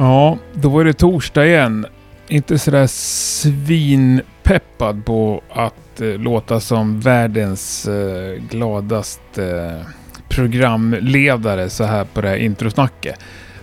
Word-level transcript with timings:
Ja, 0.00 0.38
då 0.52 0.68
var 0.68 0.84
det 0.84 0.92
torsdag 0.92 1.46
igen. 1.46 1.86
Inte 2.28 2.58
sådär 2.58 2.86
svinpeppad 2.86 5.04
på 5.04 5.42
att 5.50 6.00
eh, 6.00 6.08
låta 6.08 6.60
som 6.60 7.00
världens 7.00 7.88
eh, 7.88 8.42
gladaste 8.50 9.44
eh, 9.44 9.86
programledare 10.28 11.70
så 11.70 11.84
här 11.84 12.04
på 12.04 12.20
det 12.20 12.28
här 12.28 12.36
introsnacket. 12.36 13.18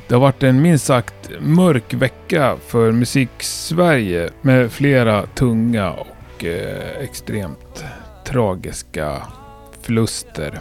Det 0.07 0.15
har 0.15 0.21
varit 0.21 0.43
en 0.43 0.61
minst 0.61 0.85
sagt 0.85 1.29
mörk 1.39 1.93
vecka 1.93 2.55
för 2.67 2.91
musik-Sverige 2.91 4.29
med 4.41 4.71
flera 4.71 5.25
tunga 5.25 5.91
och 5.91 6.45
eh, 6.45 7.03
extremt 7.03 7.85
tragiska 8.25 9.21
förluster 9.81 10.59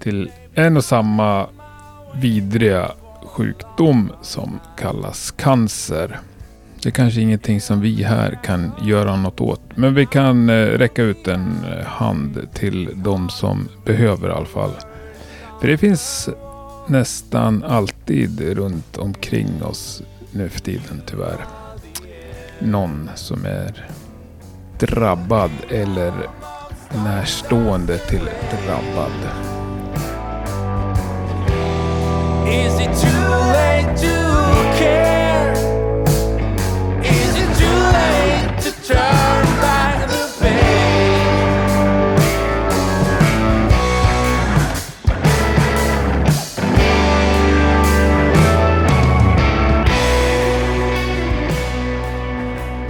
till 0.00 0.30
en 0.54 0.76
och 0.76 0.84
samma 0.84 1.46
vidriga 2.14 2.90
sjukdom 3.38 4.12
som 4.22 4.60
kallas 4.76 5.30
cancer. 5.30 6.20
Det 6.82 6.88
är 6.88 6.90
kanske 6.90 7.20
ingenting 7.20 7.60
som 7.60 7.80
vi 7.80 8.02
här 8.02 8.38
kan 8.44 8.72
göra 8.82 9.16
något 9.16 9.40
åt. 9.40 9.60
Men 9.74 9.94
vi 9.94 10.06
kan 10.06 10.50
eh, 10.50 10.66
räcka 10.66 11.02
ut 11.02 11.28
en 11.28 11.64
eh, 11.64 11.86
hand 11.86 12.48
till 12.54 12.90
de 12.94 13.28
som 13.28 13.68
behöver 13.84 14.28
i 14.28 14.32
alla 14.32 14.46
fall. 14.46 14.70
För 15.60 15.68
det 15.68 15.78
finns 15.78 16.28
nästan 16.86 17.64
alltid 17.64 18.40
runt 18.40 18.96
omkring 18.96 19.62
oss 19.62 20.02
nu 20.32 20.48
för 20.48 20.60
tiden 20.60 21.02
tyvärr. 21.06 21.44
Någon 22.58 23.10
som 23.14 23.44
är 23.44 23.86
drabbad 24.78 25.50
eller 25.68 26.12
närstående 27.04 27.98
till 27.98 28.28
drabbad. 28.64 29.57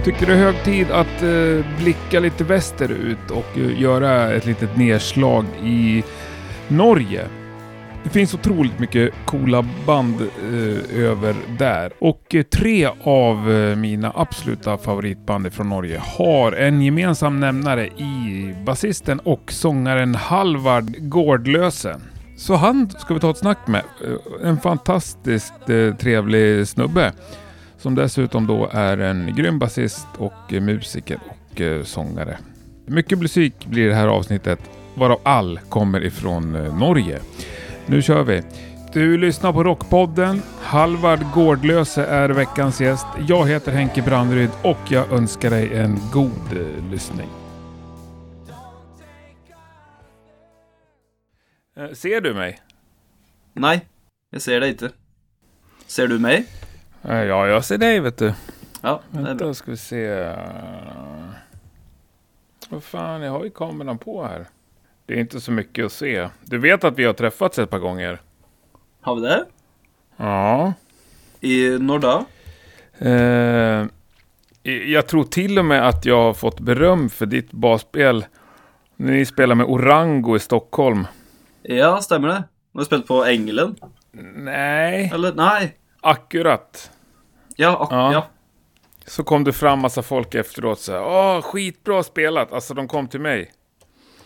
Tycker 0.09 0.25
det 0.25 0.33
är 0.33 0.37
hög 0.37 0.63
tid 0.63 0.91
att 0.91 1.21
eh, 1.21 1.77
blicka 1.83 2.19
lite 2.19 2.43
västerut 2.43 3.31
och 3.31 3.57
eh, 3.57 3.81
göra 3.81 4.33
ett 4.33 4.45
litet 4.45 4.77
nedslag 4.77 5.45
i 5.63 6.03
Norge. 6.67 7.38
Det 8.03 8.09
finns 8.09 8.33
otroligt 8.33 8.79
mycket 8.79 9.13
coola 9.25 9.65
band 9.85 10.21
eh, 10.21 10.99
över 10.99 11.35
där. 11.57 11.91
Och 11.99 12.35
eh, 12.35 12.43
tre 12.43 12.89
av 13.03 13.51
eh, 13.51 13.75
mina 13.75 14.11
absoluta 14.15 14.77
favoritband 14.77 15.53
från 15.53 15.69
Norge 15.69 16.01
har 16.17 16.51
en 16.51 16.81
gemensam 16.81 17.39
nämnare 17.39 17.87
i 17.87 18.55
basisten 18.65 19.19
och 19.19 19.51
sångaren 19.51 20.15
Halvard 20.15 20.95
Gårdlöse. 20.99 21.99
Så 22.37 22.55
han 22.55 22.89
ska 22.89 23.13
vi 23.13 23.19
ta 23.19 23.29
ett 23.31 23.37
snack 23.37 23.67
med. 23.67 23.83
Eh, 24.05 24.47
en 24.49 24.59
fantastiskt 24.59 25.69
eh, 25.69 25.95
trevlig 25.95 26.67
snubbe. 26.67 27.13
Som 27.77 27.95
dessutom 27.95 28.47
då 28.47 28.69
är 28.71 28.97
en 28.97 29.35
grym 29.35 29.59
basist 29.59 30.07
och 30.17 30.53
eh, 30.53 30.61
musiker 30.61 31.19
och 31.29 31.61
eh, 31.61 31.83
sångare. 31.83 32.37
Mycket 32.85 33.19
musik 33.19 33.65
blir 33.65 33.87
det 33.89 33.95
här 33.95 34.07
avsnittet, 34.07 34.59
varav 34.95 35.19
all 35.23 35.59
kommer 35.69 36.03
ifrån 36.03 36.55
eh, 36.55 36.79
Norge. 36.79 37.19
Nu 37.89 38.01
kör 38.01 38.23
vi! 38.23 38.43
Du 38.93 39.17
lyssnar 39.17 39.53
på 39.53 39.63
Rockpodden. 39.63 40.41
Halvard 40.61 41.19
Gårdlöse 41.33 42.05
är 42.05 42.29
veckans 42.29 42.81
gäst. 42.81 43.05
Jag 43.27 43.47
heter 43.47 43.71
Henke 43.71 44.01
Branderyd 44.01 44.49
och 44.63 44.77
jag 44.89 45.11
önskar 45.11 45.49
dig 45.49 45.77
en 45.77 45.97
god 46.13 46.57
eh, 46.57 46.91
lyssning. 46.91 47.29
Eh, 51.77 51.89
Ser 51.93 52.21
du 52.21 52.33
mig? 52.33 52.59
Nej, 53.53 53.85
jag 54.29 54.41
ser 54.41 54.59
dig 54.59 54.69
inte. 54.69 54.91
Ser 55.87 56.07
du 56.07 56.19
mig? 56.19 56.45
Eh, 57.03 57.23
Ja, 57.23 57.47
jag 57.47 57.65
ser 57.65 57.77
dig 57.77 57.99
vet 57.99 58.17
du. 58.17 58.33
Ja, 58.81 59.01
det 59.11 59.17
är 59.19 59.23
Vänta, 59.23 59.45
bra. 59.45 59.53
ska 59.53 59.71
vi 59.71 59.77
se. 59.77 60.35
Vad 62.69 62.83
fan, 62.83 63.21
jag 63.21 63.31
har 63.31 63.43
ju 63.43 63.49
kameran 63.49 63.97
på 63.97 64.23
här. 64.23 64.45
Det 65.09 65.15
är 65.15 65.19
inte 65.19 65.41
så 65.41 65.51
mycket 65.51 65.85
att 65.85 65.91
se. 65.91 66.29
Du 66.41 66.57
vet 66.57 66.83
att 66.83 66.99
vi 66.99 67.05
har 67.05 67.13
träffats 67.13 67.59
ett 67.59 67.69
par 67.69 67.79
gånger? 67.79 68.21
Har 69.01 69.15
vi 69.15 69.21
det? 69.21 69.45
Ja. 70.17 70.73
I 71.41 71.69
når 71.79 71.99
da? 71.99 72.25
Eh, 72.97 73.85
jag 74.91 75.07
tror 75.07 75.23
till 75.23 75.59
och 75.59 75.65
med 75.65 75.87
att 75.87 76.05
jag 76.05 76.23
har 76.23 76.33
fått 76.33 76.59
beröm 76.59 77.09
för 77.09 77.25
ditt 77.25 77.51
basspel. 77.51 78.25
När 78.95 79.11
ni 79.13 79.25
spelar 79.25 79.55
med 79.55 79.65
Orango 79.65 80.35
i 80.35 80.39
Stockholm. 80.39 81.07
Ja, 81.61 82.01
stemmer 82.01 82.27
det. 82.27 82.43
Du 82.71 82.79
har 82.79 82.85
spilt 82.85 83.07
på 83.07 83.25
Engelen? 83.25 83.75
Nej, 84.35 85.11
Eller? 85.13 85.33
Nei. 85.33 85.71
akkurat. 86.01 86.91
Ja, 87.55 87.77
ak 87.81 87.91
Ja. 87.91 88.13
ja. 88.13 88.27
Så 89.05 89.23
kom 89.23 89.43
det 89.43 89.53
fram 89.53 89.79
massa 89.79 90.01
folk 90.01 90.35
efteråt 90.35 90.79
så 90.79 90.91
här. 90.91 91.03
Åh, 91.03 91.41
skitbra 91.41 92.03
spelat. 92.03 92.53
Alltså 92.53 92.73
de 92.73 92.87
kom 92.87 93.07
till 93.07 93.21
mig. 93.21 93.51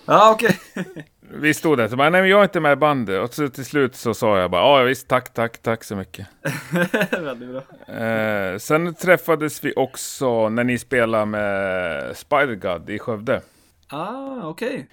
Ja, 0.05 0.31
okej. 0.33 0.59
Vi 1.35 1.53
stod 1.53 1.77
där 1.77 1.91
och 1.91 1.97
bara, 1.97 2.09
nej 2.09 2.21
men 2.21 2.29
jag 2.29 2.39
är 2.39 2.43
inte 2.43 2.59
med 2.59 2.73
i 2.73 2.75
bandet. 2.75 3.21
Och 3.23 3.33
så 3.33 3.49
till 3.49 3.65
slut 3.65 3.95
så 3.95 4.13
sa 4.13 4.39
jag 4.39 4.51
bara, 4.51 4.61
ja 4.61 4.83
visst, 4.83 5.07
tack, 5.07 5.33
tack, 5.33 5.57
tack 5.57 5.83
så 5.83 5.95
mycket. 5.95 6.27
Veldig 7.11 7.49
bra. 7.49 7.95
Eh, 7.95 8.57
sen 8.57 8.93
träffades 8.95 9.63
vi 9.63 9.73
också 9.75 10.49
när 10.49 10.63
ni 10.63 10.77
spelade 10.77 11.25
med 11.25 12.15
Spider-God 12.15 12.89
i 12.89 12.99
Skövde. 12.99 13.41
Ah, 13.87 14.41
okej. 14.43 14.87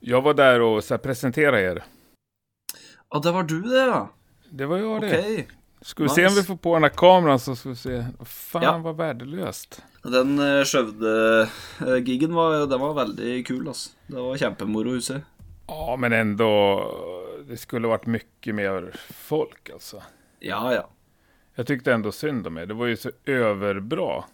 Jag 0.00 0.22
var 0.22 0.34
där 0.34 0.60
och 0.60 0.84
så 0.84 0.94
här, 0.94 0.98
presenterade 0.98 1.60
er. 1.62 1.82
Ja, 3.10 3.18
det 3.18 3.32
var 3.32 3.42
du 3.42 3.60
det, 3.62 3.76
ja. 3.86 4.10
Det 4.50 4.66
var 4.66 4.78
jag 4.78 5.00
det. 5.00 5.18
Okej. 5.18 5.48
Ska 5.82 6.02
vi 6.02 6.08
se 6.08 6.20
om 6.26 6.32
Nice. 6.32 6.40
vi 6.40 6.46
får 6.46 6.56
på 6.56 6.74
den 6.74 6.82
här 6.82 6.90
kameran 6.90 7.38
så 7.38 7.56
ska 7.56 7.68
vi 7.68 7.76
se. 7.76 8.04
Fan 8.24 8.62
Ja. 8.62 8.78
vad 8.78 8.96
värdelöst. 8.96 9.82
Den 10.02 10.38
uh, 10.40 10.62
Skjøvde-gigen 10.64 12.32
var, 12.34 12.64
den 12.70 12.80
var 12.80 12.94
veldig 12.96 13.34
kul, 13.46 13.66
altså. 13.68 13.92
Det 14.08 14.16
var 14.16 14.40
kjempemoro 14.40 14.96
å 14.96 15.02
se. 15.04 15.20
Ja, 15.70 15.96
men 15.96 16.12
ändå. 16.12 16.50
Det 17.48 17.56
skulle 17.56 17.88
varit 17.88 18.06
mycket 18.06 18.54
mer 18.54 18.96
folk 19.10 19.70
alltså. 19.70 20.02
Ja, 20.40 20.74
ja. 20.74 20.88
Jag 21.54 21.66
tyckte 21.66 21.92
ändå 21.92 22.12
synd 22.12 22.46
om 22.46 22.56
er. 22.56 22.66
Det 22.66 22.74
var 22.74 22.86
ju 22.86 22.96
så 22.96 23.10
överbra. 23.24 24.24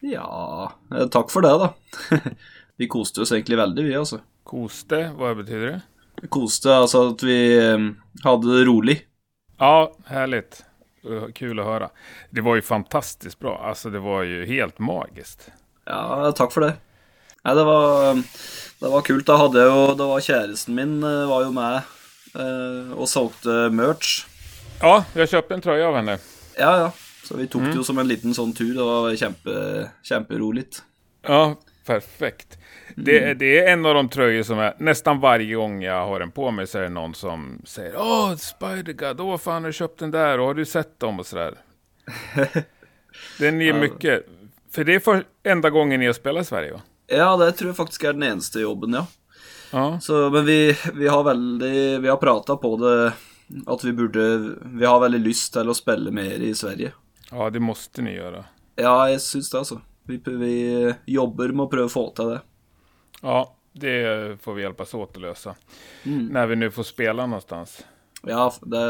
Ja, 0.00 0.72
eh, 0.90 1.06
takk 1.06 1.30
for 1.30 1.42
det, 1.42 1.48
da. 1.48 1.72
vi 2.76 2.88
koste 2.88 3.20
oss 3.20 3.32
egentlig 3.32 3.58
veldig, 3.58 3.84
vi, 3.84 3.94
altså. 3.94 4.20
Koste, 4.42 5.12
vad 5.16 5.36
betyder 5.36 5.66
det? 5.66 6.28
Koste, 6.28 6.74
altså 6.74 7.08
at 7.12 7.22
vi 7.22 7.38
eh, 7.58 7.88
hadde 8.24 8.56
det 8.56 8.64
rolig. 8.64 8.96
Ja, 9.58 9.94
härligt. 10.06 10.64
Uh, 11.06 11.32
Kul 11.34 11.60
att 11.60 11.66
höra. 11.66 11.90
Det 12.30 12.40
var 12.40 12.54
ju 12.54 12.62
fantastiskt 12.62 13.38
bra. 13.38 13.58
Alltså 13.64 13.90
det 13.90 13.98
var 13.98 14.22
ju 14.22 14.46
helt 14.46 14.78
magiskt. 14.78 15.50
Ja, 15.84 16.32
takk 16.32 16.52
for 16.52 16.60
det. 16.60 16.74
Nei, 17.42 17.54
det 17.54 17.64
var, 17.64 18.14
det 18.78 18.88
var. 18.88 19.22
Da 19.26 19.36
hadde 19.36 19.62
jeg 19.62 19.70
jo 19.72 19.94
Det 19.98 20.06
var 20.06 20.20
kjæresten 20.22 20.76
min 20.78 20.92
eh, 21.02 21.24
var 21.26 21.42
jo 21.42 21.54
med 21.56 21.80
eh, 22.38 22.92
og 22.94 23.08
solgte 23.10 23.66
merch. 23.74 24.22
Ja, 24.82 25.04
jag 25.14 25.28
köpte 25.28 25.54
en 25.54 25.64
tröja 25.64 25.88
av 25.88 25.98
henne. 25.98 26.18
Ja, 26.58 26.76
ja. 26.78 26.90
Så 27.24 27.36
vi 27.38 27.46
tok 27.46 27.68
det 27.70 27.76
jo 27.78 27.84
som 27.86 27.98
en 27.98 28.08
liten 28.10 28.34
sånn 28.34 28.54
tur. 28.54 28.72
Det 28.74 28.86
var 28.86 29.14
kjempe, 29.18 29.54
kjemperoligt. 30.06 30.82
Ja, 31.26 31.54
perfekt. 31.86 32.58
Det, 32.96 33.34
det 33.34 33.58
är 33.58 33.72
en 33.72 33.86
av 33.86 33.94
de 33.94 34.08
tröjor 34.08 34.42
som 34.42 34.58
är 34.58 34.74
nästan 34.78 35.20
varje 35.20 35.54
gång 35.54 35.82
jag 35.82 36.06
har 36.06 36.20
den 36.20 36.30
på 36.30 36.50
mig 36.50 36.66
så 36.66 36.78
är 36.78 36.82
det 36.82 36.88
någon 36.88 37.14
som 37.14 37.62
säger 37.64 37.94
Åh, 37.96 38.32
Spider-God, 38.34 39.20
åh 39.20 39.38
fan 39.38 39.62
har 39.62 39.68
du 39.68 39.72
köpt 39.72 39.98
den 39.98 40.10
där 40.10 40.38
och 40.40 40.46
har 40.46 40.54
du 40.54 40.64
sett 40.64 41.00
dem 41.00 41.18
och 41.20 41.26
sådär. 41.26 41.54
Den 43.38 43.60
ger 43.60 43.74
mycket. 43.74 44.26
För 44.70 44.84
det 44.84 44.94
är 44.94 45.00
för 45.00 45.24
enda 45.42 45.70
gången 45.70 46.00
ni 46.00 46.06
har 46.06 46.12
spelat 46.12 46.42
i 46.42 46.46
Sverige 46.46 46.72
va? 46.72 46.80
Ja, 47.06 47.36
det 47.36 47.52
tror 47.52 47.68
jeg 47.70 47.76
faktisk 47.76 48.04
er 48.04 48.12
den 48.12 48.22
eneste 48.22 48.60
jobben, 48.60 48.94
ja. 48.94 49.06
Ja. 49.70 50.00
Så, 50.00 50.30
men 50.30 50.44
vi, 50.46 50.76
vi 50.94 51.08
har 51.08 51.24
veldig 51.24 52.00
Vi 52.02 52.08
har 52.08 52.16
prata 52.16 52.56
på 52.56 52.76
det 52.76 53.12
at 53.66 53.84
vi 53.84 53.92
burde 53.92 54.54
Vi 54.64 54.84
har 54.86 55.00
veldig 55.00 55.20
lyst 55.20 55.52
til 55.54 55.68
å 55.68 55.74
spille 55.76 56.10
mer 56.10 56.40
i 56.40 56.54
Sverige. 56.54 56.92
ja, 57.30 57.50
det 57.50 57.60
måste 57.60 58.02
ni 58.02 58.14
göra. 58.14 58.44
Ja, 58.76 59.08
jeg 59.08 59.20
syns 59.20 59.50
det, 59.50 59.58
altså. 59.58 59.80
Vi, 60.08 60.20
vi 60.26 60.94
jobber 61.06 61.52
med 61.52 61.70
prøve 61.70 61.88
å 61.88 61.92
få 61.92 62.06
til 62.16 62.32
det. 62.34 62.40
Ja, 63.22 63.56
det 63.72 64.42
får 64.42 64.54
vi 64.54 64.62
hjälpas 64.62 64.94
åt 64.94 65.16
att 65.16 65.22
lösa. 65.22 65.54
Mm. 66.04 66.26
När 66.26 66.46
vi 66.46 66.56
nu 66.56 66.70
får 66.70 66.82
spela 66.82 67.26
någonstans. 67.26 67.84
Ja, 68.22 68.52
det, 68.62 68.82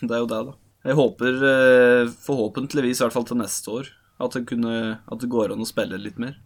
det 0.00 0.14
er 0.14 0.22
jo 0.24 0.28
det, 0.28 0.40
da. 0.48 0.54
Jeg 0.84 0.96
håper 0.98 1.44
eh, 1.48 2.08
forhåpentligvis, 2.26 3.00
i 3.00 3.04
hvert 3.04 3.14
fall 3.14 3.28
til 3.28 3.40
neste 3.40 3.70
år, 3.72 3.86
at 4.20 4.34
det, 4.36 4.42
kunne, 4.50 4.74
at 5.00 5.22
det 5.22 5.30
går 5.32 5.54
an 5.54 5.64
å 5.64 5.68
spille 5.68 6.00
litt 6.00 6.18
mer. 6.20 6.36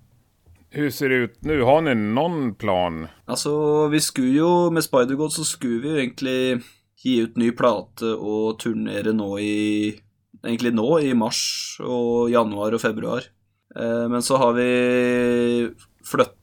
Hur 0.71 0.91
ser 0.95 1.11
det 1.11 1.23
ut 1.25 1.39
nu? 1.49 1.57
Har 1.67 1.81
ni 1.83 1.95
någon 1.95 2.53
plan? 2.55 3.07
Altså, 3.27 3.89
vi 3.89 4.03
skulle 4.05 4.37
jo 4.37 4.51
Med 4.71 4.85
Spider-God 4.85 5.33
så 5.33 5.47
skulle 5.49 5.81
vi 5.81 5.89
jo 5.89 6.03
egentlig 6.03 6.41
gi 7.01 7.15
ut 7.25 7.39
ny 7.41 7.49
plate 7.57 8.11
og 8.13 8.59
turnere 8.61 9.15
nå 9.17 9.31
i 9.41 9.57
egentlig 10.45 10.75
nå, 10.77 10.87
i 11.01 11.15
mars 11.17 11.41
og 11.83 12.29
januar 12.31 12.77
og 12.77 12.83
februar. 12.83 13.27
Eh, 13.75 14.05
men 14.13 14.23
så 14.23 14.39
har 14.39 14.55
vi 14.59 14.69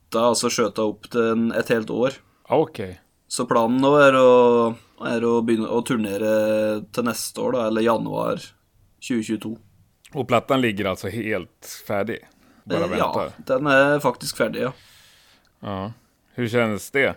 flytta, 0.06 0.28
altså 0.28 0.48
skjøta 0.50 0.82
opp 0.86 1.08
til 1.10 1.52
et 1.56 1.68
helt 1.68 1.90
år. 1.90 2.12
Okej. 2.48 2.98
Så 3.28 3.46
planen 3.46 3.80
nå 3.82 3.90
er 3.98 4.14
å, 4.14 4.76
er 5.04 5.24
å 5.26 5.40
begynne 5.42 5.68
å 5.68 5.80
turnere 5.82 6.84
til 6.94 7.04
neste 7.04 7.40
år, 7.42 7.52
da, 7.56 7.66
eller 7.66 7.82
januar 7.82 8.36
2022. 9.00 9.56
Och 10.14 10.28
plattan 10.28 10.60
ligger 10.60 10.84
alltså 10.84 11.08
helt 11.08 11.82
färdig? 11.86 12.18
Bara 12.64 12.84
Eh, 12.84 12.88
väntar? 12.88 13.32
Ja, 13.36 13.44
den 13.46 13.66
er 13.66 14.00
faktisk 14.00 14.36
ferdig, 14.36 14.62
ja. 14.62 14.72
Ja. 15.60 15.92
Hur 16.34 16.48
känns 16.48 16.90
det? 16.90 17.14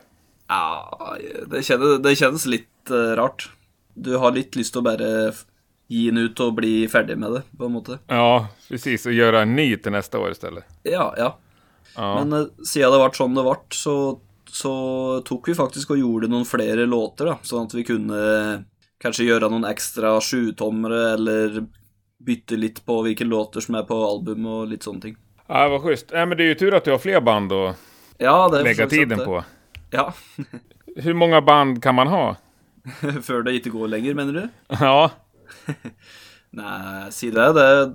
Ja, 0.48 1.18
det 1.48 1.64
kjennes, 1.64 2.00
det 2.02 2.16
kjennes 2.16 2.46
litt 2.46 2.90
eh, 2.90 3.16
rart. 3.16 3.50
Du 3.94 4.16
har 4.18 4.32
litt 4.32 4.56
lyst 4.56 4.74
til 4.74 4.82
å 4.82 4.86
bare 4.86 5.30
f- 5.30 5.46
gi 5.90 6.08
den 6.10 6.18
ut 6.18 6.40
og 6.40 6.56
bli 6.58 6.88
ferdig 6.90 7.18
med 7.18 7.32
det, 7.34 7.42
på 7.58 7.66
en 7.66 7.72
måte. 7.78 8.00
Ja, 8.08 8.48
precis. 8.70 9.06
Och 9.06 9.14
göra 9.14 9.42
en 9.42 9.56
ny 9.56 9.78
till 9.78 9.92
nästa 9.92 10.20
år 10.20 10.32
istället. 10.32 10.64
Ja, 10.84 11.14
ja. 11.18 11.38
Ja. 11.96 12.10
Men 12.24 12.34
eh, 12.34 12.48
siden 12.66 12.92
det 12.94 13.00
ble 13.02 13.12
sånn 13.18 13.36
det 13.38 13.46
ble, 13.48 13.56
så, 13.76 13.96
så 14.50 14.74
tok 15.26 15.50
vi 15.52 15.56
faktisk 15.58 15.92
og 15.96 16.02
gjorde 16.02 16.30
noen 16.32 16.46
flere 16.48 16.86
låter, 16.90 17.32
da. 17.34 17.38
Sånn 17.44 17.66
at 17.70 17.76
vi 17.78 17.84
kunne 17.88 18.22
kanskje 19.00 19.30
gjøre 19.30 19.50
noen 19.52 19.66
ekstra 19.70 20.18
sjutommere, 20.22 21.14
eller 21.16 21.62
bytte 22.20 22.58
litt 22.60 22.82
på 22.86 22.98
hvilke 23.06 23.24
låter 23.24 23.64
som 23.64 23.78
er 23.80 23.86
på 23.88 23.96
album, 24.04 24.48
litt 24.68 24.84
sånne 24.84 25.02
ting. 25.02 25.16
ja, 25.48 25.68
vad 25.72 25.82
schysst. 25.82 26.12
Ja, 26.12 26.26
men 26.26 26.38
det 26.38 26.44
är 26.44 26.48
ju 26.48 26.56
tur 26.56 26.74
att 26.74 26.84
du 26.86 26.92
har 26.92 26.98
fler 27.00 27.22
band 27.22 27.52
att 27.54 27.76
Ja, 28.18 28.48
lägga 28.48 28.84
så 28.84 28.90
tiden 28.90 29.20
på. 29.26 29.44
Ja. 29.92 30.14
Hur 30.96 31.14
många 31.14 31.42
band 31.42 31.84
kan 31.84 31.96
man 31.96 32.08
ha? 32.08 32.36
Før 33.24 33.44
det 33.44 33.54
ikke 33.60 33.70
går 33.72 33.88
lenger, 33.88 34.14
mener 34.14 34.34
du? 34.34 34.50
Ja, 34.80 35.10
Nei, 36.52 37.12
si 37.12 37.30
det. 37.32 37.46
Det, 37.54 37.94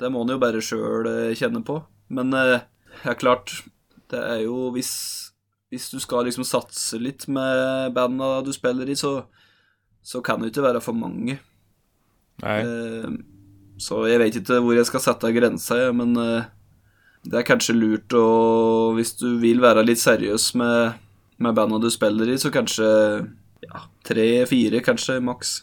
det 0.00 0.10
må 0.12 0.22
en 0.24 0.34
jo 0.34 0.38
bare 0.42 0.60
sjøl 0.64 1.08
kjenne 1.38 1.62
på. 1.64 1.78
Men 2.12 2.34
eh, 2.36 2.60
ja, 3.04 3.14
klart, 3.14 3.52
det 4.10 4.20
er 4.20 4.42
jo 4.44 4.70
hvis, 4.74 4.90
hvis 5.72 5.90
du 5.90 5.98
skal 6.00 6.24
liksom 6.28 6.44
satse 6.46 6.98
litt 7.00 7.26
med 7.28 7.92
banda 7.96 8.40
du 8.46 8.52
spiller 8.52 8.88
i, 8.88 8.94
så, 8.96 9.24
så 10.02 10.20
kan 10.24 10.40
det 10.40 10.52
ikke 10.52 10.62
være 10.68 10.80
for 10.84 10.92
mange. 10.94 11.38
nej. 12.42 12.60
Eh, 12.64 13.08
så 13.78 14.04
jeg 14.06 14.20
vet 14.22 14.36
ikke 14.38 14.60
hvor 14.62 14.76
jeg 14.76 14.86
skal 14.86 15.02
sette 15.02 15.32
grensa, 15.34 15.76
jeg, 15.86 15.94
men 15.98 16.12
eh, 16.20 16.44
det 17.26 17.40
er 17.40 17.46
kanskje 17.48 17.74
lurt 17.74 18.12
å 18.14 18.92
Hvis 18.94 19.14
du 19.18 19.38
vil 19.42 19.58
være 19.64 19.82
litt 19.82 19.98
seriøs 19.98 20.50
med, 20.60 20.92
med 21.42 21.54
banda 21.56 21.80
du 21.82 21.88
spiller 21.90 22.28
i, 22.30 22.36
så 22.38 22.52
kanskje 22.54 22.86
ja, 23.64 23.80
tre-fire, 24.06 24.78
kanskje 24.84 25.16
maks. 25.24 25.56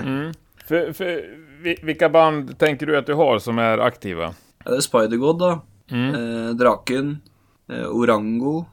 Mm. 0.00 0.32
För, 0.66 0.92
för, 0.92 1.20
vi- 1.62 1.78
vilka 1.82 2.08
band 2.08 2.58
tänker 2.58 2.86
du 2.86 2.96
att 2.98 3.06
du 3.06 3.14
har 3.14 3.38
som 3.38 3.58
är 3.58 3.78
aktiva? 3.78 4.34
Ja, 4.64 4.70
det 4.72 4.76
er 4.80 4.86
Spider-God, 4.88 5.38
da. 5.38 5.50
Mm. 5.90 6.14
Eh, 6.14 6.50
Draken. 6.58 7.20
Eh, 7.70 7.86
Orango. 7.90 8.64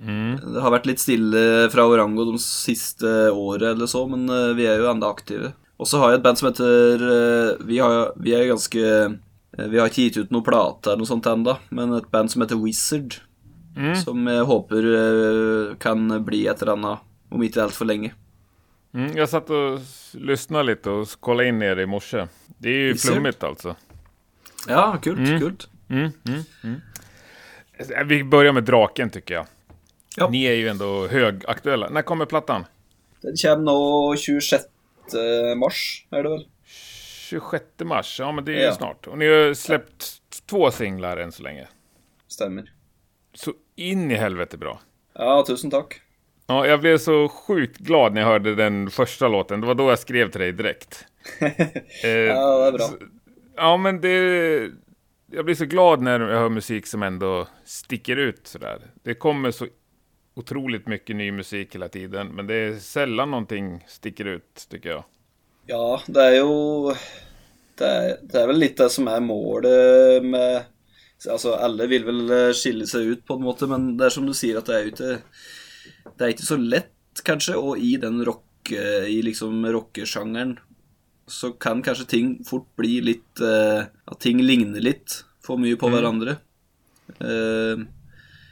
Mm. 0.00 0.38
Det 0.54 0.60
har 0.64 0.72
vært 0.74 0.86
litt 0.90 0.98
stille 1.02 1.70
fra 1.70 1.84
Orango 1.86 2.24
de 2.32 2.38
siste 2.42 3.06
året 3.30 3.74
eller 3.76 3.86
så, 3.86 4.06
men 4.10 4.24
eh, 4.28 4.54
vi 4.58 4.66
er 4.66 4.80
jo 4.82 4.88
enda 4.90 5.10
aktive. 5.12 5.52
Og 5.78 5.86
så 5.90 5.98
har 6.00 6.10
jeg 6.12 6.18
et 6.20 6.24
band 6.24 6.38
som 6.38 6.48
heter 6.48 7.00
Vi, 7.66 7.78
har, 7.82 8.12
vi 8.16 8.32
er 8.34 8.44
jo 8.44 8.52
ganske 8.54 8.82
Vi 9.72 9.78
har 9.80 9.88
ikke 9.90 10.04
gitt 10.06 10.18
ut 10.22 10.30
noe 10.30 10.44
plate 10.46 10.86
eller 10.92 11.00
noe 11.02 11.08
sånt 11.10 11.26
ennå, 11.26 11.56
men 11.74 11.92
et 11.96 12.06
band 12.14 12.30
som 12.30 12.42
heter 12.44 12.60
Wizard. 12.62 13.16
Mm. 13.76 13.94
Som 13.98 14.26
jeg 14.30 14.44
håper 14.46 14.86
kan 15.82 16.06
bli 16.24 16.44
et 16.46 16.62
eller 16.62 16.76
annet 16.76 16.98
om 17.34 17.42
ikke 17.42 17.64
altfor 17.64 17.88
lenge. 17.90 18.12
Mm. 18.94 19.16
Jag 19.18 19.28
satt 19.28 19.50
lyssnade 20.14 20.64
lite 20.64 20.90
och 20.90 21.02
s- 21.06 21.16
kollade 21.20 21.48
in 21.48 21.62
er 21.62 21.80
i 21.80 21.86
morse. 21.86 22.28
Det 22.58 22.68
är 22.68 22.78
ju 22.78 22.92
Visst 22.92 23.04
är 23.04 23.08
det. 23.08 23.14
flummigt 23.14 23.42
alltså. 23.44 23.76
Ja, 24.68 24.96
kult. 25.02 25.18
Mm. 25.18 25.40
kult. 25.40 25.68
Mm. 25.90 26.10
Mm. 26.28 26.40
Mm. 26.64 26.80
Eh, 27.78 28.04
Vi 28.04 28.24
börjar 28.24 28.52
med 28.52 28.64
Draken 28.64 29.10
tycker 29.10 29.34
jag. 29.34 29.46
Ja. 30.16 30.28
Ni 30.28 30.44
är 30.44 30.52
ju 30.54 30.68
ändå 30.68 31.06
högaktuella. 31.06 31.88
När 31.88 32.02
kommer 32.02 32.26
plattan? 32.26 32.64
Den 33.20 33.36
kommer 33.36 33.56
nå 33.64 34.16
26. 34.16 34.64
mars, 35.56 36.06
er 36.10 36.22
det 36.22 36.28
vel? 36.28 36.46
26 36.66 37.64
mars, 37.84 38.16
ja 38.20 38.32
men 38.32 38.44
det 38.44 38.52
är 38.52 38.56
ju 38.56 38.62
Ja. 38.62 38.74
snart. 38.74 39.06
Och 39.06 39.18
ni 39.18 39.26
har 39.26 39.54
släppt 39.54 40.06
två 40.46 40.70
singlar 40.70 41.16
än 41.16 41.32
så 41.32 41.42
länge. 41.42 41.66
Stemmer. 42.28 42.72
Så 43.34 43.52
in 43.76 44.10
i 44.10 44.14
helvete 44.14 44.56
bra. 44.58 44.80
Ja, 45.14 45.44
tusen 45.46 45.70
takk. 45.70 46.00
Ja, 46.46 46.66
jag 46.66 46.80
blev 46.80 46.98
så 46.98 47.28
sjukt 47.28 47.78
glad 47.78 48.14
när 48.14 48.20
jag 48.20 48.28
hörde 48.28 48.54
den 48.54 48.90
första 48.90 49.28
låten. 49.28 49.60
Det 49.60 49.66
var 49.66 49.74
då 49.74 49.88
jag 49.90 49.98
skrev 49.98 50.30
till 50.30 50.40
dig 50.40 50.52
direkt. 50.52 51.06
Eh, 51.40 51.48
Ja, 52.10 52.60
det 52.60 52.66
er 52.68 52.72
bra. 52.72 52.86
så- 52.88 52.96
Ja, 53.56 53.76
men 53.76 54.00
det... 54.00 54.70
Jag 55.34 55.44
blir 55.44 55.54
så 55.54 55.64
glad 55.64 56.02
när 56.02 56.20
jag 56.20 56.38
hör 56.38 56.48
musik 56.48 56.86
som 56.86 57.02
ändå 57.02 57.48
sticker 57.64 58.16
ut 58.16 58.46
sådär. 58.46 58.80
Det 59.02 59.14
kommer 59.14 59.50
så 59.50 59.66
otroligt 60.34 60.86
mycket 60.86 61.16
ny 61.16 61.32
musik 61.32 61.74
hela 61.74 61.88
tiden, 61.88 62.28
men 62.28 62.46
det 62.46 62.54
är 62.54 62.78
sällan 62.78 63.30
någonting 63.30 63.84
sticker 63.88 64.24
ut, 64.24 64.66
tycker 64.70 64.88
jag. 64.88 65.04
Ja, 65.66 66.02
det 66.06 66.20
är 66.20 66.32
ju, 66.32 66.94
det 67.78 67.84
är 67.84 68.16
det 68.22 68.38
är 68.40 68.46
väl 68.46 68.58
lite 68.58 68.82
det 68.82 68.90
som 68.90 69.08
är 69.08 69.20
målet 69.20 70.24
med 70.24 70.62
alltså 71.30 71.52
alla 71.52 71.86
vill 71.86 72.04
väl 72.04 72.54
skilja 72.54 72.86
sig 72.86 73.06
ut, 73.06 73.26
på 73.26 73.38
något 73.38 73.58
sätt, 73.58 73.68
men 73.68 73.96
det 73.96 74.04
är 74.06 74.10
som 74.10 74.26
du 74.26 74.34
säger 74.34 74.58
att 74.58 74.66
det 74.66 74.78
är 74.78 74.82
ju 74.82 74.88
inte, 74.88 75.18
Det 76.18 76.24
är 76.24 76.28
inte 76.28 76.46
så 76.46 76.56
lätt 76.56 76.90
kanske 77.24 77.54
och 77.54 77.78
i 77.78 77.96
den 77.96 78.24
rock... 78.24 78.44
I 79.06 79.22
liksom 79.22 79.66
rockgenren 79.66 80.58
så 81.26 81.52
kan 81.56 81.82
kanskje 81.82 82.06
ting 82.10 82.30
fort 82.44 82.66
bli 82.76 82.98
litt 83.00 83.40
eh, 83.40 83.86
At 84.04 84.20
ting 84.20 84.42
ligner 84.44 84.82
litt 84.84 85.22
for 85.44 85.60
mye 85.60 85.76
på 85.80 85.88
hverandre. 85.92 86.38
Eh, 87.20 87.80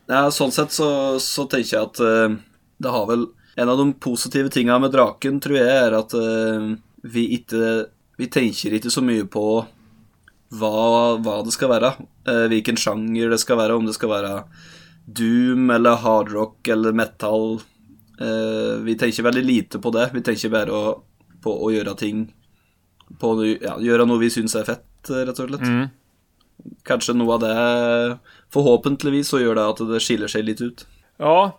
ja, 0.08 0.22
sånn 0.32 0.52
sett 0.52 0.72
så, 0.72 1.18
så 1.20 1.46
tenker 1.48 1.76
jeg 1.76 1.86
at 1.86 2.00
eh, 2.04 2.34
det 2.82 2.92
har 2.92 3.06
vel 3.08 3.26
En 3.56 3.68
av 3.68 3.78
de 3.80 3.92
positive 4.00 4.48
tinga 4.52 4.78
med 4.80 4.92
Draken, 4.92 5.40
tror 5.40 5.56
jeg, 5.58 5.68
er 5.68 5.96
at 5.96 6.14
eh, 6.16 6.66
vi 7.04 7.26
ikke 7.36 7.88
Vi 8.20 8.28
tenker 8.32 8.76
ikke 8.76 8.92
så 8.92 9.04
mye 9.04 9.24
på 9.28 9.46
hva, 10.52 11.16
hva 11.24 11.38
det 11.46 11.54
skal 11.54 11.70
være. 11.72 11.94
eh, 12.28 12.46
hvilken 12.52 12.76
sjanger 12.76 13.30
det 13.32 13.38
skal 13.40 13.56
være, 13.56 13.76
om 13.76 13.86
det 13.88 13.94
skal 13.96 14.10
være 14.12 14.32
doom 15.08 15.70
eller 15.72 15.96
hardrock 16.02 16.68
eller 16.68 16.92
metal. 16.92 17.62
Eh, 18.20 18.74
vi 18.84 18.96
tenker 19.00 19.24
veldig 19.24 19.44
lite 19.44 19.80
på 19.80 19.90
det. 19.96 20.10
Vi 20.12 20.20
tenker 20.20 20.52
bare 20.52 20.76
å, 20.76 20.92
på 21.40 21.54
å 21.56 21.70
gjøre 21.72 21.96
ting 21.96 22.26
på, 23.20 23.32
ja, 23.62 23.76
Gjøre 23.80 24.06
noe 24.06 24.20
vi 24.22 24.30
syns 24.32 24.54
er 24.58 24.66
fett, 24.68 24.86
rett 25.08 25.38
og 25.38 25.50
slett. 25.50 25.66
Mm. 25.66 25.88
Kanskje 26.86 27.14
noe 27.16 27.34
av 27.34 27.40
det 27.42 27.54
Forhåpentligvis 28.54 29.32
så 29.32 29.40
gjør 29.40 29.58
det 29.58 29.64
at 29.72 29.80
det 29.88 30.00
skiller 30.04 30.30
seg 30.30 30.44
litt 30.46 30.60
ut. 30.62 30.84
Ja, 31.18 31.58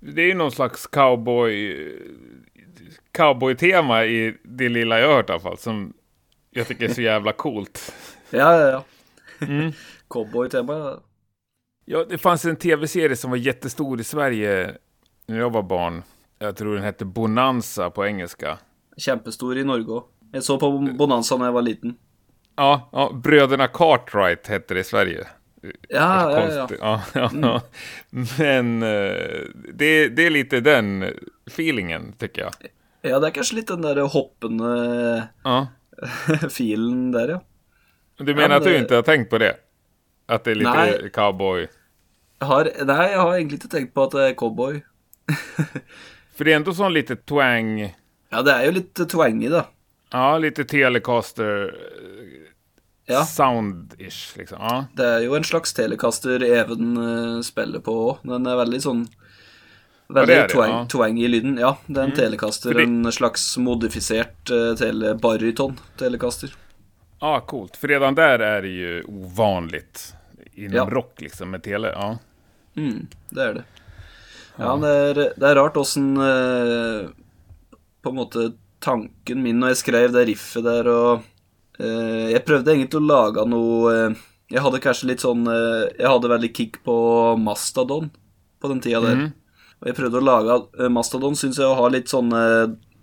det 0.00 0.22
är 0.22 0.26
ju 0.26 0.34
någon 0.34 0.52
slags 0.52 0.86
cowboy... 0.86 1.88
Cowboy-tema 3.12 4.04
i 4.04 4.36
det 4.42 4.68
lilla 4.68 5.00
jag 5.00 5.08
har 5.08 5.14
hört 5.14 5.28
i 5.28 5.32
alla 5.32 5.40
fall, 5.40 5.58
som 5.58 5.92
jag 6.50 6.66
tycker 6.66 6.88
är 6.88 6.94
så 6.94 7.02
jävla 7.02 7.32
coolt. 7.32 7.94
Ja, 8.30 8.60
ja, 8.60 8.68
ja. 8.68 8.84
Mm. 9.46 9.72
Cowboytema. 10.08 11.00
Ja, 11.84 12.04
det 12.08 12.18
fanns 12.18 12.44
en 12.44 12.56
tv-serie 12.56 13.16
som 13.16 13.30
var 13.30 13.36
jättestor 13.36 14.00
i 14.00 14.04
Sverige 14.04 14.76
när 15.26 15.38
jag 15.38 15.52
var 15.52 15.62
barn. 15.62 16.02
Jag 16.38 16.56
tror 16.56 16.74
den 16.74 16.84
hette 16.84 17.04
Bonanza 17.04 17.90
på 17.90 18.06
engelska. 18.06 18.58
Kjempestor 18.96 19.58
i 19.58 19.64
Norge 19.64 20.02
òg. 20.28 20.34
Jeg 20.34 20.42
så 20.42 20.58
på 20.58 20.70
Bonanza 20.98 21.36
da 21.36 21.44
jeg 21.50 21.54
var 21.54 21.62
liten. 21.62 21.96
Ja, 22.56 22.88
ja 22.92 23.08
Bröderna 23.12 23.68
Cartwright 23.68 24.46
hette 24.46 24.74
det 24.74 24.80
i 24.80 24.84
Sverige. 24.84 25.26
Ja, 25.88 26.30
ja, 26.30 26.46
ja. 26.54 26.68
Ja, 26.80 27.00
ja, 27.14 27.30
ja. 27.42 27.60
Men 28.38 28.82
eh, 28.82 29.40
det, 29.74 30.08
det 30.08 30.26
är 30.26 30.30
lite 30.30 30.60
den 30.60 31.04
feelingen, 31.50 32.12
tycker 32.18 32.42
jag. 32.42 32.52
Ja, 33.02 33.18
det 33.18 33.26
er 33.28 33.30
kanskje 33.34 33.56
litt 33.60 33.68
den 33.70 33.82
der 33.82 34.00
hoppende 34.10 35.28
Ja. 35.44 35.66
filen 36.50 37.12
der, 37.12 37.28
ja. 37.28 37.40
Du 38.18 38.34
menar 38.34 38.48
men 38.48 38.56
att 38.56 38.64
du 38.64 38.72
det- 38.72 38.78
inte 38.78 38.94
har 38.94 39.02
tänkt 39.02 39.30
på 39.30 39.38
det? 39.38 39.56
Att 40.26 40.44
det 40.44 40.50
är 40.50 40.54
lite 40.54 40.70
Nej. 40.74 41.10
cowboy? 41.14 41.66
Har, 42.40 42.64
nei, 42.84 43.10
jeg 43.10 43.18
har 43.18 43.34
egentlig 43.36 43.58
ikke 43.60 43.68
tenkt 43.68 43.94
på 43.94 44.02
at 44.02 44.10
det 44.12 44.24
er 44.28 44.34
cowboy. 44.34 44.80
För 46.36 46.44
det 46.44 46.52
är 46.52 46.56
ändå 46.56 46.74
sån 46.74 46.92
lite 46.92 47.16
twang, 47.16 47.94
Ja, 48.30 48.42
det 48.42 48.52
er 48.52 48.64
jo 48.66 48.72
litt 48.76 48.94
twangy, 49.08 49.48
da. 49.48 49.64
Ja, 50.12 50.38
lite 50.38 50.64
Telecaster 50.64 51.74
Ja. 53.08 53.22
sound-ish 53.24 54.36
liksom. 54.38 54.58
Ja. 54.60 54.84
Det 54.96 55.04
er 55.06 55.20
jo 55.26 55.34
en 55.36 55.44
slags 55.44 55.72
telekaster 55.72 56.42
Even 56.42 56.96
eh, 56.96 57.40
spiller 57.42 57.78
på 57.80 57.92
òg. 58.10 58.18
Den 58.26 58.46
er 58.46 58.56
veldig 58.56 58.80
sånn 58.82 59.04
Veldig 60.08 60.26
det 60.30 60.36
er 60.38 60.46
det, 60.46 60.52
twang, 60.54 60.70
ja. 60.70 60.80
Mm. 60.82 60.88
twang 60.88 61.18
i 61.18 61.28
lyden. 61.28 61.56
Ja, 61.58 61.72
det 61.86 61.98
er 61.98 62.04
en 62.04 62.12
telekaster. 62.14 62.70
Fordi- 62.72 62.82
En 62.84 63.12
slags 63.12 63.56
modifisert 63.58 64.50
uh, 64.54 64.74
tele, 64.78 65.14
baryton-telekaster. 65.18 66.52
ja, 67.20 67.40
coolt. 67.40 67.76
För 67.76 67.88
redan 67.88 68.14
där 68.14 68.38
är 68.38 68.62
det 68.62 68.68
ju 68.68 69.02
ovanligt 69.04 70.14
inom 70.54 70.74
Ja. 70.76 70.84
rock 70.90 71.20
liksom 71.20 71.50
med 71.50 71.62
tele. 71.62 71.88
Ja. 71.92 72.18
Mm, 72.76 73.06
det 73.30 73.42
er 73.42 73.54
det. 73.54 73.64
Ja, 74.58 74.76
det 74.76 74.88
er, 74.88 75.14
det 75.36 75.42
er 75.50 75.54
rart 75.54 75.76
åssen 75.76 76.16
eh, 76.16 77.08
På 78.02 78.08
en 78.10 78.16
måte 78.16 78.52
tanken 78.84 79.42
min 79.42 79.58
når 79.60 79.74
jeg 79.74 79.82
skrev 79.84 80.12
det 80.14 80.26
riffet 80.28 80.64
der, 80.66 80.92
og 80.92 81.24
Eh, 81.76 82.30
jeg 82.32 82.44
prøvde 82.48 82.72
egentlig 82.72 83.02
å 83.02 83.04
lage 83.04 83.42
noe 83.44 83.90
eh, 83.92 84.14
Jeg 84.54 84.62
hadde 84.64 84.80
kanskje 84.80 85.10
litt 85.10 85.20
sånn 85.20 85.42
eh, 85.44 85.90
Jeg 85.98 86.08
hadde 86.08 86.30
veldig 86.32 86.48
kick 86.56 86.78
på 86.86 86.96
Mastadon 87.36 88.08
på 88.56 88.70
den 88.72 88.80
tida 88.80 89.02
der. 89.04 89.26
Og 89.82 89.90
jeg 89.90 89.98
prøvde 89.98 90.22
å 90.22 90.24
lage 90.24 90.56
eh, 90.80 90.88
Mastadon, 90.88 91.36
syns 91.36 91.60
jeg 91.60 91.76
har 91.76 91.92
litt 91.92 92.08
sånne 92.08 92.40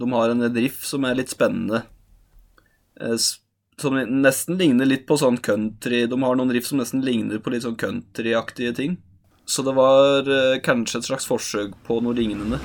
De 0.01 0.09
har 0.15 0.33
en 0.33 0.47
riff 0.57 0.81
som 0.89 1.05
er 1.05 1.21
litt 1.21 1.29
spennende. 1.29 1.83
Eh, 2.97 3.13
Som 3.77 4.01
nesten 4.25 4.57
ligner 4.57 4.89
litt 4.89 5.05
på 5.05 5.21
sånn 5.21 5.37
country 5.37 6.07
De 6.09 6.23
har 6.25 6.41
noen 6.41 6.57
riff 6.57 6.65
som 6.65 6.81
nesten 6.81 7.05
ligner 7.05 7.45
på 7.45 7.53
litt 7.53 7.69
sånn 7.69 7.77
countryaktige 7.77 8.73
ting. 8.73 8.97
Så 9.45 9.61
det 9.61 9.77
var 9.77 10.25
eh, 10.25 10.61
kanskje 10.65 11.03
et 11.03 11.13
slags 11.13 11.29
forsøk 11.29 11.77
på 11.85 12.01
noe 12.01 12.17
lignende. 12.17 12.57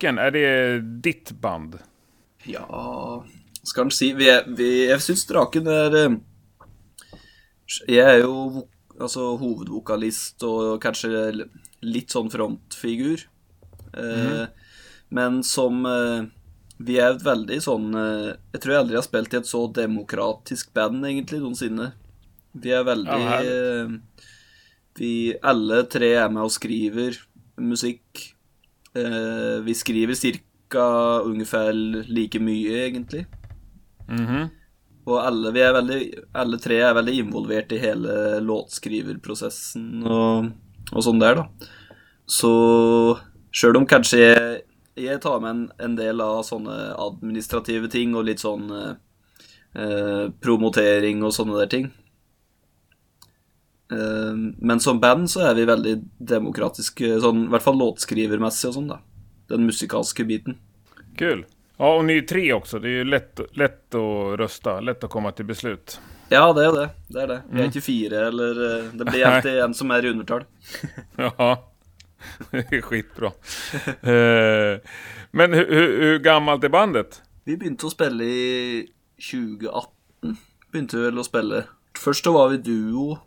Draken, 0.00 0.18
är 0.18 0.30
det 0.30 0.80
ditt 0.80 1.30
band? 1.30 1.78
Ja 2.44 3.24
Skal 3.62 3.84
en 3.84 3.90
si 3.90 4.12
vi 4.16 4.30
vi, 4.56 4.68
Jeg 4.88 5.00
syns 5.04 5.26
Draken 5.28 5.66
er 5.68 5.96
eh, 5.98 6.14
Jeg 7.88 8.06
er 8.06 8.22
jo 8.22 8.32
vo- 8.54 8.68
altså, 9.00 9.36
hovedvokalist 9.40 10.42
og 10.48 10.80
kanskje 10.82 11.12
l- 11.34 11.50
litt 11.82 12.08
sånn 12.12 12.30
frontfigur. 12.32 13.26
Eh, 13.92 14.46
Men 15.10 15.42
som 15.44 15.84
eh, 15.86 16.24
Vi 16.80 16.96
et 16.98 17.22
veldig 17.22 17.60
sånn 17.60 17.92
eh, 17.94 18.32
Jeg 18.54 18.60
tror 18.62 18.72
jeg 18.74 18.80
aldri 18.86 18.96
har 19.02 19.04
spilt 19.06 19.34
i 19.34 19.40
et 19.42 19.46
så 19.52 19.66
demokratisk 19.68 20.72
band, 20.72 21.04
egentlig, 21.04 21.42
noensinne. 21.44 21.92
Vi 22.56 22.72
er 22.72 22.84
veldig 22.88 23.20
Ja, 23.20 23.86
Vi 24.98 25.34
alle 25.42 25.84
tre 25.92 26.14
er 26.24 26.28
med 26.32 26.42
og 26.48 26.50
skriver 26.56 27.20
musikk. 27.60 28.30
Eh, 28.94 29.62
vi 29.62 29.74
skriver 29.74 30.14
cirka 30.14 30.84
ungefär 31.24 31.72
like 32.08 32.40
mye, 32.40 32.86
egentlig. 32.86 33.26
Mhm. 34.08 34.48
Og 35.06 35.26
alle, 35.26 35.50
vi 35.50 35.60
er 35.60 35.72
veldig, 35.72 36.00
alle 36.34 36.58
tre 36.60 36.76
er 36.84 36.94
veldig 36.94 37.14
involvert 37.18 37.72
i 37.72 37.78
hele 37.80 38.40
låtskriverprosessen 38.44 40.04
og, 40.04 40.50
og 40.92 41.04
sånn 41.06 41.22
der, 41.22 41.40
da. 41.40 41.70
Så 42.30 42.50
sjøl 43.50 43.80
om 43.80 43.86
kanskje 43.90 44.20
jeg, 44.20 44.60
jeg 45.00 45.22
tar 45.24 45.40
med 45.42 45.50
en, 45.50 45.62
en 45.80 45.96
del 45.98 46.20
av 46.22 46.44
sånne 46.46 46.76
administrative 47.00 47.90
ting 47.90 48.12
og 48.14 48.28
litt 48.28 48.44
sånn 48.44 48.68
eh, 48.76 48.92
eh, 49.80 50.28
promotering 50.44 51.24
og 51.26 51.34
sånne 51.34 51.58
der 51.62 51.72
ting 51.72 51.90
Men 54.56 54.80
som 54.80 55.00
band 55.00 55.30
så 55.30 55.40
er 55.50 55.54
vi 55.58 55.64
veldig 55.66 55.94
demokratiske, 56.18 57.16
sånn, 57.20 57.44
i 57.48 57.50
hvert 57.50 57.64
fall 57.64 57.78
låtskrivermessig 57.80 58.68
og 58.70 58.74
sånn, 58.76 58.90
da. 58.92 59.00
Den 59.50 59.64
musikalske 59.66 60.24
biten. 60.24 60.58
Kul. 61.18 61.44
Ja, 61.76 61.94
och 61.96 62.04
ni 62.04 62.18
är 62.18 62.22
tre 62.22 62.52
också. 62.52 62.78
Det 62.78 62.88
är 62.88 62.92
ju 62.92 63.04
lätt, 63.04 63.40
lätt 63.52 63.94
att 63.94 64.38
rösta, 64.38 64.80
lätt 64.80 65.04
att 65.04 65.10
komma 65.10 65.32
till 65.32 65.44
beslut. 65.44 66.00
Ja, 66.28 66.52
det 66.52 66.64
er 66.66 66.72
det. 66.72 66.88
Det 67.08 67.22
er 67.22 67.26
det. 67.26 67.38
Vi 67.50 67.60
er 67.62 67.70
ikke 67.72 67.82
fire, 67.82 68.20
eller 68.28 68.60
eh, 68.66 68.84
Det 68.92 69.06
blir 69.08 69.24
alltid 69.30 69.58
en 69.64 69.74
som 69.74 69.90
er 69.90 70.04
i 70.06 70.10
undertall. 70.12 70.44
Ja, 71.16 71.70
det 72.50 72.72
är 72.72 72.80
skitbra. 72.80 73.32
Eh, 73.86 74.78
Men 75.30 75.52
hur, 75.52 75.66
hur, 75.66 76.00
hur 76.00 76.18
gammalt 76.18 76.64
är 76.64 76.68
bandet? 76.68 77.22
Vi 77.44 77.56
begynte 77.56 77.86
å 77.86 77.90
spille 77.90 78.24
i 78.24 78.86
2018. 79.32 80.36
Begynte 80.70 80.96
vi 80.96 81.04
vel 81.08 81.18
å 81.18 81.24
spille. 81.26 81.64
Først 81.98 82.24
så 82.28 82.32
var 82.36 82.52
vi 82.52 82.60
duo 82.62 83.18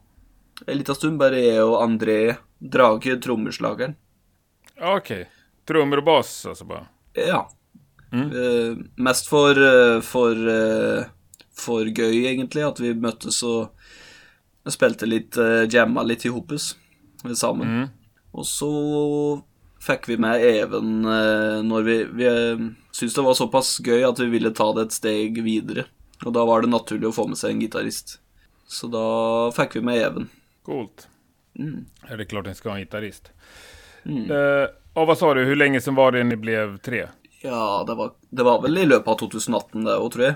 en 0.67 0.77
liten 0.77 0.95
stund, 0.95 1.19
bare 1.19 1.41
jeg 1.41 1.63
og 1.63 1.81
André 1.81 2.38
Drage, 2.60 3.17
trommeslageren. 3.22 3.95
Okej. 4.81 5.29
Trummor 5.67 5.98
och 5.98 6.03
bas 6.03 6.45
alltså 6.45 6.65
bara. 6.65 6.88
Ja. 7.13 7.50
Eh, 8.13 8.77
mest 8.95 9.27
for, 9.27 9.50
eh, 9.50 10.01
for, 10.01 10.50
eh, 10.50 11.05
for 11.57 11.86
gøy, 11.86 12.25
egentlig, 12.25 12.62
at 12.67 12.79
vi 12.79 12.93
møttes 12.93 13.41
og 13.43 13.74
spilte 14.69 15.10
litt, 15.10 15.36
uh, 15.38 15.65
jamma 15.67 16.05
litt 16.07 16.25
i 16.25 16.31
hopus 16.31 16.75
sammen. 17.36 17.67
Mm. 17.67 17.88
Og 18.33 18.45
så 18.48 18.69
fikk 19.83 20.07
vi 20.07 20.17
med 20.17 20.41
Even 20.41 21.01
når 21.03 21.83
vi, 21.83 21.98
vi 22.15 22.29
syntes 22.95 23.17
det 23.17 23.25
var 23.25 23.36
såpass 23.36 23.81
gøy 23.83 24.05
at 24.07 24.22
vi 24.24 24.29
ville 24.31 24.53
ta 24.55 24.69
det 24.74 24.88
et 24.88 24.95
steg 24.95 25.41
videre. 25.43 25.86
Og 26.24 26.31
da 26.33 26.45
var 26.48 26.63
det 26.63 26.72
naturlig 26.72 27.10
å 27.10 27.15
få 27.15 27.27
med 27.27 27.38
seg 27.38 27.51
en 27.51 27.62
gitarist. 27.65 28.17
Så 28.65 28.88
da 28.88 29.51
fikk 29.55 29.75
vi 29.75 29.83
med 29.86 30.00
Even. 30.00 30.29
Coolt. 30.63 31.08
Mm. 31.60 31.86
Ja, 32.10 32.15
det 32.15 32.24
är 32.24 32.25
klart 32.25 32.46
ni 32.46 32.55
ska 32.55 32.70
ha 32.70 32.75
en 32.75 32.82
gitarrist. 32.82 33.32
Eh, 34.05 34.70
ja, 34.93 35.05
vad 35.05 35.17
sa 35.17 35.34
du? 35.34 35.43
Hur 35.43 35.55
länge 35.55 35.82
sedan 35.82 35.96
var 35.96 36.12
det 36.12 36.24
ni 36.24 36.36
blev 36.36 36.77
tre? 36.77 37.08
Ja, 37.41 37.84
det 37.88 37.96
var, 37.96 38.12
det 38.29 38.43
var 38.43 38.62
vel 38.62 38.77
i 38.77 38.86
løpet 38.86 39.08
av 39.08 39.15
2018 39.15 39.84
det 39.84 39.96
tror 40.12 40.24
jeg. 40.24 40.36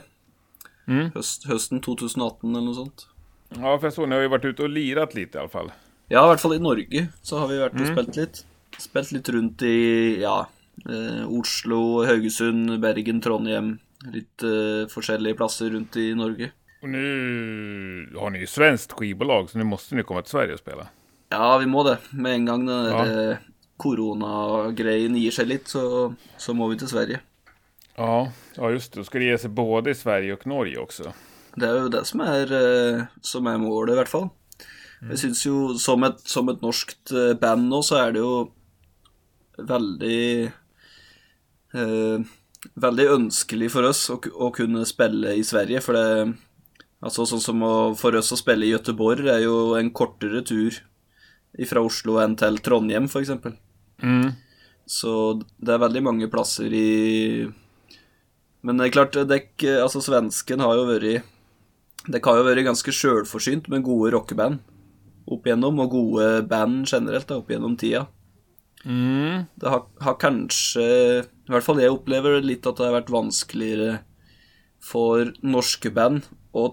Mm. 0.87 1.11
Høst, 1.15 1.47
høsten 1.47 1.81
2018 1.83 2.49
eller 2.51 2.65
noe 2.65 2.75
sånt. 2.75 3.07
Ja, 3.55 3.79
för 3.79 3.87
jag 3.87 3.93
såg 3.93 4.09
ni 4.09 4.15
har 4.15 4.21
ju 4.21 4.27
varit 4.27 4.45
ute 4.45 4.63
och 4.63 4.69
lirat 4.69 5.15
lite 5.15 5.37
i 5.37 5.41
alla 5.41 5.49
fall. 5.49 5.71
Ja, 6.07 6.25
i 6.25 6.27
hvert 6.27 6.39
fall 6.39 6.55
i 6.55 6.59
Norge 6.59 7.07
så 7.21 7.39
har 7.39 7.47
vi 7.51 7.59
vært 7.59 7.79
og 7.79 7.89
spilt 7.89 8.19
litt. 8.19 8.43
Spilt 8.79 9.11
litt 9.15 9.29
rundt 9.29 9.63
i 9.67 10.21
ja, 10.21 10.37
eh, 10.87 11.23
Oslo, 11.27 12.05
Haugesund, 12.07 12.79
Bergen, 12.83 13.21
Trondheim. 13.23 13.77
Litt 14.13 14.43
eh, 14.43 14.85
forskjellige 14.91 15.39
plasser 15.39 15.71
rundt 15.75 15.95
i 15.99 16.11
Norge. 16.15 16.51
Och 16.81 16.89
nu 16.89 18.13
har 18.15 18.29
ni 18.29 18.39
ju 18.39 18.47
svenskt 18.47 18.91
skivbolag, 18.91 19.49
så 19.49 19.57
nu 19.57 19.63
måste 19.63 19.95
ni 19.95 20.03
komma 20.03 20.21
till 20.21 20.31
Sverige 20.31 20.53
och 20.53 20.59
spela. 20.59 20.87
Ja, 21.29 21.57
vi 21.57 21.65
må 21.65 21.83
det. 21.83 21.97
Med 22.09 22.33
en 22.33 22.45
gang 22.45 22.65
den 22.65 22.85
Ja. 22.85 23.05
der, 23.05 23.37
koronagreien 23.77 25.15
gir 25.15 25.31
seg 25.31 25.47
litt, 25.47 25.67
så, 25.67 26.13
så 26.37 26.53
må 26.53 26.67
vi 26.71 26.77
til 26.77 26.87
Sverige. 26.89 27.19
Ja, 27.95 28.31
ja 28.55 28.71
just 28.71 28.93
det. 28.93 28.99
Då 28.99 29.03
ska 29.03 29.19
det 29.19 29.25
ge 29.25 29.37
sig 29.37 29.49
både 29.49 29.91
i 29.91 29.95
Sverige 29.95 30.33
och 30.33 30.47
Norge 30.47 30.77
också. 30.77 31.13
Det 31.55 31.65
er 31.65 31.79
jo 31.81 31.89
det 31.89 32.03
som 32.05 32.21
er, 32.21 32.51
eh, 32.53 33.03
som 33.21 33.47
er 33.47 33.57
målet, 33.57 33.93
i 33.93 33.97
hvert 33.97 34.09
fall. 34.09 34.29
Jeg 35.09 35.17
syns 35.17 35.45
jo, 35.45 35.77
som 35.77 36.03
et, 36.03 36.19
som 36.25 36.49
et 36.49 36.61
norskt 36.61 37.11
eh, 37.13 37.33
band 37.37 37.69
nå, 37.69 37.81
så 37.85 37.97
er 38.01 38.11
det 38.13 38.21
jo 38.21 38.51
veldig 39.57 40.51
eh, 41.73 42.19
Veldig 42.73 43.05
ønskelig 43.13 43.69
for 43.71 43.85
oss 43.85 44.09
å 44.09 44.49
kunne 44.51 44.81
spille 44.85 45.35
i 45.37 45.43
Sverige, 45.45 45.79
for 45.81 45.93
det 45.93 46.33
Altså 47.03 47.27
sånn 47.29 47.43
som 47.43 47.61
å, 47.61 47.73
for 47.97 48.15
oss 48.17 48.33
å 48.33 48.39
spille 48.39 48.65
i 48.65 48.73
Göteborg 48.73 49.29
er 49.29 49.43
jo 49.43 49.75
en 49.77 49.91
kortere 49.93 50.41
tur 50.45 50.79
fra 51.69 51.83
Oslo 51.85 52.17
enn 52.21 52.35
til 52.37 52.57
Trondheim, 52.65 53.05
f.eks. 53.09 53.33
Mm. 54.01 54.31
Så 54.87 55.13
det 55.57 55.73
er 55.73 55.83
veldig 55.83 56.03
mange 56.05 56.29
plasser 56.31 56.71
i 56.71 57.47
Men 58.63 58.79
det 58.79 58.87
er 58.87 58.95
klart, 58.95 59.17
dekk, 59.29 59.65
altså 59.83 60.01
svensken 60.03 60.63
har 60.63 60.77
jo 60.77 60.87
vært 60.89 61.33
Dekk 62.07 62.29
har 62.29 62.39
jo 62.39 62.47
vært 62.47 62.63
ganske 62.63 62.93
sjølforsynt 62.95 63.67
med 63.67 63.83
gode 63.83 64.13
rockeband 64.15 64.61
opp 65.27 65.47
igjennom, 65.47 65.81
og 65.83 65.91
gode 65.91 66.27
band 66.47 66.85
generelt 66.87 67.27
da, 67.27 67.39
opp 67.41 67.49
igjennom 67.51 67.75
tida. 67.79 68.05
Mm. 68.87 69.47
Det 69.59 69.67
har, 69.67 69.81
har 69.99 70.15
kanskje 70.21 70.83
I 70.85 71.51
hvert 71.51 71.65
fall 71.65 71.81
jeg 71.81 71.91
opplever 71.91 72.37
litt 72.45 72.67
at 72.69 72.77
det 72.77 72.85
har 72.85 72.95
vært 72.95 73.11
vanskeligere 73.11 73.97
for 74.83 75.33
norske 75.43 75.91
band 75.91 76.29
å, 76.55 76.69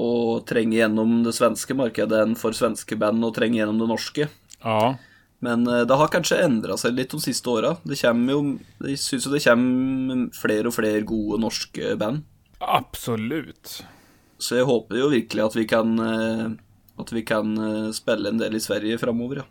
å 0.00 0.40
trenge 0.46 0.78
gjennom 0.78 1.20
det 1.22 1.34
svenske 1.36 1.76
markedet 1.78 2.22
enn 2.24 2.36
for 2.38 2.56
svenske 2.56 2.96
band 2.98 3.24
å 3.24 3.32
trenge 3.34 3.60
gjennom 3.60 3.78
det 3.78 3.90
norske. 3.90 4.28
Ja. 4.64 4.94
Men 5.44 5.66
eh, 5.68 5.84
det 5.86 5.98
har 6.00 6.12
kanskje 6.12 6.42
endra 6.44 6.76
seg 6.80 6.96
litt 6.96 7.14
de 7.14 7.20
siste 7.22 7.50
åra. 7.52 7.74
Det 7.84 7.98
kommer 8.00 8.36
jo 8.36 8.42
Jeg 8.88 9.00
syns 9.02 9.28
jo 9.28 9.34
det 9.34 9.44
kommer 9.44 10.26
flere 10.36 10.70
og 10.70 10.76
flere 10.76 11.04
gode 11.06 11.40
norske 11.42 11.94
band. 12.00 12.24
Absolut. 12.58 13.78
Så 14.38 14.58
jeg 14.58 14.68
håper 14.68 14.98
jo 14.98 15.12
virkelig 15.12 15.44
at 15.44 15.56
vi 15.56 15.66
kan 15.68 15.98
eh, 16.00 16.46
At 17.00 17.12
vi 17.12 17.24
kan 17.26 17.54
eh, 17.58 17.90
spille 17.94 18.30
en 18.30 18.40
del 18.40 18.56
i 18.56 18.62
Sverige 18.62 18.98
framover, 19.02 19.42
ja. 19.42 19.48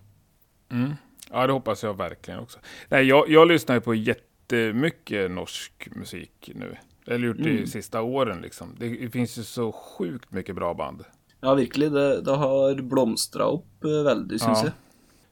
Ja, 1.33 1.47
det 1.47 1.53
hoppas 1.53 1.83
jag 1.83 1.97
verkligen 1.97 2.39
också. 2.39 2.59
Nej, 2.89 3.03
jag, 3.05 3.29
jag 3.29 3.47
lyssnar 3.47 3.75
ju 3.75 3.81
på 3.81 3.95
jättemycket 3.95 5.31
norsk 5.31 5.89
musik 5.95 6.49
nu. 6.55 6.77
Eller 7.07 7.27
gjort 7.27 7.37
det 7.37 7.57
de 7.57 7.67
sista 7.67 8.01
åren 8.01 8.41
liksom. 8.41 8.75
Det 8.79 9.09
finns 9.13 9.37
ju 9.37 9.43
så 9.43 9.71
sjukt 9.71 10.31
mycket 10.31 10.55
bra 10.55 10.73
band. 10.73 11.03
Ja, 11.41 11.53
virkelig. 11.53 11.91
Det, 11.91 12.21
det 12.21 12.31
har 12.31 12.81
blomstra 12.81 13.45
opp 13.45 13.83
eh, 13.83 14.03
veldig, 14.03 14.41
syns 14.41 14.59
Ja. 14.59 14.63
jeg. 14.63 14.71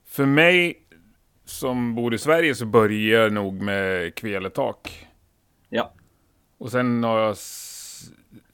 För 0.06 0.26
mig 0.26 0.88
som 1.46 1.96
bor 1.96 2.14
i 2.14 2.18
Sverige 2.18 2.56
så 2.56 2.66
börjar 2.66 3.22
jag 3.22 3.34
nog 3.34 3.62
med 3.62 4.16
Kveletak. 4.16 5.08
Ja. 5.70 5.94
Och 6.58 6.72
sen 6.72 7.04
har 7.04 7.20
jag, 7.20 7.38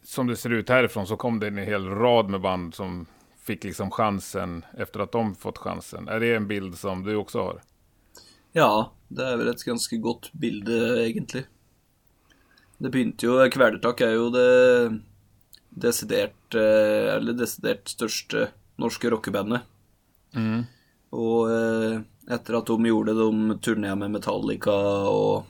som 0.04 0.28
det 0.28 0.36
ser 0.36 0.50
ut 0.50 0.70
härifrån, 0.70 1.08
så 1.08 1.18
kom 1.18 1.40
det 1.40 1.48
en 1.48 1.58
hel 1.58 1.86
rad 1.90 2.30
med 2.30 2.42
band 2.42 2.76
som 2.76 3.06
fick 3.44 3.64
liksom 3.64 3.92
chansen 3.92 4.66
efter 4.78 5.00
att 5.00 5.12
de 5.12 5.36
fått 5.36 5.58
chansen. 5.58 6.08
Är 6.08 6.20
det 6.20 6.36
en 6.36 6.48
bild 6.48 6.78
som 6.78 7.04
du 7.04 7.16
också 7.16 7.42
har? 7.42 7.62
Ja, 8.52 8.92
det 9.08 9.24
er 9.24 9.38
vel 9.38 9.48
et 9.52 9.64
ganske 9.66 9.98
godt 9.98 10.32
bilde, 10.34 10.78
egentlig. 11.06 11.44
Det 12.77 12.91
begynte 12.93 13.25
jo 13.25 13.38
Kvelertak 13.50 14.01
er 14.05 14.13
jo 14.15 14.27
det 14.34 14.50
desidert 15.69 16.55
eh, 16.57 17.15
Eller 17.15 17.38
desidert 17.38 17.89
største 17.89 18.50
norske 18.77 19.10
rockebandet. 19.10 19.65
Og 21.17 21.50
eh, 21.50 22.00
etter 22.29 22.60
at 22.60 22.69
de 22.69 22.89
gjorde 22.91 23.15
de 23.17 23.57
turné 23.63 23.96
med 23.98 24.13
Metallica 24.13 24.75
og, 25.10 25.48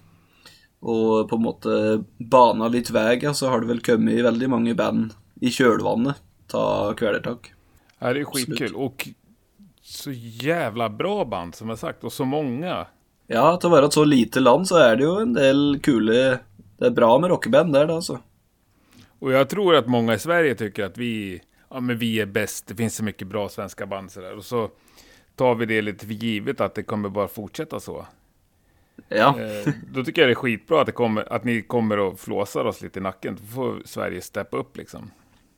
og 0.79 1.27
på 1.27 1.39
en 1.39 1.43
måte 1.43 1.77
bana 2.19 2.69
litt 2.71 2.91
vei, 2.93 3.17
så 3.33 3.51
har 3.51 3.63
det 3.63 3.71
vel 3.73 3.83
kommet 3.83 4.23
veldig 4.23 4.49
mange 4.53 4.75
band 4.77 5.15
i 5.41 5.51
kjølvannet 5.51 6.55
av 6.55 6.93
Kvelertak. 6.95 7.51
Ja, 7.99 8.13
det 8.13 8.19
är 8.19 8.25
skitkul. 8.25 8.75
Och 8.75 9.07
så 9.81 10.11
jävla 10.13 10.89
bra 10.89 11.25
band 11.25 11.55
som 11.55 11.69
jag 11.69 11.79
sagt. 11.79 12.03
Och 12.03 12.13
så 12.13 12.25
många. 12.25 12.87
Ja, 13.27 13.57
til 13.59 13.67
å 13.67 13.73
være 13.73 13.89
et 13.89 13.95
så 13.97 14.05
lite 14.07 14.39
land, 14.39 14.69
så 14.69 14.77
er 14.79 14.93
det 14.95 15.03
jo 15.03 15.17
en 15.19 15.33
del 15.35 15.79
kule 15.83 16.19
Det 16.77 16.85
er 16.85 16.95
bra 16.95 17.17
med 17.19 17.29
rockeband 17.29 17.73
der, 17.73 17.87
da, 17.87 17.95
altså. 17.95 18.19
Och 19.19 19.31
jag 19.31 19.49
tror 19.49 19.75
att 19.75 19.87
många 19.87 20.13
i 20.13 20.19
Sverige 20.19 20.55
tycker 20.55 20.85
att 20.85 20.97
vi, 20.97 21.41
ja, 21.69 21.79
men 21.79 21.97
vi 21.97 22.19
är 22.19 22.25
bäst. 22.25 22.67
Det 22.67 22.75
finns 22.75 22.95
så 22.95 23.03
mycket 23.03 23.27
bra 23.27 23.49
svenska 23.49 23.85
band 23.85 24.11
sådär. 24.11 24.35
Och 24.35 24.45
så 24.45 24.69
tar 25.35 25.55
vi 25.55 25.65
det 25.65 25.81
lite 25.81 26.05
för 26.05 26.13
givet 26.13 26.61
att 26.61 26.75
det 26.75 26.83
kommer 26.83 27.09
bara 27.09 27.27
fortsätta 27.27 27.79
så. 27.79 28.05
Ja. 29.07 29.39
Eh, 29.39 29.73
då 29.93 30.03
tycker 30.03 30.21
jag 30.21 30.29
det 30.29 30.33
är 30.33 30.35
skitbra 30.35 30.79
att, 30.81 30.85
det 30.85 30.91
kommer, 30.91 31.33
att 31.33 31.43
ni 31.43 31.61
kommer 31.61 31.99
och 31.99 32.19
flåsar 32.19 32.65
oss 32.65 32.81
lite 32.81 32.99
i 32.99 33.01
nacken. 33.01 33.37
Då 33.41 33.47
får 33.55 33.81
Sverige 33.85 34.21
steppa 34.21 34.57
upp 34.57 34.77
liksom. 34.77 35.11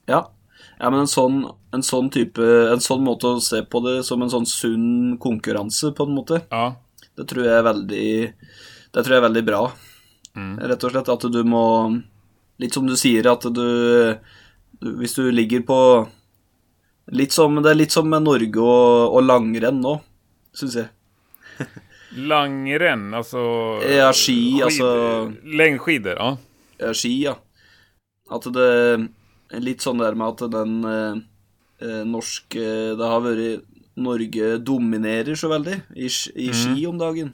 Ja. 0.06 0.32
ja, 0.80 0.90
men 0.90 1.00
en 1.00 1.08
sånn, 1.08 1.46
en 1.72 1.84
sånn 1.84 2.10
type 2.10 2.42
En 2.74 2.82
sånn 2.82 3.04
måte 3.06 3.28
å 3.30 3.42
se 3.44 3.62
på 3.62 3.80
det 3.86 4.00
som 4.04 4.22
en 4.26 4.32
sånn 4.34 4.48
sunn 4.50 5.18
konkurranse, 5.22 5.92
på 5.94 6.08
en 6.08 6.16
måte, 6.18 6.42
Ja, 6.50 6.76
det 7.16 7.28
tror 7.30 7.46
jeg 7.46 7.54
er 7.54 7.68
veldig 7.68 8.08
Det 8.90 9.04
tror 9.04 9.14
jeg 9.14 9.22
er 9.22 9.28
veldig 9.28 9.44
bra. 9.46 9.62
Rett 10.38 10.84
og 10.86 10.94
slett 10.94 11.10
at 11.10 11.26
du 11.32 11.42
må 11.44 11.64
Litt 12.60 12.76
som 12.76 12.86
du 12.88 12.96
sier, 13.00 13.26
at 13.32 13.48
du, 13.56 14.16
du 14.80 14.88
Hvis 15.00 15.16
du 15.18 15.30
ligger 15.32 15.64
på 15.68 15.80
Litt 17.16 17.34
som, 17.34 17.56
Det 17.64 17.72
er 17.72 17.80
litt 17.80 17.96
som 17.96 18.10
med 18.10 18.28
Norge 18.28 18.62
og, 18.62 19.16
og 19.16 19.24
langrenn 19.26 19.80
nå, 19.82 19.96
syns 20.54 20.76
jeg. 20.78 20.90
langrenn, 22.30 23.08
alltså... 23.18 23.42
Ja, 23.90 24.12
ski, 24.14 24.62
alltså- 24.62 25.34
Längdskidor, 25.44 26.20
ja. 26.22 26.38
Ja, 26.78 26.94
ski, 26.94 27.16
ja. 27.26 27.34
At 28.30 28.46
det 28.54 28.70
litt 29.58 29.82
sånn 29.82 30.02
der 30.02 30.14
med 30.14 30.36
at 30.36 30.52
den 30.54 30.76
eh, 30.86 31.20
eh, 31.82 32.02
norske 32.06 32.66
Det 33.00 33.10
har 33.12 33.24
vært 33.26 33.66
Norge 34.00 34.54
dominerer 34.64 35.36
så 35.36 35.50
veldig 35.52 35.76
i, 35.98 36.08
i 36.08 36.52
ski 36.56 36.86
om 36.88 37.00
dagen. 37.02 37.34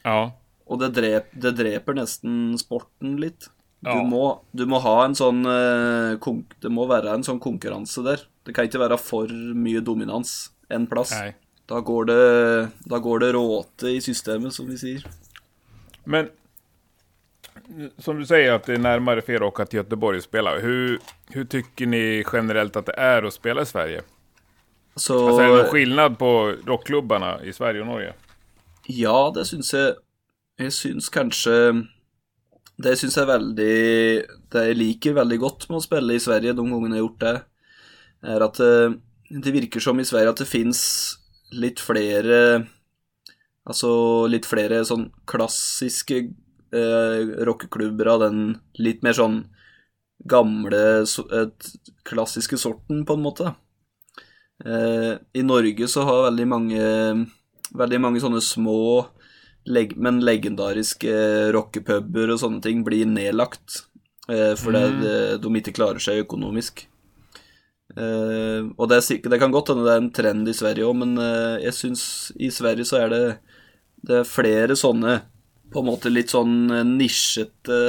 Ja, 0.00 0.30
Og 0.68 0.78
det, 0.82 0.90
drep, 0.94 1.30
det 1.32 1.54
dreper 1.56 1.94
nesten 1.96 2.58
sporten 2.60 3.16
litt. 3.20 3.48
Du, 3.80 3.88
Ja. 3.90 4.02
må, 4.02 4.40
du 4.52 4.66
må 4.66 4.80
ha 4.82 5.04
en 5.04 5.14
sånn 5.14 5.44
eh, 5.46 6.18
Det 6.60 6.68
må 6.70 6.86
være 6.90 7.12
en 7.14 7.22
sånn 7.22 7.38
konkurranse 7.40 8.02
der. 8.04 8.24
Det 8.44 8.54
kan 8.54 8.66
ikke 8.66 8.80
være 8.82 8.98
for 8.98 9.28
mye 9.28 9.80
dominans 9.80 10.50
en 10.70 10.86
plass. 10.86 11.12
nej. 11.12 11.34
Da 11.68 11.80
går 11.80 12.04
det 12.08 12.68
Da 12.88 12.98
går 12.98 13.18
det 13.20 13.32
råte 13.34 13.88
i 13.92 14.00
systemet, 14.00 14.52
som 14.52 14.66
vi 14.66 14.76
sier. 14.76 15.04
Men 16.04 16.28
som 17.98 18.18
du 18.18 18.26
säger 18.26 18.52
att 18.52 18.64
det 18.64 18.74
är 18.74 18.78
närmare 18.78 19.20
för 19.22 19.32
er 19.32 19.36
att 19.36 19.42
åka 19.42 19.66
till 19.66 19.76
Göteborg 19.76 20.16
och 20.18 20.24
spela. 20.24 20.58
Hur, 20.58 20.98
hur 21.30 21.44
tycker 21.44 21.86
ni 21.86 22.24
generellt 22.32 22.76
att 22.76 22.86
det 22.86 22.92
är 22.96 23.22
att 23.22 23.34
spela 23.34 23.62
i 23.62 23.66
Sverige? 23.66 24.02
Så 24.96 25.26
Alltså 25.28 25.42
är 25.42 25.48
det 25.48 25.56
någon 25.56 25.64
skillnad 25.66 26.18
på 26.18 26.54
rockklubbarna 26.66 27.42
i 27.44 27.52
Sverige 27.52 27.80
och 27.80 27.86
Norge? 27.86 28.14
Ja, 28.86 29.32
det 29.34 29.44
syns 29.44 29.74
jeg 29.74 29.94
Jeg 30.58 30.74
syns 30.74 31.08
kanskje 31.14 31.54
Det 32.82 32.94
syns 32.98 33.16
jeg 33.18 33.28
veldig 33.30 33.74
Det 34.52 34.64
jeg 34.70 34.78
liker 34.78 35.16
veldig 35.18 35.38
godt 35.42 35.68
med 35.70 35.80
å 35.80 35.84
spille 35.84 36.16
i 36.16 36.22
Sverige 36.22 36.56
de 36.56 36.64
gangene 36.64 36.96
jeg 36.96 37.02
har 37.02 37.06
gjort 37.06 37.22
det, 37.24 37.36
er 38.34 38.44
at 38.48 38.58
det, 38.62 38.72
eh, 38.88 38.96
det 39.44 39.52
virker 39.52 39.84
som 39.84 39.98
i 40.00 40.06
Sverige 40.08 40.32
at 40.32 40.40
det 40.42 40.48
fins 40.48 40.80
litt 41.52 41.80
flere 41.82 42.40
Altså 43.68 43.90
litt 44.32 44.46
flere 44.48 44.80
sånn 44.88 45.10
klassiske 45.28 46.22
eh, 46.72 47.18
rockeklubber 47.44 48.08
av 48.14 48.22
den 48.24 48.38
litt 48.80 49.02
mer 49.04 49.12
sånn 49.18 49.42
gamle, 50.28 51.04
so- 51.06 51.28
et, 51.30 51.68
klassiske 52.08 52.56
sorten, 52.58 53.04
på 53.06 53.14
en 53.14 53.22
måte. 53.22 53.52
Eh, 54.64 55.18
I 55.36 55.44
Norge 55.44 55.86
så 55.92 56.02
har 56.08 56.24
veldig 56.30 56.46
mange 56.48 56.80
Veldig 57.76 57.98
mange 58.00 58.20
sånne 58.24 58.40
små, 58.40 59.04
leg 59.66 59.96
men 60.00 60.20
legendariske 60.24 61.12
rockepuber 61.56 62.32
og 62.32 62.40
sånne 62.42 62.62
ting 62.64 62.84
blir 62.86 63.08
nedlagt 63.08 63.82
eh, 64.30 64.54
fordi 64.58 64.84
de, 65.02 65.16
de 65.42 65.52
ikke 65.60 65.74
klarer 65.76 66.02
seg 66.02 66.22
økonomisk. 66.24 66.86
Eh, 67.96 68.68
og 68.76 68.90
det, 68.90 69.00
sikkert, 69.06 69.32
det 69.32 69.40
kan 69.42 69.54
godt 69.54 69.72
hende 69.72 69.86
det 69.86 69.94
er 69.94 70.02
en 70.02 70.12
trend 70.14 70.50
i 70.50 70.56
Sverige 70.56 70.88
òg, 70.88 70.98
men 71.00 71.16
eh, 71.22 71.64
jeg 71.66 71.76
syns 71.76 72.04
i 72.36 72.50
Sverige 72.54 72.86
så 72.88 73.02
er 73.02 73.12
det, 73.12 73.22
det 74.04 74.20
er 74.20 74.28
flere 74.28 74.76
sånne 74.78 75.20
på 75.72 75.82
en 75.82 75.88
måte 75.88 76.12
litt 76.12 76.32
sånn 76.32 76.68
eh, 76.72 76.86
nisjete 76.86 77.80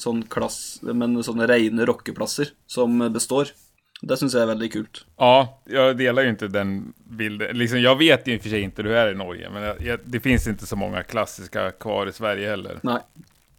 sånn 0.00 0.22
klass, 0.32 0.80
men 0.86 1.18
sånne 1.24 1.48
rene 1.50 1.84
rockeplasser 1.88 2.54
som 2.70 2.94
består. 3.12 3.50
Det 4.02 4.16
syns 4.16 4.32
jeg 4.34 4.42
er 4.42 4.46
veldig 4.48 4.68
kult. 4.72 5.02
Ja, 5.20 5.58
jag 5.64 5.96
delar 5.98 6.22
ju 6.22 6.28
inte 6.30 6.48
den 6.48 6.92
bilden. 7.04 7.56
Liksom, 7.58 7.80
jag 7.80 7.96
vet 7.98 8.28
ju 8.28 8.34
i 8.34 8.38
och 8.38 8.42
för 8.42 8.48
sig 8.48 8.60
inte 8.62 8.82
hur 8.82 8.88
det 8.90 8.98
är 8.98 9.12
i 9.12 9.14
Norge, 9.14 9.50
men 9.50 9.62
jag, 9.62 9.82
jag, 9.82 10.00
det 10.04 10.20
finns 10.20 10.46
inte 10.46 10.66
så 10.66 10.76
många 10.76 11.02
klassiska 11.02 11.70
kvar 11.70 12.06
i 12.06 12.12
Sverige 12.12 12.48
heller. 12.50 12.78
Nei. 12.82 12.98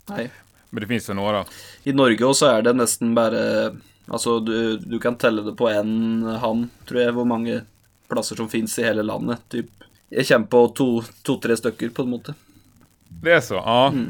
Nei. 0.10 0.30
Men 0.70 0.82
det 0.82 0.88
finns 0.88 1.10
ju 1.10 1.14
några. 1.14 1.46
I 1.84 1.94
Norge 1.94 2.26
også 2.26 2.50
er 2.58 2.62
det 2.62 2.74
nesten 2.74 3.16
bare 3.16 3.72
Altså, 4.12 4.40
du, 4.40 4.78
du 4.78 4.98
kan 5.00 5.16
telle 5.16 5.42
det 5.46 5.54
på 5.56 5.70
én 5.70 6.26
hand, 6.42 6.68
tror 6.90 7.00
jeg, 7.02 7.14
hvor 7.16 7.26
mange 7.26 7.62
plasser 8.10 8.36
som 8.36 8.50
fins 8.50 8.74
i 8.80 8.84
hele 8.84 9.04
landet. 9.06 9.38
Typ. 9.50 9.70
Jeg 10.10 10.26
kommer 10.28 10.48
på 10.48 10.62
to- 10.76 11.06
to-tre 11.24 11.56
stykker, 11.58 11.90
på 11.96 12.02
en 12.04 12.10
måte. 12.10 12.34
Det 13.08 13.32
är 13.32 13.40
så? 13.40 13.54
Ja. 13.62 13.88
Eh, 13.88 14.02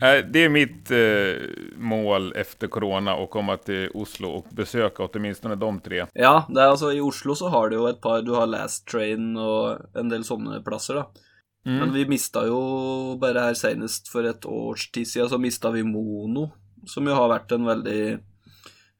Det 0.00 0.44
är 0.44 0.48
mitt 0.48 0.90
eh, 0.90 1.48
mål 1.76 2.32
efter 2.36 2.68
corona 2.68 3.12
att 3.14 3.30
komma 3.30 3.56
till 3.56 3.90
Oslo 3.94 4.28
och 4.28 4.46
besöka 4.50 5.02
åtminstone 5.02 5.54
de 5.54 5.80
tre. 5.80 6.06
Ja, 6.14 6.46
det 6.48 6.60
er 6.62 6.70
altså 6.70 6.92
i 6.94 7.00
Oslo 7.00 7.34
så 7.34 7.48
har 7.50 7.70
du 7.70 7.76
jo 7.76 7.86
et 7.90 8.00
par 8.00 8.22
Du 8.22 8.30
har 8.34 8.46
Last 8.46 8.86
Train 8.88 9.32
og 9.36 9.80
en 9.98 10.08
del 10.12 10.22
sånne 10.24 10.60
plasser, 10.64 10.94
da. 11.00 11.24
Men 11.68 11.90
vi 11.92 12.06
mista 12.08 12.46
jo 12.46 13.16
bare 13.20 13.42
her 13.48 13.54
senest 13.58 14.06
for 14.08 14.24
et 14.24 14.46
års 14.46 14.86
tid 14.94 15.04
siden, 15.10 15.28
så 15.28 15.38
mista 15.38 15.68
vi 15.74 15.82
Mono, 15.84 16.46
som 16.86 17.04
jo 17.04 17.12
har 17.18 17.28
vært 17.28 17.52
en 17.52 17.66
veldig 17.66 18.18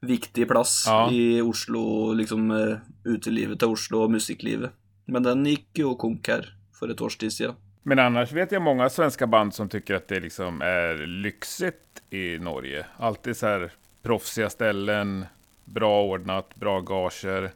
viktig 0.05 0.45
plass 0.47 0.83
Ja. 0.87 1.07
i 1.11 1.41
Oslo, 1.41 2.13
liksom 2.13 2.51
eh, 2.51 2.77
utelivet 3.05 3.59
til 3.59 3.73
Oslo 3.73 4.03
og 4.03 4.11
musikklivet. 4.11 4.71
Men 5.07 5.23
den 5.23 5.45
gikk 5.45 5.81
jo 5.81 5.95
konk 5.95 6.27
her 6.27 6.45
for 6.77 6.91
et 6.91 7.01
års 7.01 7.17
tid 7.17 7.31
siden. 7.33 7.55
Men 7.83 7.99
annars 7.99 8.31
vet 8.31 8.51
jag 8.51 8.61
många 8.61 8.89
svenska 8.89 9.27
band 9.27 9.53
som 9.53 9.69
tycker 9.69 9.95
att 9.95 10.07
det 10.07 10.19
liksom 10.19 10.61
är 10.61 11.07
lyxigt 11.07 12.01
i 12.09 12.39
Norge. 12.39 12.85
Alltid 12.97 13.37
så 13.37 13.45
här 13.45 13.71
proffsiga 14.03 14.49
ställen, 14.49 15.25
bra 15.65 16.03
ordnat, 16.03 16.55
bra 16.55 16.79
gager. 16.81 17.51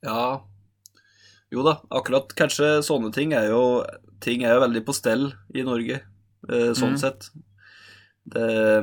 Ja. 0.00 0.48
Jo 1.50 1.62
da, 1.62 1.76
akkurat 1.90 2.32
kanskje 2.34 2.82
sånne 2.82 3.12
ting 3.14 3.32
er 3.32 3.50
jo 3.52 3.84
Ting 4.20 4.42
er 4.48 4.54
jo 4.56 4.62
veldig 4.62 4.80
på 4.86 4.94
stell 4.96 5.26
i 5.54 5.62
Norge, 5.62 5.98
eh, 6.48 6.70
sånn 6.74 6.94
Mm. 6.96 6.98
sett. 6.98 7.26
Det, 8.24 8.82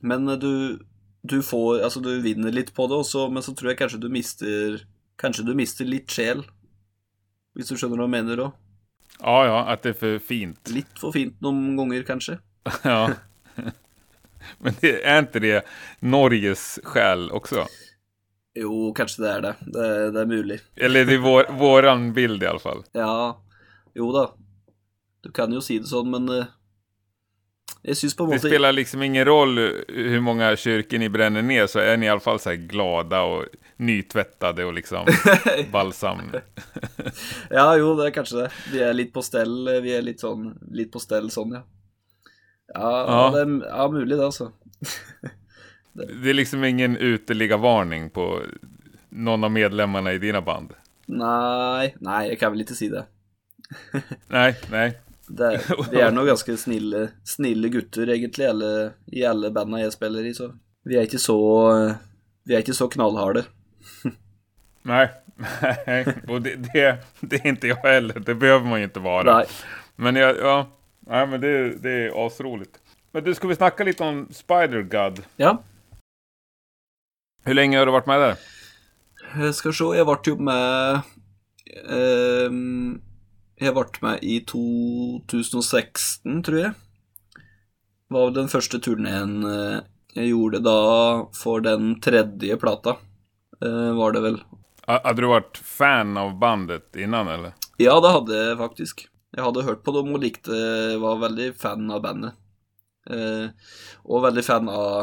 men 0.00 0.26
du 0.38 0.78
Du 1.26 1.42
får 1.42 1.82
Altså, 1.82 2.00
du 2.00 2.20
vinner 2.22 2.52
litt 2.52 2.72
på 2.74 2.86
det 2.86 2.94
også, 2.94 3.28
men 3.32 3.42
så 3.42 3.52
tror 3.56 3.70
jeg 3.70 3.78
kanskje 3.78 4.00
du 4.00 4.08
mister 4.08 4.78
Kanskje 5.18 5.44
du 5.44 5.54
mister 5.54 5.84
litt 5.84 6.06
sjel. 6.08 6.44
Hvis 7.56 7.68
du 7.68 7.74
skjønner 7.74 7.98
hva 7.98 8.06
jeg 8.06 8.14
mener 8.24 8.36
òg. 8.44 8.52
Ja, 9.20 9.46
ja, 9.46 9.64
att 9.64 9.82
det 9.82 9.88
är 9.88 9.92
för 9.92 10.18
fint. 10.18 10.68
Litt 10.70 10.98
for 10.98 11.12
fint 11.12 11.40
noen 11.40 11.76
ganger, 11.76 12.02
kanskje. 12.02 12.38
Ja. 12.82 13.10
Men 14.58 14.74
det, 14.80 15.04
är 15.04 15.18
inte 15.18 15.40
det 15.40 15.66
Norges 16.00 16.78
själ 16.84 17.30
också? 17.30 17.66
Jo, 18.54 18.94
kanske 18.94 19.22
det 19.22 19.30
är 19.30 19.40
det. 19.40 19.54
Det, 19.60 20.10
det 20.10 20.20
är 20.20 20.26
möjligt. 20.26 20.64
Eller 20.76 21.04
det 21.04 21.14
är 21.14 21.18
vår, 21.18 21.52
våran 21.52 22.12
bild 22.12 22.42
i 22.42 22.46
alla 22.46 22.58
fall. 22.58 22.82
Ja, 22.92 23.42
jo 23.94 24.12
da. 24.12 24.34
Du 25.20 25.32
kan 25.32 25.52
ju 25.52 25.60
säga 25.60 25.80
det 25.80 25.86
så, 25.86 26.04
men 26.04 26.44
jag 27.82 27.96
syns 27.96 28.16
på 28.16 28.26
Det 28.26 28.38
spelar 28.38 28.72
liksom 28.72 29.02
ingen 29.02 29.24
roll 29.24 29.58
hur 29.88 30.20
många 30.20 30.56
kyrkor 30.56 30.98
ni 30.98 31.08
bränner 31.08 31.42
ner 31.42 31.66
så 31.66 31.78
är 31.78 31.96
ni 31.96 32.06
i 32.06 32.08
alla 32.08 32.20
fall 32.20 32.40
så 32.40 32.54
glada 32.54 33.22
och 33.22 33.44
nytvättade 33.76 34.64
och 34.64 34.72
liksom 34.72 35.06
balsam. 35.72 36.18
Ja, 37.50 37.76
jo, 37.76 37.94
det 37.96 38.06
är 38.06 38.10
kanske 38.10 38.36
det. 38.36 38.50
Vi 38.72 38.82
är 38.82 38.92
lite 38.92 39.12
på 39.12 39.22
ställ, 39.22 39.80
vi 39.82 39.96
är 39.96 40.02
lite 40.02 40.18
sån, 40.18 40.58
lite 40.70 40.90
på 40.90 40.98
ställ 40.98 41.30
sån, 41.30 41.52
ja. 41.52 41.62
Ja, 42.74 43.04
Ja. 43.08 43.30
det 43.30 43.40
är 43.40 43.66
ja, 43.68 43.90
möjligt 43.90 44.18
det 44.18 44.24
alltså. 44.24 44.52
Det 46.22 46.30
är 46.30 46.34
liksom 46.34 46.64
ingen 46.64 46.96
uteliggarvarning 46.96 48.10
på 48.10 48.40
någon 49.08 49.44
av 49.44 49.50
medlemmarna 49.50 50.12
i 50.12 50.18
dina 50.18 50.42
band. 50.42 50.72
Nej, 51.06 51.96
nej, 52.00 52.28
jag 52.28 52.38
kan 52.38 52.52
väl 52.52 52.60
inte 52.60 52.74
säga 52.74 52.90
det. 52.90 53.06
Nej, 54.26 54.56
nej. 54.70 54.98
det 55.36 55.60
vi 55.90 56.00
är 56.00 56.10
nog 56.10 56.26
ganska 56.26 56.56
snille, 56.56 57.08
snille 57.24 57.68
gutter 57.68 58.10
egentligen 58.10 58.50
alle, 58.50 58.92
i 59.06 59.24
alla 59.24 59.50
banden 59.50 59.80
jag 59.80 59.92
spelar 59.92 60.24
i, 60.24 60.34
så 60.34 60.54
vi 60.84 60.96
är 60.96 61.02
inte 61.02 61.18
så, 61.18 61.72
vi 62.44 62.54
är 62.54 62.58
inte 62.58 62.74
så 62.74 62.88
knallharde. 62.88 63.44
Nej, 64.82 65.10
nej. 65.86 66.06
Och 66.28 66.42
det, 66.42 66.56
det, 66.72 66.98
det 67.20 67.36
är 67.36 67.46
inte 67.46 67.66
jag 67.66 67.76
heller. 67.76 68.20
Det 68.20 68.34
behöver 68.34 68.66
man 68.66 68.78
ju 68.78 68.84
inte 68.84 69.00
vara. 69.00 69.36
Nej. 69.36 69.46
Men 69.96 70.16
jag, 70.16 70.36
ja, 70.38 70.70
nej, 71.00 71.26
men 71.26 71.40
det, 71.40 71.74
det 71.74 71.90
är 71.90 72.26
asroligt. 72.26 72.78
Men 73.12 73.24
du, 73.24 73.34
ska 73.34 73.48
vi 73.48 73.54
snacka 73.56 73.84
lite 73.84 74.02
om 74.04 74.28
Spider-God? 74.30 75.22
Ja, 75.36 75.62
Hur 77.44 77.54
länge 77.54 77.78
har 77.78 77.86
du 77.86 77.92
varit 77.92 78.06
med 78.06 78.20
där? 78.20 78.36
jag 79.36 79.54
ska 79.54 79.72
se, 79.72 79.84
jag 79.84 80.04
vart 80.04 80.26
ju 80.26 80.36
med, 80.36 81.00
ehm, 81.90 83.00
jag 83.60 83.72
vart 83.72 84.02
med 84.02 84.18
i 84.22 84.40
2016 84.40 86.42
tror 86.42 86.58
jag. 86.58 86.72
Var 88.08 88.24
väl 88.24 88.34
den 88.34 88.48
första 88.48 88.78
turnén 88.78 89.44
eh, 89.44 89.78
jag 90.14 90.26
gjorde 90.26 90.58
då 90.58 91.30
för 91.34 91.60
den 91.60 92.00
tredje 92.00 92.56
platta. 92.56 92.90
Eh, 93.64 93.96
var 93.96 94.12
det 94.12 94.20
väl. 94.20 94.40
Ha- 94.86 95.00
Hade 95.04 95.22
du 95.22 95.26
varit 95.28 95.56
fan 95.56 96.16
av 96.16 96.38
bandet 96.38 96.96
innan 96.96 97.28
eller? 97.28 97.52
Ja, 97.76 98.00
det 98.00 98.08
hade 98.08 98.36
jag 98.44 98.58
faktiskt. 98.58 99.08
Jag 99.30 99.44
hade 99.44 99.62
hört 99.62 99.84
på 99.84 99.92
dem 99.92 100.12
och 100.12 100.18
likte, 100.18 100.50
var 100.96 101.18
väldigt 101.18 101.60
fan 101.60 101.90
av 101.90 102.02
bandet. 102.02 102.32
Eh, 103.10 103.50
och 104.02 104.24
väldigt 104.24 104.46
fan 104.46 104.68
av 104.68 105.00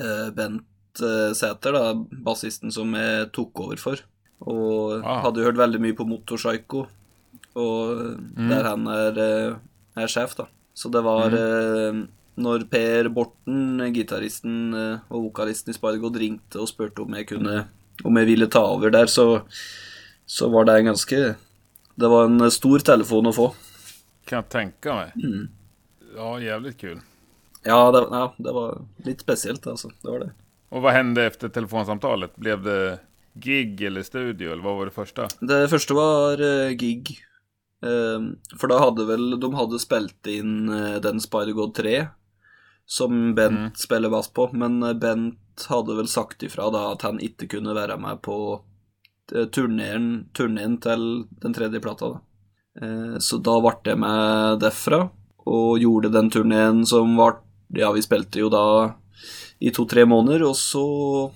eh, 0.00 0.34
Bent 0.34 0.66
eh, 1.02 1.32
Säter, 1.34 1.72
då, 1.72 1.94
basisten 2.24 2.72
som 2.72 2.94
jag 2.94 3.32
tog 3.32 3.64
över 3.64 3.76
för. 3.76 4.00
Och 4.38 4.92
Ah. 5.04 5.20
hade 5.22 5.44
hört 5.44 5.56
väldigt 5.56 5.80
mycket 5.80 5.96
på 5.96 6.04
Motorpsycho. 6.04 6.86
Och 7.58 7.96
där 8.50 8.64
han 8.64 8.86
är, 8.86 9.18
eh, 9.18 9.56
är 9.94 10.06
chef 10.06 10.34
då. 10.36 10.48
Så 10.74 10.88
det 10.88 11.00
var 11.00 11.24
eh, 11.24 11.94
när 12.34 12.60
Per 12.60 13.08
Borten, 13.08 13.92
gitarristen 13.92 14.74
eh, 14.74 14.98
och 15.08 15.22
vokalisten 15.22 15.70
i 15.70 15.74
Spider-God 15.74 16.16
ringte 16.16 16.58
och 16.58 16.68
spurte 16.68 17.02
om 17.02 17.14
jag 17.14 17.28
kunde, 17.28 17.64
om 18.04 18.16
jag 18.16 18.24
ville 18.24 18.46
ta 18.46 18.76
över 18.76 18.90
där 18.90 19.06
så, 19.06 19.40
så 20.26 20.48
var 20.48 20.64
det 20.64 20.72
en 20.72 20.84
ganska, 20.84 21.16
det 21.94 22.08
var 22.08 22.24
en 22.24 22.50
stor 22.50 22.78
telefon 22.78 23.26
att 23.26 23.36
få. 23.36 23.54
Kan 24.24 24.36
jag 24.36 24.48
tänka 24.48 24.94
mig. 24.94 25.12
Mm. 25.14 25.48
Ja, 26.16 26.40
jävligt 26.40 26.78
kul. 26.78 27.00
Ja 27.62 27.92
det, 27.92 27.98
ja, 27.98 28.34
det 28.36 28.52
var 28.52 28.82
lite 28.96 29.20
speciellt 29.20 29.66
alltså, 29.66 29.90
det 30.02 30.10
var 30.10 30.18
det. 30.18 30.30
Och 30.68 30.82
vad 30.82 30.92
hände 30.92 31.24
efter 31.24 31.48
telefonsamtalet? 31.48 32.36
Blev 32.36 32.62
det 32.62 32.98
gig 33.32 33.82
eller 33.82 34.02
studio? 34.02 34.52
Eller 34.52 34.62
vad 34.62 34.76
var 34.76 34.84
det 34.84 34.90
första? 34.90 35.28
Det 35.40 35.68
första 35.68 35.94
var 35.94 36.64
eh, 36.64 36.70
gig. 36.70 37.24
Ehm, 37.82 38.36
för 38.60 38.68
då 38.68 38.78
hade 38.78 39.04
väl, 39.04 39.40
de 39.40 39.54
hade 39.54 39.78
spelat 39.78 40.26
in 40.26 40.68
eh, 40.68 41.00
den 41.00 41.20
Spider-God 41.20 41.74
3 41.74 42.06
som 42.86 43.34
Bent 43.34 43.78
spelar 43.78 44.10
bass 44.10 44.28
på, 44.32 44.50
men 44.52 44.82
eh, 44.82 44.94
Bent 44.94 45.66
hade 45.68 45.96
väl 45.96 46.08
sagt 46.08 46.42
ifrån 46.42 46.72
då 46.72 46.78
att 46.78 47.02
han 47.02 47.20
inte 47.20 47.46
kunde 47.46 47.74
vara 47.74 47.96
med 47.96 48.22
på 48.22 48.60
eh, 49.34 49.44
turnén, 49.44 50.28
turnén 50.32 50.78
till 50.78 51.24
den 51.30 51.54
tredje 51.54 51.80
plattan. 51.80 52.08
Då. 52.08 52.20
Eh, 52.86 53.18
så 53.18 53.36
då 53.36 53.60
vart 53.60 53.84
det 53.84 53.96
med 53.96 54.58
derfra 54.58 55.08
och 55.36 55.78
gjorde 55.78 56.08
den 56.08 56.30
turnén 56.30 56.86
som 56.86 57.16
var, 57.16 57.36
ja 57.68 57.92
vi 57.92 58.02
spelade 58.02 58.38
ju 58.38 58.48
då 58.48 58.94
i 59.58 59.70
to-tre 59.70 60.04
måneder, 60.04 60.42
och 60.42 60.56
så 60.56 61.32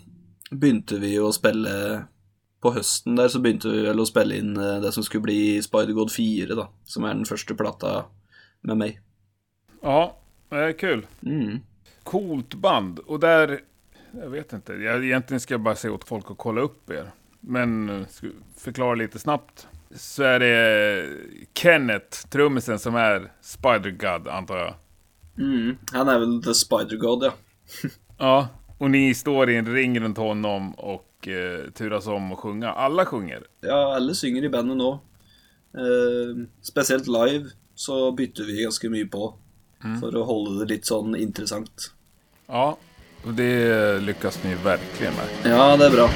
begynte 0.50 0.98
vi 0.98 1.18
å 1.18 1.32
spille 1.32 2.04
På 2.62 2.72
høsten 2.76 3.16
der 3.18 3.28
så 3.28 3.40
begynte 3.42 3.70
vi 3.72 3.82
vel 3.88 4.00
å 4.02 4.06
spille 4.06 4.38
inn 4.38 4.54
eh, 4.56 4.78
det 4.82 4.92
som 4.94 5.02
skulle 5.02 5.26
bli 5.26 5.40
Spider-God 5.64 6.12
4, 6.14 6.54
da. 6.58 6.68
Som 6.86 7.06
er 7.08 7.16
den 7.16 7.26
første 7.28 7.56
plata 7.58 8.04
med 8.62 8.78
meg. 8.78 9.00
Ja, 9.82 10.16
det 10.50 10.56
är 10.56 10.72
kul. 10.72 11.06
Mm. 11.26 11.60
Coolt 12.02 12.54
band. 12.54 12.98
Och 12.98 13.20
där, 13.20 13.60
jag 14.12 14.30
vet 14.30 14.52
inte, 14.52 14.72
jag, 14.72 15.04
egentligen 15.04 15.40
ska 15.40 15.54
jag 15.54 15.60
bara 15.60 15.74
säga 15.74 15.92
åt 15.92 16.04
folk 16.04 16.30
att 16.30 16.38
kolla 16.38 16.60
upp 16.60 16.90
er. 16.90 17.10
Men 17.40 17.88
eh, 17.88 18.06
förklara 18.56 18.94
lite 18.94 19.18
snabbt. 19.18 19.66
Så 19.90 20.22
är 20.22 20.40
det 20.40 21.08
Kenneth, 21.54 22.28
trummisen, 22.28 22.78
som 22.78 22.94
är 22.94 23.32
Spider-God, 23.40 24.28
antar 24.28 24.56
jag. 24.56 24.74
Mm. 25.38 25.76
Han 25.92 26.08
er 26.08 26.18
vel 26.18 26.42
The 26.42 26.54
Spider-God, 26.54 27.24
ja. 27.24 27.32
Ja, 28.18 28.48
och 28.78 28.90
ni 28.90 29.14
står 29.14 29.50
i 29.50 29.56
en 29.56 29.74
ring 29.74 30.00
runt 30.00 30.18
honom 30.18 30.74
och 30.74 31.11
eh, 31.28 31.70
turas 31.70 32.06
om 32.06 32.32
att 32.32 32.38
sjunga. 32.38 32.72
Alla 32.72 33.06
sjunger. 33.06 33.46
Ja, 33.60 33.94
alle 33.96 34.14
synger 34.14 34.44
i 34.44 34.48
bandet 34.48 34.76
nå. 34.76 34.92
Eh, 35.74 36.46
spesielt 36.62 37.06
live 37.06 37.50
så 37.74 38.12
bytter 38.12 38.44
vi 38.44 38.62
ganske 38.62 38.88
mye 38.88 39.06
på. 39.06 39.34
For 40.00 40.14
å 40.14 40.22
holde 40.22 40.60
det 40.60 40.76
litt 40.76 40.86
sånn 40.86 41.16
interessant. 41.18 41.88
Ja, 42.46 42.76
och 43.26 43.34
det 43.34 43.98
lyckas 44.00 44.44
ni 44.44 44.54
verkligen 44.54 45.18
med. 45.18 45.50
Ja, 45.50 45.76
det 45.76 45.90
er 45.90 45.96
bra. 45.96 46.08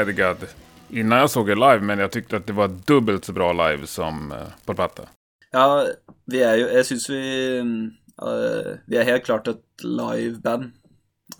Älskade 0.00 0.36
Spider-God 0.36 0.48
innan 0.90 1.18
jag 1.18 1.30
såg 1.30 1.50
er 1.50 1.56
live, 1.56 1.80
men 1.80 1.98
jag 1.98 2.12
tyckte 2.12 2.36
att 2.36 2.46
det 2.46 2.52
var 2.52 2.68
dubbelt 2.68 3.24
så 3.24 3.32
bra 3.32 3.52
live 3.52 3.86
som 3.86 4.32
eh, 4.32 4.38
på 4.64 4.74
platta. 4.74 5.02
Ja, 5.52 5.86
vi 6.26 6.42
er 6.42 6.56
jo 6.56 6.66
Jeg 6.68 6.86
syns 6.86 7.10
vi 7.10 7.20
eh, 7.58 8.76
Vi 8.86 8.96
er 8.98 9.04
helt 9.08 9.24
klart 9.24 9.48
et 9.48 9.62
liveband. 9.82 10.72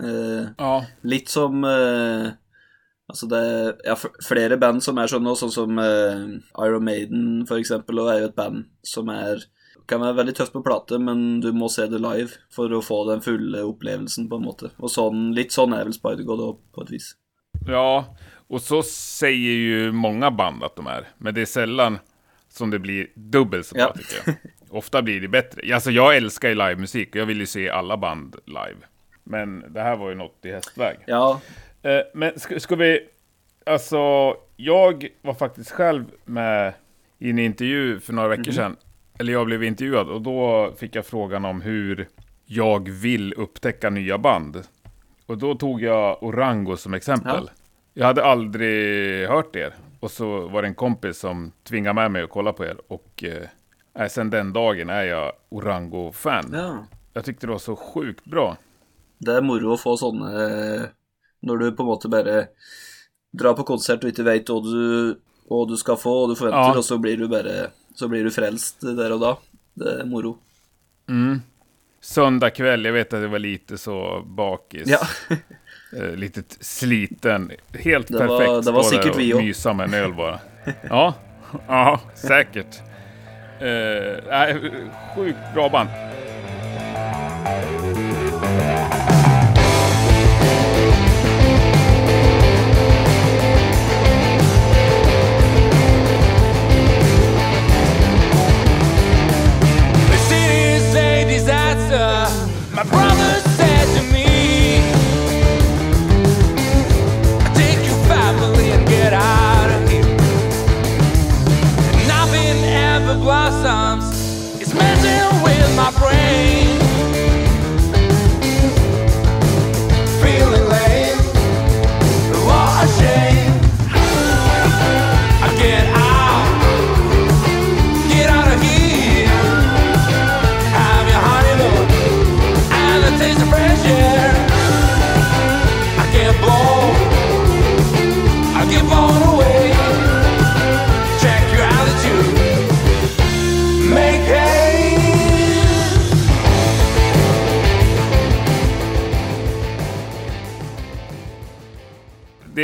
Uh, 0.03 0.49
Ja, 0.59 0.85
litt 1.03 1.29
som 1.31 1.65
eh, 1.65 2.33
Altså 3.09 3.29
det 3.31 3.39
er 3.39 3.69
ja, 3.87 3.93
f- 3.95 4.17
flere 4.27 4.57
band 4.59 4.83
som 4.83 4.99
er 4.99 5.07
sånn 5.07 5.23
nå, 5.23 5.37
sånn 5.39 5.53
som 5.55 5.79
eh, 5.79 6.25
Iron 6.67 6.85
Maiden 6.85 7.45
for 7.47 7.61
eksempel, 7.63 8.01
og 8.03 8.11
er 8.11 8.19
jo 8.25 8.31
et 8.33 8.35
band 8.37 8.65
som 8.83 9.09
er 9.15 9.45
kan 9.87 10.01
være 10.03 10.17
veldig 10.19 10.33
tøft 10.35 10.53
på 10.57 10.65
plate, 10.67 10.99
men 10.99 11.39
du 11.39 11.53
må 11.55 11.69
se 11.71 11.85
det 11.87 12.01
live 12.03 12.33
for 12.51 12.73
å 12.75 12.81
få 12.83 13.05
den 13.07 13.21
fulle 13.23 13.61
opplevelsen, 13.63 14.27
på 14.29 14.41
en 14.41 14.43
måte. 14.49 14.73
Og 14.83 14.91
sånn, 14.91 15.29
litt 15.37 15.55
sånn 15.55 15.73
är 15.79 15.85
väl 15.87 15.95
Spider-God 15.95 16.43
på 16.75 16.83
ett 16.83 16.91
vis. 16.91 17.13
Ja, 17.71 18.17
och 18.49 18.63
så 18.63 18.83
säger 18.83 19.53
ju 19.53 19.93
många 19.93 20.31
band 20.31 20.65
att 20.65 20.77
de 20.77 20.87
är. 20.87 21.09
Men 21.19 21.35
det 21.35 21.41
är 21.41 21.47
sällan 21.47 21.99
som 22.49 22.71
det 22.71 22.79
blir 22.79 23.07
dubbelt 23.15 23.67
så 23.67 23.75
bra 23.75 23.85
Ja. 23.85 23.93
tycker 23.93 24.23
jag. 24.27 24.35
Ofta 24.77 25.03
blir 25.03 25.21
det 25.21 25.29
bättre. 25.29 25.75
Alltså 25.75 25.91
jag 25.91 26.17
älskar 26.17 26.49
ju 26.49 26.55
livemusik 26.55 27.09
och 27.11 27.17
jag 27.17 27.27
vill 27.27 27.41
ju 27.41 27.47
se 27.47 27.71
alla 27.71 27.97
band 27.97 28.37
live. 28.47 28.77
Men 29.25 29.65
det 29.73 29.81
här 29.83 29.97
var 29.97 30.09
ju 30.09 30.15
något 30.15 30.39
i 30.45 30.51
hästväg. 30.53 30.97
Ja, 31.07 31.41
Eh, 31.83 32.01
men 32.15 32.41
ska, 32.41 32.61
ska 32.61 32.77
vi... 32.77 33.01
Alltså, 33.67 34.35
jag 34.57 35.09
var 35.23 35.35
faktiskt 35.35 35.71
själv 35.71 36.05
med 36.25 36.75
i 37.19 37.31
en 37.31 37.39
intervju 37.39 38.01
för 38.01 38.13
några 38.13 38.29
veckor 38.29 38.53
sedan. 38.53 38.77
Eller 39.19 39.33
jag 39.33 39.47
blev 39.47 39.65
intervjuad 39.65 40.09
och 40.09 40.23
då 40.23 40.73
fick 40.79 40.95
jag 40.95 41.07
frågan 41.07 41.45
om 41.45 41.61
hur 41.61 42.09
jag 42.47 42.89
vill 42.91 43.33
upptäcka 43.37 43.91
nya 43.91 44.19
band. 44.19 44.63
Och 45.27 45.39
då 45.39 45.55
tog 45.55 45.83
jag 45.83 46.23
Orango 46.23 46.77
som 46.77 46.95
exempel. 46.95 47.51
Ja. 47.57 47.63
Jag 47.99 48.07
hade 48.07 48.25
aldrig 48.25 49.29
hört 49.29 49.57
er. 49.57 49.75
Och 50.01 50.11
så 50.11 50.49
var 50.49 50.63
det 50.63 50.69
en 50.69 50.75
kompis 50.75 51.19
som 51.19 51.53
tvingade 51.65 51.95
med 51.95 52.11
mig 52.11 52.23
att 52.23 52.31
kolla 52.31 52.53
på 52.53 52.65
er. 52.65 52.77
Och 52.89 53.25
eh, 53.25 54.09
sen 54.09 54.31
den 54.31 54.53
dagen 54.53 54.91
är 54.91 55.03
jag 55.03 55.33
Orango-fan. 55.49 56.51
ja. 56.53 56.87
Jag 57.13 57.25
tyckte 57.25 57.47
det 57.47 57.51
var 57.53 57.59
så 57.59 57.77
sjukt 57.77 58.25
bra. 58.25 58.57
Det 59.19 59.33
er 59.33 59.41
moro 59.43 59.71
å 59.73 59.79
få 59.81 59.95
sånne 59.97 60.31
eh, 60.45 60.83
Når 61.41 61.59
du 61.59 61.71
på 61.73 61.83
en 61.83 61.89
måte 61.89 62.09
bare 62.13 62.35
drar 63.33 63.55
på 63.57 63.65
konsert 63.65 64.05
og 64.05 64.11
ikke 64.13 64.27
vet 64.27 64.51
hva 64.53 64.59
du, 64.61 65.17
hva 65.49 65.63
du 65.71 65.73
skal 65.81 65.97
få, 65.97 66.13
og 66.25 66.29
du 66.29 66.37
forventer, 66.37 66.75
Ja. 66.75 66.83
og 66.83 66.85
så 66.85 66.99
blir 67.01 67.17
du 67.17 67.25
bare 67.33 67.71
Så 67.97 68.09
blir 68.13 68.25
du 68.25 68.31
frelst 68.31 68.85
der 68.85 69.15
og 69.17 69.21
da. 69.25 69.33
Det 69.75 69.95
er 70.03 70.05
moro. 70.05 70.37
Mm. 71.09 71.41
Söndag 72.01 72.51
kväll, 72.51 72.85
jag 72.85 72.93
vet 72.93 73.13
att 73.15 73.23
jag 73.23 73.29
var 73.29 73.39
lite 73.39 73.79
så 73.79 74.23
bakis. 74.27 74.89
Ja. 74.89 75.01
Eh, 75.97 76.17
lite 76.17 76.43
sliten. 76.61 77.51
Helt 77.79 78.09
Det 78.09 78.27
var- 78.27 78.39
perfekt. 78.39 78.67
det 78.67 78.73
var 78.73 78.83
stå 78.83 78.97
där 78.97 79.03
säkert 79.03 79.15
och 79.15 79.21
vi 79.21 79.35
också. 79.35 79.43
mysa 79.45 79.73
med 79.73 79.85
en 79.89 79.95
öl 79.95 80.15
bara. 80.15 80.41
ja, 80.89 81.15
ja, 81.69 82.01
säkert. 82.15 82.81
Eh, 83.61 84.57
sjukt 85.17 85.39
bra 85.55 85.69
band. 85.69 85.89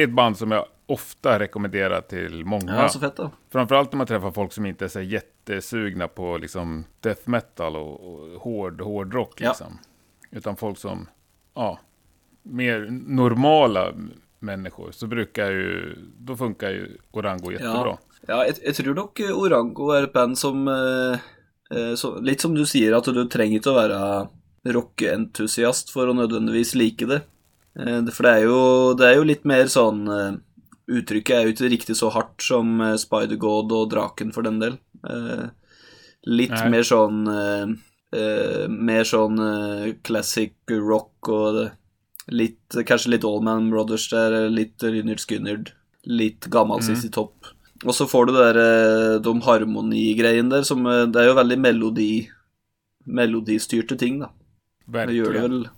Är 0.02 0.08
ett 0.08 0.14
band 0.14 0.38
som 0.38 0.50
jag 0.50 0.66
ofta 0.86 1.38
rekommenderar 1.38 2.00
till 2.00 2.44
många. 2.44 2.76
Ja, 2.82 2.88
så 2.88 3.00
fett, 3.00 3.16
da. 3.16 3.30
Framförallt 3.52 3.92
när 3.92 3.96
man 3.96 4.06
träffar 4.06 4.30
folk 4.30 4.52
som 4.52 4.66
inte 4.66 4.84
är 4.84 4.88
så 4.88 5.00
jättesugna 5.00 6.08
på 6.08 6.36
liksom 6.38 6.84
death 7.00 7.28
metal 7.28 7.76
och, 7.76 8.00
och 8.00 8.40
hård 8.40 9.14
Ja. 9.14 9.28
liksom. 9.36 9.78
Utan 10.30 10.56
folk 10.56 10.78
som, 10.78 11.08
ja, 11.54 11.78
mer 12.42 12.88
normala 12.90 13.92
människor. 14.38 14.90
Så 14.92 15.06
brukar 15.06 15.50
ju, 15.50 15.96
då 16.18 16.36
funkar 16.36 16.70
ju 16.70 16.96
Orango 17.10 17.52
jättebra. 17.52 17.98
Ja, 17.98 17.98
ja 18.26 18.44
jeg, 18.46 18.56
jeg 18.62 18.74
tror 18.74 18.94
nok 18.94 19.20
eh, 19.20 19.38
Orango 19.38 19.90
er 19.94 20.08
et 20.08 20.12
band 20.14 20.38
som 20.38 20.68
eh, 20.68 21.18
eh, 21.74 21.94
så, 21.94 22.16
Litt 22.20 22.40
som 22.40 22.54
du 22.54 22.64
sier, 22.66 22.96
at 22.96 23.04
du 23.06 23.24
trenger 23.30 23.60
ikke 23.60 23.72
å 23.72 23.78
være 23.78 24.00
rockeentusiast 24.74 25.90
for 25.94 26.10
å 26.10 26.16
nødvendigvis 26.16 26.74
like 26.78 27.06
det. 27.10 27.22
Eh, 27.78 28.00
det- 28.04 28.12
For 28.12 28.22
det 28.24 28.32
er 28.32 28.42
jo, 28.46 28.94
det 28.94 29.06
er 29.06 29.14
jo 29.16 29.24
litt 29.24 29.44
mer 29.44 29.64
sånn 29.64 30.02
eh, 30.08 30.36
Uttrykket 30.92 31.30
er 31.36 31.44
jo 31.46 31.52
ikke 31.54 31.70
riktig 31.70 31.94
så 31.96 32.10
hardt 32.12 32.42
som 32.42 32.80
eh, 32.80 32.96
Spider-God 32.98 33.70
og 33.72 33.90
Draken, 33.90 34.32
for 34.34 34.42
den 34.42 34.58
del. 34.60 34.78
Litt 36.26 36.50
Nei. 36.50 36.68
mer 36.70 36.82
sånn 36.86 37.24
Mer 38.68 39.04
sånn 39.08 39.38
classic 40.04 40.52
rock 40.68 41.28
og 41.32 41.54
det, 41.56 41.72
litt 42.30 42.76
Kanskje 42.86 43.14
litt 43.14 43.24
Allman 43.24 43.70
Brothers 43.72 44.08
der, 44.12 44.48
litt 44.52 44.78
Lynyrd 44.84 45.18
Skynyrd. 45.24 45.72
Litt 46.06 46.48
gammel 46.50 46.78
Mm. 46.82 46.84
Sissy 46.90 47.08
Topp. 47.10 47.46
Og 47.84 47.94
så 47.94 48.06
får 48.06 48.26
du 48.26 48.32
der, 48.34 48.58
eh, 48.58 49.18
de 49.18 49.32
harmonigreiene 49.40 50.50
der, 50.50 50.62
som 50.62 50.84
Det 50.84 51.16
er 51.16 51.26
jo 51.30 51.34
veldig 51.40 51.58
melodi 51.58 52.28
melodistyrte 53.08 53.96
ting, 53.98 54.20
da. 54.20 54.28
Det 54.86 55.08
gjør 55.16 55.32
det 55.32 55.40
Verkligen. 55.42 55.50
vel. 55.50 55.70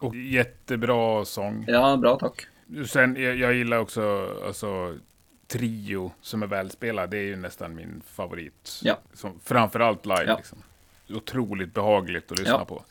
Och 0.00 0.16
jättebra 0.16 1.24
sång. 1.24 1.64
Ja, 1.68 1.96
bra, 1.96 2.18
takk. 2.18 2.46
Sen, 2.88 3.16
jag, 3.18 3.36
jag 3.36 3.54
gillar 3.54 3.78
också 3.78 4.28
alltså, 4.46 4.94
Trio 5.48 6.12
som 6.20 6.42
är 6.42 6.46
välspelad. 6.46 7.10
Det 7.10 7.16
är 7.18 7.22
ju 7.22 7.36
nästan 7.36 7.74
min 7.74 8.02
favorit. 8.06 8.80
Ja. 8.82 8.98
Som, 9.14 9.40
framförallt 9.44 10.06
live. 10.06 10.24
Ja. 10.26 10.36
Liksom. 10.36 10.58
Otroligt 11.14 11.74
behagligt 11.74 12.32
att 12.32 12.38
lyssna 12.38 12.52
Ja. 12.54 12.64
på. 12.64 12.82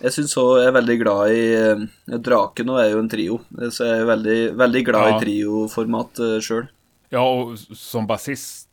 Jeg 0.00 0.12
syns 0.14 0.36
òg 0.38 0.60
jeg 0.60 0.68
er 0.70 0.74
veldig 0.76 0.94
glad 1.00 1.30
i 1.34 1.40
eh, 1.58 2.18
Draken 2.22 2.68
og 2.70 2.76
er 2.78 2.92
jo 2.92 3.00
en 3.02 3.08
trio, 3.10 3.38
så 3.74 3.88
jeg 3.88 3.96
er 4.04 4.06
veldig, 4.06 4.36
veldig 4.60 4.82
glad 4.86 5.08
Ja. 5.08 5.16
i 5.16 5.24
trioformat 5.24 6.20
uh, 6.22 6.36
sjøl. 6.40 6.68
Ja, 7.10 7.24
och 7.30 7.58
som 7.58 8.06
basist 8.06 8.68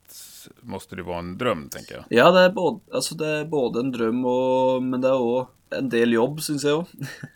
måste 0.61 0.95
det 0.95 1.03
vara 1.03 1.19
en 1.19 1.37
dröm, 1.37 1.69
tänker 1.69 1.95
jag. 1.95 2.05
Ja, 2.09 2.31
det 2.31 2.39
er, 2.45 2.49
både, 2.53 2.79
altså 2.93 3.15
det 3.17 3.27
er 3.27 3.45
både 3.49 3.79
en 3.79 3.91
drøm, 3.91 4.21
og, 4.25 4.83
men 4.83 5.01
det 5.01 5.09
er 5.09 5.17
òg 5.25 5.47
en 5.79 5.89
del 5.89 6.13
jobb, 6.13 6.39
syns 6.45 6.65
òg. 6.65 6.85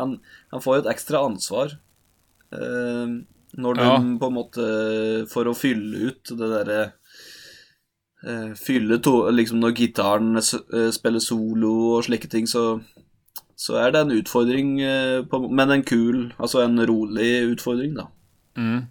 Han, 0.00 0.16
han 0.50 0.62
får 0.64 0.76
jo 0.78 0.82
et 0.84 0.90
ekstra 0.94 1.20
ansvar 1.28 1.76
eh, 2.52 3.12
når 3.60 3.74
de 3.78 3.84
Ja. 3.86 3.96
på 4.20 4.26
en 4.30 4.36
måte 4.36 4.66
For 5.32 5.48
å 5.50 5.54
fylle 5.58 6.08
ut 6.10 6.30
det 6.38 6.48
derre 6.52 6.80
eh, 8.26 8.52
Fylle 8.58 8.98
to 9.02 9.14
Liksom 9.34 9.60
når 9.62 9.74
gitaren 9.78 10.36
eh, 10.38 10.90
spiller 10.94 11.20
solo 11.24 11.72
og 11.96 12.04
slike 12.08 12.30
ting, 12.30 12.46
så 12.50 12.80
så 13.60 13.74
er 13.76 13.90
det 13.92 14.00
en 14.00 14.12
utfordring, 14.14 14.68
eh, 14.80 15.18
på, 15.28 15.36
men 15.52 15.70
en 15.74 15.82
kul, 15.84 16.30
altså 16.40 16.62
en 16.64 16.80
rolig 16.88 17.42
utfordring, 17.50 17.90
da. 17.98 18.06
Mm. 18.56 18.86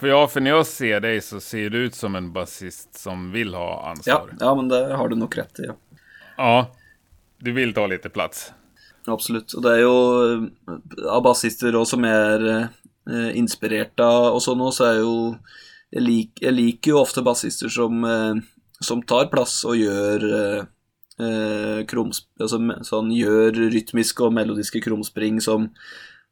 För 0.00 0.06
ja, 0.08 0.26
för 0.26 0.40
när 0.40 0.50
jag 0.50 0.66
ser 0.66 1.00
dig 1.00 1.20
så 1.20 1.40
ser 1.40 1.70
du 1.70 1.78
ut 1.78 1.94
som 1.94 2.14
en 2.16 2.32
basist 2.32 2.98
som 2.98 3.30
vill 3.32 3.54
ha 3.54 3.68
Ja, 3.70 3.90
ansvar. 3.90 4.30
ja, 4.40 4.54
men 4.54 4.68
det 4.68 4.96
har 4.96 5.08
du 5.08 5.16
nok 5.16 5.36
rett 5.38 5.60
i. 5.60 5.66
ja. 5.66 5.74
Ja, 6.36 6.70
du 7.38 7.52
vill 7.52 7.74
ta 7.74 7.86
lite 7.86 8.08
plats. 8.08 8.52
Absolutt. 9.08 9.54
Og 9.56 9.64
det 9.64 9.74
er 9.76 9.82
jo 9.84 9.96
eh, 10.26 10.76
av 11.08 11.22
bassister 11.26 11.76
også 11.76 11.96
som 11.96 12.06
er 12.08 12.46
eh, 12.52 13.30
inspirert 13.38 13.98
av 14.04 14.34
og 14.34 14.42
sånn 14.44 14.62
òg, 14.64 14.74
så 14.76 14.90
er 14.90 15.00
jo 15.00 15.14
jeg, 15.88 16.02
lik, 16.04 16.42
jeg 16.44 16.54
liker 16.54 16.92
jo 16.92 17.02
ofte 17.02 17.24
bassister 17.24 17.72
som, 17.72 18.02
eh, 18.04 18.42
som 18.84 19.02
tar 19.02 19.30
plass 19.32 19.62
og 19.68 19.78
gjør 19.80 20.26
eh, 20.28 21.80
kroms, 21.88 22.22
altså, 22.38 22.60
sånn, 22.86 23.10
gjør 23.16 23.64
rytmiske 23.72 24.26
og 24.26 24.36
melodiske 24.36 24.82
krumspring 24.84 25.40
som 25.42 25.70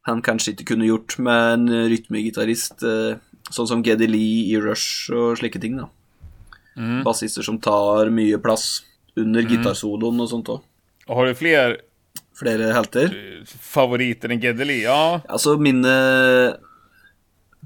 han 0.07 0.21
kanskje 0.23 0.53
ikke 0.53 0.69
kunne 0.71 0.87
gjort 0.87 1.17
med 1.19 1.53
en 1.57 1.89
rytmegitarist, 1.91 2.85
eh, 2.87 3.17
sånn 3.51 3.67
som 3.67 3.83
Geddy 3.83 4.07
Lee 4.07 4.45
i 4.53 4.61
Rush 4.61 5.11
og 5.11 5.41
slike 5.41 5.59
ting. 5.59 5.81
da. 5.81 5.89
Mm. 6.77 7.01
Bassister 7.03 7.43
som 7.43 7.57
tar 7.59 8.11
mye 8.13 8.37
plass 8.39 8.85
under 9.17 9.41
gitarsoloen 9.41 10.21
og 10.21 10.29
sånt 10.29 10.51
òg. 10.53 10.61
Har 11.09 11.25
du 11.25 11.33
fler 11.33 11.79
Flere 12.37 12.71
helter. 12.73 13.05
eh, 13.13 13.45
favoriter 13.45 14.29
än 14.29 14.39
Gedeli? 14.41 14.83
Ja, 14.83 15.21
Altså 15.29 15.57
mine 15.57 16.57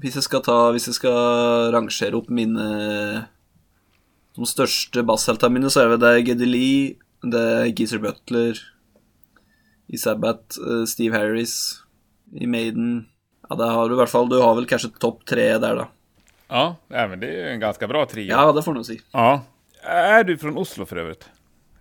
Hvis 0.00 0.14
jeg 0.14 0.22
skal 0.24 0.42
ta 0.42 0.72
Hvis 0.72 0.86
jeg 0.88 0.94
skal 0.94 1.72
rangere 1.74 2.16
opp 2.16 2.30
mine 2.30 3.26
De 4.32 4.48
største 4.48 5.04
bassheltene 5.04 5.58
mine, 5.58 5.70
så 5.70 5.84
er 5.84 5.96
det 6.00 6.48
Lee, 6.48 6.96
Det 7.22 7.40
er 7.40 7.72
Geezer 7.76 7.98
Butler 7.98 8.56
i 9.92 9.98
Sabbath, 9.98 10.56
eh, 10.56 10.86
Steve 10.88 11.12
Harris 11.12 11.82
i 12.32 12.46
Maiden. 12.46 13.06
Ja, 13.50 13.56
det 13.56 13.66
har 13.68 13.88
du 13.88 13.94
i 13.94 13.98
hvert 13.98 14.08
fall. 14.08 14.28
Du 14.30 14.38
har 14.40 14.54
vel 14.56 14.64
kanskje 14.64 14.88
topp 14.98 15.26
tre 15.28 15.58
der, 15.60 15.82
da. 15.82 15.84
Ja, 16.48 16.76
ja, 16.88 17.08
men 17.08 17.20
det 17.20 17.28
är 17.28 17.50
en 17.52 17.60
ganska 17.60 17.88
bra 17.88 18.06
trio. 18.06 18.30
Ja, 18.30 18.52
det 18.52 18.62
får 18.64 18.74
du 18.74 18.84
si. 18.84 19.00
Ja. 19.12 19.42
Är 19.82 20.24
du 20.24 20.38
från 20.38 20.56
Oslo 20.56 20.86
för 20.86 20.96
övrigt? 20.96 21.28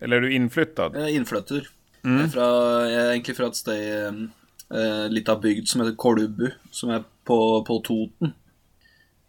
Eller 0.02 0.18
är 0.18 0.22
du 0.22 0.34
inflyttad? 0.34 0.96
Jeg 0.96 1.04
er 1.04 1.16
innflytter. 1.22 1.70
Er 2.04 2.28
fra, 2.34 2.46
jeg 2.90 2.98
er 3.02 3.12
egentlig 3.14 3.36
fra 3.38 3.48
et 3.52 3.58
sted 3.60 4.30
eh, 4.74 5.08
litt 5.14 5.30
av 5.30 5.42
bygd 5.44 5.68
som 5.70 5.82
heter 5.84 5.96
Kolbu, 6.02 6.48
som 6.74 6.90
er 6.96 7.04
på, 7.28 7.38
på 7.68 7.78
Toten. 7.86 8.34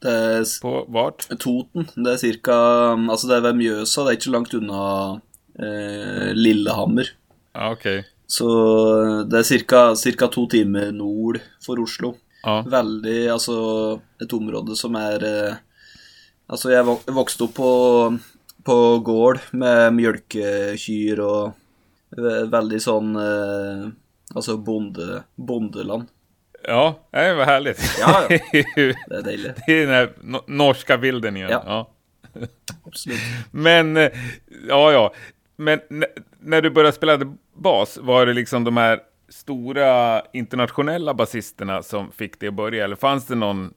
Det 0.03 0.13
er 0.13 0.47
På 0.63 0.73
vart? 0.91 1.27
Toten. 1.39 1.85
Det 1.95 2.15
er 2.15 2.19
cirka 2.23 2.57
Altså, 2.97 3.29
det 3.29 3.37
er 3.37 3.45
ved 3.51 3.59
Mjøsa, 3.61 4.03
det 4.07 4.15
er 4.15 4.19
ikke 4.19 4.33
langt 4.35 4.55
unna 4.59 4.81
eh, 5.61 6.33
Lillehammer. 6.35 7.13
Ja, 7.55 7.69
okej. 7.77 8.01
Så 8.33 8.49
det 9.29 9.43
er 9.43 9.95
cirka 10.01 10.29
to 10.33 10.47
timer 10.49 10.89
nord 10.97 11.39
for 11.63 11.79
Oslo. 11.85 12.15
Ja. 12.43 12.63
Veldig 12.67 13.19
Altså 13.31 13.55
et 14.19 14.33
område 14.35 14.75
som 14.81 14.97
er 14.99 15.23
eh, 15.29 15.55
Altså, 16.51 16.73
jeg 16.73 16.85
vok- 16.89 17.07
vokste 17.15 17.45
opp 17.47 17.53
på, 17.55 17.69
på 18.67 18.77
gård 19.07 19.39
med 19.57 19.93
mjølkekyr 20.01 21.21
og 21.25 21.53
ve- 22.17 22.45
veldig 22.53 22.81
sånn 22.83 23.17
eh, 23.17 23.89
Altså 24.35 24.57
bonde, 24.57 25.23
bondeland. 25.37 26.09
Ja, 26.65 26.99
det 27.11 27.35
var 27.35 27.45
härligt. 27.45 27.81
Ja, 28.01 28.27
ja. 28.31 28.39
det 28.53 28.59
är 28.77 28.81
ju- 28.81 29.23
dejligt. 29.23 29.59
det 29.67 29.73
är 29.73 29.87
den 29.87 29.95
här 29.95 30.13
no- 30.23 30.45
norska 30.47 30.99
bilden 30.99 31.37
igen. 31.37 31.51
Ja. 31.51 31.63
Ja. 31.67 31.91
Men, 33.51 33.97
eh, 33.97 34.11
ja, 34.69 34.93
ja. 34.93 35.13
Men 35.57 35.81
när 36.41 36.61
du 36.63 36.71
började 36.71 36.97
spela 36.97 37.19
bas, 37.55 37.99
var 38.03 38.27
det 38.27 38.33
liksom 38.33 38.65
de 38.65 38.77
här 38.77 39.01
stora 39.29 40.23
internationella 40.33 41.15
basisterna 41.15 41.83
som 41.83 42.13
fick 42.13 42.41
dig 42.41 42.49
att 42.49 42.55
börja? 42.55 42.85
Eller 42.85 42.97
fanns 42.97 43.27
det 43.27 43.35
någon 43.35 43.75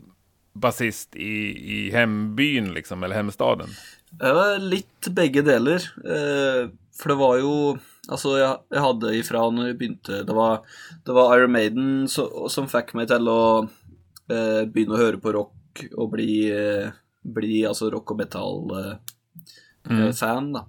basist 0.53 1.15
i, 1.15 1.57
i 1.77 1.91
hembyn, 1.91 2.73
liksom, 2.73 3.03
eller 3.03 3.15
hemstaden? 3.15 3.67
Det 4.09 4.33
var 4.33 4.57
litt 4.59 5.07
begge 5.09 5.41
deler. 5.41 5.75
Eh, 6.05 6.69
for 7.01 7.09
det 7.09 7.15
var 7.15 7.37
jo 7.37 7.77
Altså, 8.11 8.35
jeg, 8.37 8.57
jeg 8.73 8.81
hadde 8.83 9.17
ifra 9.17 9.39
når 9.49 9.67
jeg 9.71 9.77
begynte 9.79 10.19
Det 10.27 10.35
var, 10.37 10.61
det 11.07 11.13
var 11.15 11.31
Iron 11.33 11.53
Maiden 11.55 11.87
så, 12.11 12.23
som 12.53 12.67
fikk 12.69 12.93
meg 12.97 13.07
til 13.09 13.25
å 13.31 13.41
eh, 14.29 14.63
begynne 14.69 14.93
å 14.93 15.01
høre 15.01 15.19
på 15.21 15.33
rock 15.33 15.81
og 15.97 16.11
bli, 16.13 16.45
eh, 16.53 16.87
bli 17.25 17.65
altså 17.67 17.89
rock 17.91 18.11
og 18.13 18.17
metal-fan, 18.21 18.87
da. 20.53 20.61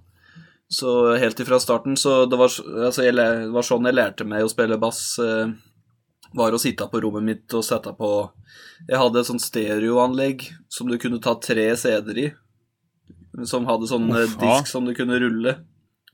Så 0.67 1.15
helt 1.15 1.39
ifra 1.39 1.59
starten 1.63 1.95
så 1.95 2.25
det 2.27 2.37
var, 2.41 2.49
altså, 2.89 3.03
jeg, 3.05 3.15
det 3.15 3.53
var 3.53 3.63
sånn 3.63 3.85
jeg 3.87 3.95
lærte 3.95 4.25
meg 4.27 4.43
å 4.43 4.51
spille 4.51 4.77
bass. 4.81 5.19
Eh, 5.23 5.47
var 6.35 6.51
å 6.51 6.59
sitte 6.59 6.87
på 6.91 6.99
rommet 7.05 7.23
mitt 7.23 7.53
og 7.55 7.63
sette 7.63 7.93
på 7.95 8.31
Jeg 8.89 8.99
hadde 8.99 9.19
et 9.21 9.29
sånt 9.29 9.41
stereoanlegg 9.45 10.43
som 10.67 10.89
du 10.91 10.97
kunne 10.99 11.21
ta 11.23 11.35
tre 11.39 11.69
CD-er 11.79 12.17
i 12.25 12.27
som 13.45 13.67
hadde 13.69 13.89
sånn 13.89 14.09
eh, 14.15 14.31
disk 14.41 14.69
som 14.69 14.85
du 14.87 14.93
kunne 14.97 15.19
rulle. 15.21 15.53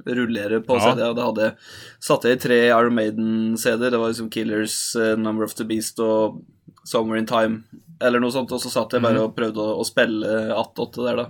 Rullere 0.06 0.60
på 0.65 0.77
Ja. 0.79 0.93
CD. 0.95 1.01
Og 1.10 1.15
det 1.15 1.23
hadde 1.23 1.56
satte 2.01 2.23
jeg 2.29 2.38
i 2.38 2.41
tre 2.47 2.58
Iron 2.67 2.95
Maiden-CD-er. 2.95 3.91
Det 3.91 3.99
var 3.99 4.10
liksom 4.12 4.29
Killers, 4.32 4.95
eh, 4.95 5.15
Number 5.15 5.43
of 5.45 5.53
the 5.56 5.63
Beast 5.63 5.99
og 5.99 6.41
Somewhere 6.86 7.19
in 7.19 7.25
Time, 7.29 7.63
eller 8.01 8.19
noe 8.19 8.32
sånt. 8.32 8.51
Og 8.51 8.60
så 8.60 8.69
satt 8.73 8.91
jeg 8.91 9.01
bare 9.01 9.13
Mhm. 9.19 9.23
og 9.23 9.36
prøvde 9.36 9.58
å, 9.62 9.79
å 9.79 9.86
spille 9.86 10.51
8-8 10.58 11.06
der, 11.06 11.15
da. 11.15 11.27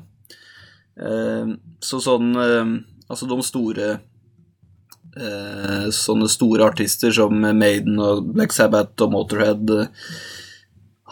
Eh, 0.98 1.46
så 1.82 2.00
sånn 2.02 2.36
eh, 2.38 2.84
Altså 3.10 3.28
de 3.28 3.42
store 3.44 4.00
Sånne 5.94 6.28
store 6.32 6.66
artister 6.66 7.12
som 7.14 7.36
Maiden 7.40 8.00
og 8.02 8.32
Black 8.34 8.52
Sabbath 8.56 9.04
og 9.06 9.12
Motorhead 9.14 9.70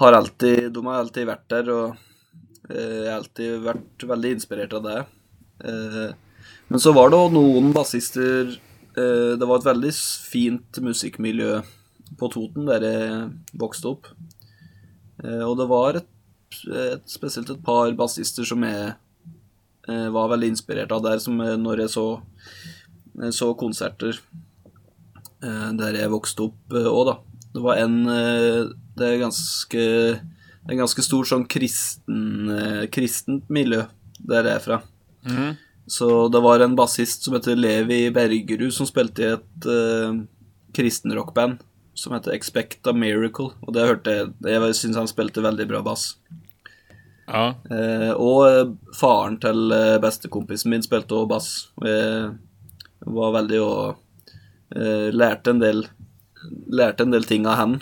har 0.01 0.13
alltid 0.17 0.71
De 0.73 0.81
har 0.87 1.03
alltid 1.03 1.27
vært 1.27 1.47
der, 1.49 1.69
og 1.69 1.97
jeg 2.71 3.05
har 3.11 3.19
alltid 3.19 3.61
vært 3.61 4.05
veldig 4.07 4.31
inspirert 4.37 4.73
av 4.73 4.83
det. 4.87 5.05
Eh, 5.65 6.13
men 6.71 6.79
så 6.79 6.93
var 6.95 7.11
det 7.11 7.19
også 7.19 7.35
noen 7.35 7.73
bassister 7.75 8.53
eh, 8.95 9.33
Det 9.35 9.47
var 9.47 9.59
et 9.59 9.67
veldig 9.67 9.91
fint 10.31 10.79
musikkmiljø 10.83 11.59
på 12.19 12.27
Toten, 12.31 12.67
der 12.67 12.83
jeg 12.83 13.19
vokste 13.59 13.91
opp. 13.91 14.09
Eh, 15.23 15.43
og 15.45 15.55
det 15.59 15.67
var 15.71 15.99
et, 15.99 16.09
et, 16.67 17.03
spesielt 17.09 17.51
et 17.51 17.63
par 17.63 17.91
bassister 17.99 18.47
som 18.47 18.63
jeg 18.67 18.93
eh, 19.87 20.07
var 20.15 20.31
veldig 20.31 20.51
inspirert 20.53 20.91
av 20.95 21.03
der, 21.05 21.19
som 21.23 21.39
eh, 21.43 21.57
når 21.59 21.85
jeg 21.85 21.93
så, 21.95 22.05
så 23.35 23.51
konserter 23.59 24.19
eh, 25.43 25.69
der 25.79 25.99
jeg 26.01 26.13
vokste 26.13 26.49
opp 26.49 26.77
òg, 26.77 26.85
eh, 26.87 27.09
da. 27.11 27.17
Det 27.51 27.63
var 27.65 27.81
en 27.83 27.97
eh, 28.07 28.69
Det 28.95 29.07
er 29.07 29.19
ganske 29.19 29.81
det 30.61 30.69
er 30.69 30.75
en 30.75 30.83
ganske 30.83 31.03
stor 31.03 31.25
sånn 31.25 31.47
kristen, 31.49 32.51
eh, 32.53 32.83
kristent 32.93 33.47
miljø 33.49 33.81
der 34.21 34.45
jeg 34.45 34.55
er 34.55 34.63
fra. 34.63 34.81
-hmm. 35.25 35.55
Så 35.89 36.27
det 36.31 36.39
var 36.43 36.61
en 36.61 36.75
bassist 36.77 37.25
som 37.25 37.35
heter 37.35 37.57
Levi 37.57 38.03
Bergerud, 38.13 38.71
som 38.73 38.87
spilte 38.87 39.23
i 39.23 39.31
et 39.33 39.67
uh, 39.67 40.21
kristenrockband 40.77 41.59
som 41.93 42.13
heter 42.13 42.31
Expect 42.31 42.87
a 42.87 42.93
Miracle. 42.93 43.51
Og 43.61 43.73
det 43.75 43.87
hørte 43.87 44.15
jeg 44.15 44.31
Jeg 44.47 44.75
syns 44.77 44.99
han 44.99 45.09
spilte 45.09 45.43
veldig 45.43 45.67
bra 45.69 45.81
bass. 45.85 46.15
Ja. 47.31 47.53
Eh, 47.71 48.11
og 48.17 48.39
eh, 48.47 48.71
faren 48.97 49.37
til 49.39 49.71
eh, 49.71 49.99
bestekompisen 50.03 50.71
min 50.73 50.83
spilte 50.83 51.15
også 51.15 51.29
bass. 51.29 51.49
Jeg 51.85 53.13
var 53.17 53.35
veldig 53.37 53.59
og 53.63 53.83
eh, 54.75 55.09
lærte 55.13 55.55
en 55.55 55.63
del 55.63 55.85
Lærte 56.73 57.05
en 57.05 57.13
del 57.13 57.27
ting 57.29 57.43
av 57.45 57.59
han 57.59 57.75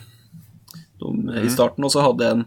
De, 1.00 1.10
i 1.40 1.48
starten. 1.48 1.86
Og 1.88 1.94
så 1.94 2.04
hadde 2.04 2.26
jeg 2.26 2.36
en 2.36 2.44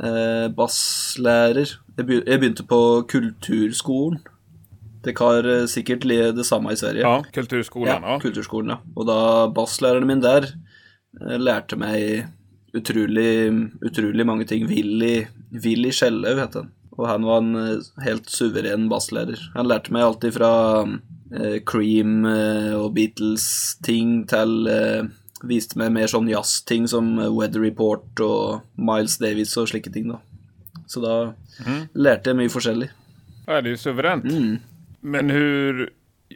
eh, 0.00 0.46
basslærer. 0.56 1.76
Begy 1.98 2.22
jeg 2.22 2.40
begynte 2.40 2.64
på 2.64 2.80
kulturskolen. 3.10 4.22
Det 5.06 5.14
har 5.22 5.46
eh, 5.46 5.66
sikkert 5.70 6.04
li- 6.04 6.32
det 6.34 6.44
samme 6.48 6.72
i 6.74 6.78
Sverige. 6.80 7.02
ja, 7.06 7.22
kulturskolan. 7.32 8.02
Ja. 8.02 8.16
Kulturskolen, 8.22 8.74
ja. 8.74 8.78
Og 8.96 9.06
da 9.06 9.18
basslæreren 9.54 10.06
min 10.10 10.20
der 10.24 10.48
eh, 10.50 11.36
lærte 11.38 11.78
meg 11.78 12.26
utrolig, 12.76 13.70
utrolig 13.86 14.26
mange 14.26 14.44
ting. 14.50 14.66
Willy, 14.68 15.26
Willy 15.64 15.92
Skjellaug 15.94 16.38
het 16.42 16.54
han. 16.58 16.72
Og 16.96 17.06
han 17.10 17.24
var 17.28 17.42
en 17.44 17.54
eh, 17.60 17.86
helt 18.06 18.28
suveren 18.32 18.88
basslærer. 18.90 19.38
Han 19.54 19.68
lærte 19.70 19.92
meg 19.94 20.02
alltid 20.06 20.34
fra 20.36 20.50
eh, 20.86 21.58
Cream 21.68 22.24
eh, 22.26 22.72
og 22.76 22.94
Beatles-ting 22.96 24.24
til 24.30 24.66
eh, 24.72 25.06
Viste 25.46 25.76
meg 25.76 25.90
mer 25.92 26.08
sånn 26.08 26.30
jazz-ting 26.32 26.86
som 26.88 27.10
Weather 27.36 27.60
Report 27.60 28.18
og 28.24 28.62
Miles 28.80 29.18
Davis 29.20 29.52
og 29.60 29.68
slike 29.68 29.92
ting, 29.92 30.08
da. 30.08 30.16
Så 30.88 31.02
da 31.04 31.16
lærte 31.94 32.32
jeg 32.32 32.38
mye 32.38 32.48
forskjellig. 32.50 32.88
ja, 33.46 33.60
det 33.60 33.68
är 33.68 33.70
ju 33.70 33.76
suveränt. 33.76 34.24
Mm. 34.24 34.56
Men 35.06 35.30
hur... 35.30 35.92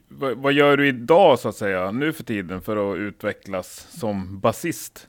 Vad, 0.08 0.38
vad 0.38 0.52
gör 0.52 0.76
du 0.76 0.88
idag, 0.88 1.38
så 1.38 1.48
att 1.48 1.56
säga, 1.56 1.90
nu 1.90 2.12
för 2.12 2.24
tiden, 2.24 2.62
för 2.62 2.92
att 2.92 2.98
utvecklas 2.98 3.86
som 3.90 4.40
basist? 4.40 5.08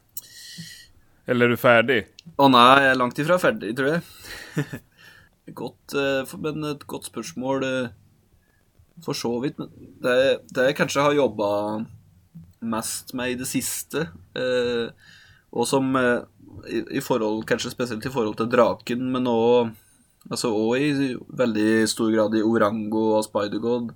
Eller 1.25 1.45
är 1.45 1.49
du 1.49 1.57
färdig? 1.57 2.07
Åh 2.37 2.49
nej, 2.49 2.83
jag 2.83 2.91
är 2.91 2.95
långt 2.95 3.19
ifrån 3.19 3.39
färdig 3.39 3.77
tror 3.77 3.89
jag. 3.89 4.01
gott, 5.53 5.93
eh, 5.93 6.39
men 6.39 6.63
ett 6.63 6.83
gott 6.83 7.05
spörsmål 7.05 7.63
eh, 7.63 7.89
för 9.05 9.13
så 9.13 9.39
vidt. 9.39 9.57
Men 9.57 9.69
det, 10.01 10.39
det 10.49 10.63
jag 10.63 10.75
kanske 10.75 10.99
har 10.99 11.13
jobbat 11.13 11.81
mest 12.59 13.13
med 13.13 13.31
i 13.31 13.35
det 13.35 13.45
sista. 13.45 13.99
Eh, 14.01 14.91
och 15.49 15.67
som 15.67 15.95
i, 16.67 16.97
i 16.97 17.01
forhold, 17.01 17.47
kanske 17.47 17.69
speciellt 17.69 18.05
i 18.05 18.09
förhållande 18.09 18.37
till 18.37 18.49
Draken, 18.49 19.11
men 19.11 19.27
också 19.27 19.75
altså 20.29 20.51
også 20.53 20.77
i 20.81 21.13
veldig 21.37 21.87
stor 21.89 22.11
grad 22.13 22.35
i 22.37 22.43
Orango 22.45 23.05
og 23.17 23.23
Spider-God, 23.25 23.93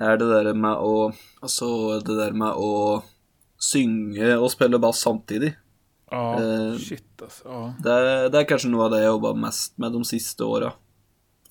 er 0.00 0.16
det 0.16 0.28
der 0.30 0.54
med 0.56 0.80
å 0.80 1.10
Altså 1.42 2.00
det 2.04 2.16
der 2.18 2.32
med 2.36 2.52
å 2.56 3.02
synge 3.60 4.34
og 4.38 4.50
spille 4.52 4.78
bass 4.80 5.02
samtidig. 5.04 5.54
Ja, 6.10 6.22
Eh, 6.40 6.76
shit 6.78 7.22
alltså. 7.22 7.44
Ja. 7.46 7.60
Det 7.84 8.32
det 8.32 8.40
er 8.40 8.48
kanskje 8.48 8.70
noe 8.72 8.84
av 8.86 8.90
det 8.92 9.00
jeg 9.00 9.08
har 9.08 9.14
jobba 9.14 9.34
mest 9.40 9.78
med 9.78 9.92
de 9.92 10.00
siste 10.04 10.44
åra. 10.44 10.72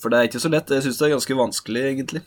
For 0.02 0.10
det 0.10 0.18
er 0.20 0.28
ikke 0.30 0.42
så 0.44 0.50
lett. 0.52 0.70
Jeg 0.70 0.84
syns 0.84 0.98
det 1.00 1.08
er 1.08 1.14
ganske 1.16 1.38
vanskelig, 1.40 1.84
egentlig. 1.94 2.22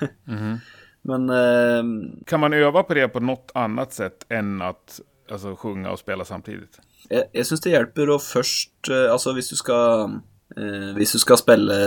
Men 1.10 1.30
eh, 1.30 1.82
Kan 2.26 2.40
man 2.40 2.52
öva 2.52 2.82
på 2.82 2.94
det 2.94 3.08
på 3.08 3.20
något 3.20 3.50
annat 3.54 3.92
sätt 3.92 4.26
än 4.28 4.62
att 4.62 5.00
alltså, 5.30 5.56
sjunga 5.56 5.90
och 5.90 5.98
spela 5.98 6.24
samtidigt? 6.24 6.80
jeg, 7.10 7.24
jeg 7.34 7.46
syns 7.46 7.60
det 7.60 7.70
hjelper 7.74 8.10
å 8.14 8.18
først 8.18 8.88
eh, 8.88 9.10
Altså, 9.12 9.34
hvis 9.36 9.50
du 9.52 9.56
skal 9.56 10.20
eh, 10.56 10.90
Hvis 10.96 11.12
du 11.16 11.18
skal 11.22 11.38
spille 11.40 11.78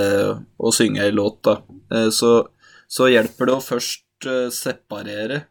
og 0.59 0.73
synge 0.75 1.03
ei 1.05 1.11
låt, 1.15 1.41
da, 1.47 1.57
eh, 1.91 2.09
så, 2.13 2.47
så 2.87 3.09
hjelper 3.11 3.49
det 3.51 3.55
å 3.57 3.63
først 3.63 4.27
eh, 4.27 4.49
separere 4.53 5.43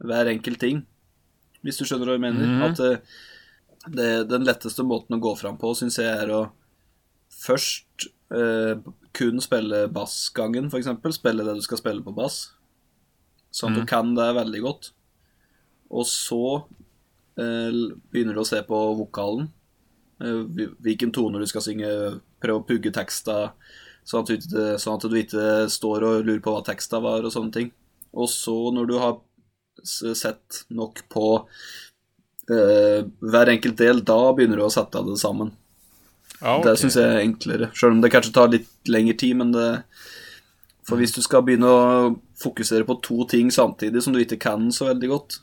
hver 0.00 0.30
enkelt 0.32 0.60
ting. 0.62 0.84
Hvis 1.64 1.76
du 1.80 1.84
skjønner 1.84 2.08
hva 2.08 2.16
jeg 2.16 2.24
mener? 2.24 2.46
Mhm. 2.46 2.62
At 2.70 2.80
eh, 2.80 3.18
det, 3.92 4.08
den 4.30 4.44
letteste 4.48 4.84
måten 4.84 5.16
å 5.16 5.22
gå 5.24 5.34
fram 5.40 5.58
på, 5.60 5.74
syns 5.76 5.98
jeg, 6.00 6.08
er 6.08 6.30
å 6.36 6.42
først 7.40 8.08
eh, 8.34 8.76
kun 9.16 9.40
spille 9.42 9.86
bassgangen, 9.92 10.68
f.eks. 10.70 10.88
Spille 11.16 11.44
det 11.46 11.54
du 11.58 11.62
skal 11.64 11.80
spille 11.80 12.04
på 12.04 12.12
bass. 12.16 12.50
sånn 13.50 13.72
at 13.74 13.80
du 13.80 13.86
kan 13.90 14.12
det 14.14 14.28
veldig 14.36 14.60
godt. 14.62 14.90
Og 15.90 16.04
så 16.06 16.40
eh, 17.40 17.72
begynner 18.12 18.36
du 18.36 18.42
å 18.44 18.46
se 18.48 18.60
på 18.62 18.80
vokalen. 19.00 19.48
Hvil- 20.20 20.74
hvilken 20.84 21.10
toner 21.16 21.40
du 21.40 21.46
skal 21.48 21.64
synge, 21.64 21.88
prøve 22.42 22.62
å 22.62 22.66
pugge 22.66 22.92
teksta, 22.94 23.52
sånn 24.08 24.24
at, 24.24 24.46
du 24.50 24.60
sånn 24.80 24.96
at 24.96 25.06
du 25.10 25.16
ikke 25.20 25.48
står 25.70 26.06
og 26.08 26.24
lurer 26.26 26.42
på 26.44 26.54
hva 26.54 26.64
teksta 26.66 27.00
var, 27.04 27.24
og 27.24 27.34
sånne 27.34 27.54
ting. 27.54 27.70
Og 28.16 28.28
så, 28.32 28.56
når 28.74 28.88
du 28.90 28.96
har 28.98 29.18
sett 29.86 30.64
nok 30.74 31.02
på 31.12 31.26
eh, 32.50 33.06
hver 33.20 33.52
enkelt 33.52 33.78
del, 33.78 34.02
da 34.04 34.32
begynner 34.36 34.60
du 34.60 34.66
å 34.66 34.72
sette 34.72 35.02
det 35.06 35.18
sammen. 35.20 35.52
Ja, 36.40 36.56
Det 36.58 36.72
okej. 36.72 36.80
syns 36.82 36.96
jeg 36.96 37.06
er 37.06 37.22
enklere. 37.22 37.70
Selv 37.76 37.94
om 37.94 38.00
det 38.00 38.10
kanskje 38.12 38.34
tar 38.34 38.52
litt 38.52 38.68
lengre 38.88 39.16
tid, 39.16 39.36
men 39.36 39.52
det 39.52 39.68
For 40.88 40.98
hvis 40.98 41.12
du 41.14 41.20
skal 41.22 41.44
begynne 41.46 41.68
å 41.70 42.16
fokusere 42.40 42.82
på 42.88 42.96
to 43.04 43.22
ting 43.30 43.50
samtidig 43.52 44.00
som 44.02 44.14
du 44.14 44.18
ikke 44.18 44.40
kan 44.40 44.72
så 44.74 44.88
veldig 44.88 45.08
godt, 45.12 45.36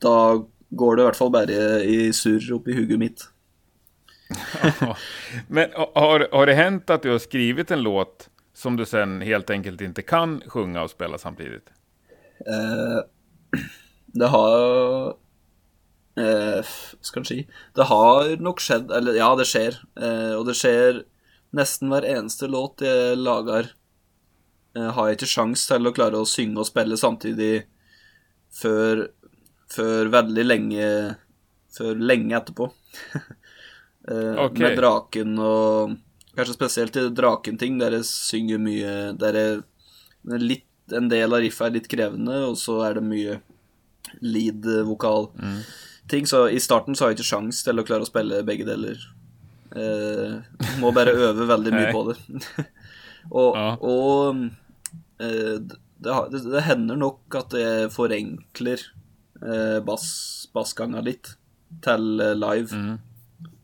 da 0.00 0.38
går 0.72 0.96
det 0.96 1.02
i 1.02 1.06
hvert 1.08 1.18
fall 1.18 1.32
bare 1.34 1.58
i 1.84 1.96
surr 2.16 2.46
oppi 2.56 2.72
huget 2.72 2.98
mitt. 3.02 3.26
Men 5.48 5.70
har, 5.74 6.28
har 6.32 6.46
det 6.46 6.54
hänt 6.54 6.90
att 6.90 7.02
du 7.02 7.10
har 7.10 7.18
skrivit 7.18 7.70
en 7.70 7.82
låt 7.82 8.28
som 8.54 8.76
du 8.76 8.86
sen 8.86 9.20
helt 9.20 9.50
enkelt 9.50 9.80
inte 9.80 10.02
kan 10.02 10.42
sjunga 10.46 10.82
och 10.82 10.90
spela 10.90 11.18
samtidigt? 11.18 11.70
Uh, 12.48 13.00
det 14.06 14.26
har 14.26 15.16
Uh, 16.20 16.62
ska 16.62 16.96
skal 17.00 17.20
en 17.20 17.26
si? 17.28 17.42
Det 17.74 17.84
har 17.84 18.30
nok 18.40 18.60
skjedd 18.64 18.88
Eller 18.90 19.18
ja, 19.18 19.34
det 19.36 19.44
skjer. 19.44 19.74
Uh, 20.00 20.06
eh, 20.06 20.34
og 20.38 20.46
det 20.48 20.54
skjer 20.56 21.02
nesten 21.56 21.92
hver 21.92 22.06
eneste 22.08 22.48
låt 22.48 22.80
jeg 22.80 23.18
lager. 23.20 23.68
Uh, 24.72 24.88
har 24.96 25.10
jeg 25.10 25.18
ikke 25.18 25.28
sjans 25.28 25.66
til 25.68 25.84
å 25.84 25.92
klare 25.92 26.22
å 26.22 26.28
synge 26.28 26.62
og 26.62 26.70
spille 26.70 26.96
samtidig 26.96 27.66
før, 28.56 29.10
før 29.68 30.12
veldig 30.16 30.48
lenge 30.48 30.88
Før 31.76 31.98
lenge 32.00 32.32
etterpå. 32.38 32.70
eh, 34.10 34.34
Ok. 34.46 34.58
Med 34.62 34.76
draken 34.78 35.38
og 35.38 35.96
Kanskje 36.36 36.54
spesielt 36.58 36.96
i 37.00 37.06
drakenting, 37.16 37.78
der 37.80 37.94
jeg 37.96 38.04
synger 38.04 38.58
mye 38.60 38.90
Der 39.16 39.32
jeg 39.40 39.62
litt, 40.42 40.66
en 40.92 41.06
del 41.08 41.32
av 41.32 41.40
riffet 41.40 41.68
er 41.68 41.72
litt 41.78 41.86
krevende, 41.88 42.34
og 42.50 42.58
så 42.60 42.74
er 42.84 42.98
det 42.98 43.04
mye 43.06 43.38
lead-vokal-ting. 44.22 46.26
Så 46.26 46.48
i 46.50 46.60
starten 46.60 46.94
så 46.94 47.04
har 47.04 47.10
jeg 47.12 47.18
ikke 47.20 47.30
sjans 47.30 47.62
til 47.66 47.80
å 47.80 47.84
klare 47.86 48.02
å 48.06 48.10
spille 48.10 48.42
begge 48.46 48.66
deler. 48.68 48.96
Eh, 49.76 50.32
må 50.82 50.92
bare 50.94 51.12
øve 51.14 51.46
veldig 51.48 51.72
mye 51.74 51.88
Nei. 51.88 51.94
på 51.94 52.02
det. 52.10 52.16
og 53.40 53.50
Ja. 53.56 53.68
og 53.82 54.36
eh, 55.20 55.56
det, 55.58 55.76
det, 56.30 56.40
det 56.52 56.62
hender 56.68 56.96
nok 57.00 57.34
at 57.40 57.50
jeg 57.56 57.90
forenkler 57.94 58.78
eh, 59.42 59.78
bass, 59.86 60.08
bassganga 60.54 61.00
litt 61.04 61.26
til 61.84 62.20
eh, 62.22 62.34
live. 62.38 62.70
Mm. 62.76 62.96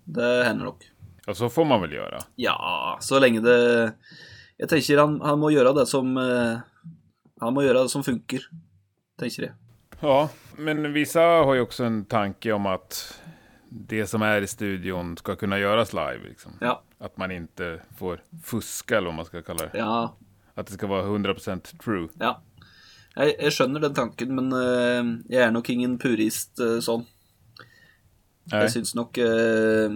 Det 0.05 0.45
hender 0.45 0.65
nok. 0.65 0.85
Ja, 1.27 1.35
så 1.35 1.49
får 1.49 1.65
man 1.65 1.81
väl 1.81 1.93
göra. 1.93 2.19
Ja, 2.37 2.99
så 3.01 3.19
lenge 3.21 3.41
det 3.41 3.93
Jeg 4.59 4.69
tenker 4.69 4.99
han, 4.99 5.21
han 5.21 5.39
må 5.39 5.51
gjøre 5.51 5.73
det 5.75 5.87
som 5.91 6.17
eh, 6.19 6.61
Han 7.41 7.55
må 7.55 7.63
gjøre 7.63 7.83
det 7.83 7.91
som 7.91 8.05
funker, 8.07 8.45
tenker 9.19 9.43
jeg. 9.43 9.55
Ja, 10.01 10.29
men 10.57 10.93
vissa 10.93 11.21
har 11.21 11.55
ju 11.55 11.61
också 11.61 11.85
en 11.85 12.05
tanke 12.05 12.53
om 12.53 12.67
att 12.67 13.21
det 13.69 14.07
som 14.07 14.23
är 14.23 14.43
i 14.43 14.47
studion 14.47 15.17
ska 15.17 15.37
kunna 15.37 15.59
göras 15.59 15.93
live. 15.93 16.21
Liksom. 16.29 16.53
Ja. 16.61 16.83
Att 16.99 17.17
man 17.17 17.31
inte 17.31 17.81
får 17.99 18.21
fuska 18.45 18.97
eller 18.97 19.07
vad 19.07 19.15
man 19.15 19.25
ska 19.25 19.43
kalla 19.43 19.67
det. 19.67 19.79
Ja. 19.79 20.17
Att 20.55 20.67
det 20.67 20.73
ska 20.73 20.87
vara 20.87 21.03
100% 21.03 21.79
true. 21.85 22.09
ja. 22.19 22.43
Jeg, 23.13 23.35
jeg 23.43 23.53
skjønner 23.53 23.83
den 23.83 23.95
tanken, 23.97 24.31
men 24.39 24.47
eh, 24.57 25.09
jeg 25.35 25.43
er 25.45 25.51
nok 25.53 25.69
ingen 25.69 25.99
purist 26.01 26.61
eh. 26.61 26.79
Nej. 26.81 27.03
Jeg 28.51 28.71
syns 28.73 28.95
nok 28.99 29.19
eh, 29.23 29.95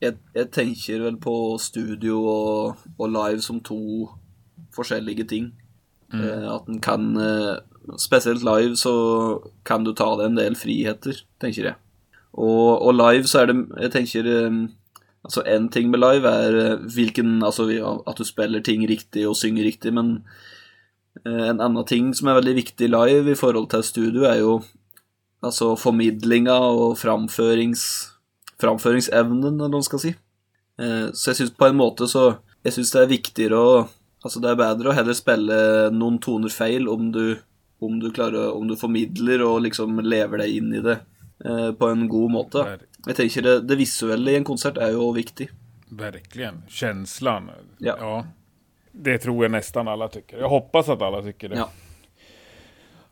jeg, 0.00 0.16
jeg 0.34 0.50
tenker 0.52 1.04
vel 1.04 1.16
på 1.20 1.34
studio 1.60 2.22
og, 2.24 2.82
og 2.98 3.12
live 3.12 3.44
som 3.44 3.60
to 3.64 4.08
forskjellige 4.76 5.28
ting. 5.28 5.50
Eh, 6.14 6.46
at 6.54 6.68
en 6.68 6.80
kan 6.80 7.16
eh, 7.20 7.56
Spesielt 8.02 8.42
live 8.42 8.74
så 8.74 8.92
kan 9.62 9.84
du 9.86 9.92
ta 9.94 10.08
deg 10.18 10.26
en 10.26 10.38
del 10.38 10.56
friheter, 10.58 11.20
tenker 11.38 11.68
jeg. 11.68 11.76
Og, 12.32 12.82
og 12.82 12.96
live 12.98 13.30
så 13.30 13.44
er 13.44 13.52
det 13.52 13.56
Jeg 13.84 13.92
tenker 13.94 14.26
eh, 14.30 14.56
Altså, 15.26 15.42
én 15.46 15.68
ting 15.70 15.90
med 15.90 16.02
live 16.02 16.30
er 16.30 16.56
eh, 16.62 16.82
hvilken 16.94 17.42
Altså 17.46 17.68
ja, 17.70 17.96
at 18.06 18.18
du 18.18 18.24
spiller 18.26 18.62
ting 18.62 18.82
riktig 18.88 19.26
og 19.28 19.36
synger 19.36 19.66
riktig, 19.66 19.94
men 19.94 20.24
eh, 21.24 21.48
en 21.50 21.60
annen 21.60 21.86
ting 21.86 22.12
som 22.14 22.28
er 22.28 22.38
veldig 22.38 22.54
viktig 22.58 22.90
live 22.90 23.32
i 23.32 23.38
forhold 23.38 23.70
til 23.70 23.82
studio, 23.82 24.26
er 24.26 24.42
jo 24.42 24.60
altså 25.42 25.74
formidlinga 25.78 26.54
og 26.54 26.96
framførings, 26.98 27.82
framføringsevnen, 28.60 29.44
eller 29.60 29.68
hva 29.68 29.80
man 29.80 29.82
skal 29.86 30.02
si. 30.02 30.14
Eh, 30.78 31.10
Så 31.12 31.30
jeg 31.32 31.36
syns 31.40 31.54
på 31.56 31.66
en 31.70 31.76
måte 31.76 32.08
så 32.08 32.38
Jeg 32.64 32.72
syns 32.74 32.90
det 32.92 33.02
er 33.02 33.12
viktigere 33.14 33.56
å 33.56 33.88
Altså, 34.24 34.40
det 34.42 34.50
er 34.50 34.56
bedre 34.58 34.90
å 34.90 34.94
heller 34.96 35.14
spille 35.14 35.56
noen 35.94 36.18
toner 36.18 36.50
feil 36.50 36.88
om 36.88 37.12
du, 37.12 37.36
om 37.80 38.00
du 38.00 38.10
klarer 38.10 38.50
Om 38.56 38.66
du 38.68 38.74
formidler 38.76 39.44
og 39.46 39.60
liksom 39.62 40.00
lever 40.02 40.38
deg 40.42 40.56
inn 40.56 40.72
i 40.74 40.80
det 40.82 40.96
eh, 41.44 41.70
på 41.72 41.88
en 41.92 42.08
god 42.08 42.30
måte. 42.32 42.64
Jeg 43.06 43.14
tenker 43.16 43.42
det, 43.46 43.54
det 43.68 43.78
visuelle 43.78 44.32
i 44.32 44.36
en 44.40 44.44
konsert 44.44 44.78
er 44.82 44.92
jo 44.96 45.12
viktig. 45.14 45.46
Verkligen. 45.90 46.62
Känslan. 46.68 47.50
Ja. 47.78 48.24
Det 48.92 49.18
tror 49.18 49.44
jag 49.44 49.50
nästan 49.52 49.88
alla 49.88 50.08
tycker. 50.08 50.38
Jag 50.38 50.48
hoppas 50.48 50.88
att 50.88 51.02
alla 51.02 51.22
tycker 51.22 51.48
det. 51.48 51.56
Ja. 51.56 51.68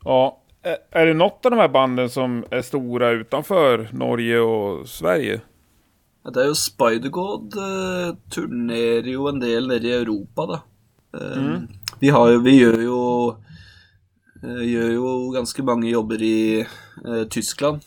Ja. 0.05 0.41
Ä- 0.65 0.77
Är 0.91 1.07
det 1.07 1.15
något 1.15 1.45
av 1.47 1.51
de 1.51 1.57
här 1.61 1.69
banden 1.69 2.11
som 2.11 2.45
är 2.51 2.63
stora 2.63 3.11
utanför 3.11 3.89
Norge 3.93 4.41
och 4.41 4.89
Sverige? 4.89 5.41
Ja, 6.25 6.31
Det 6.31 6.41
er 6.41 6.47
jo 6.49 6.55
Spider-God 6.57 7.57
eh, 7.61 8.15
turnerer 8.33 9.09
jo 9.13 9.27
en 9.29 9.41
del 9.41 9.67
nede 9.69 9.89
i 9.89 9.93
Europa, 9.93 10.47
da. 10.47 10.61
Eh, 11.21 11.59
vi, 12.01 12.09
har, 12.09 12.31
jo- 12.33 12.41
vi 12.41 12.55
gjør 12.63 12.81
jo 12.83 13.01
eh, 14.43 14.63
Gjør 14.71 14.91
jo 14.95 15.11
ganske 15.35 15.63
mange 15.63 15.91
jobber 15.93 16.23
i 16.23 16.61
eh, 16.61 17.25
Tyskland 17.31 17.85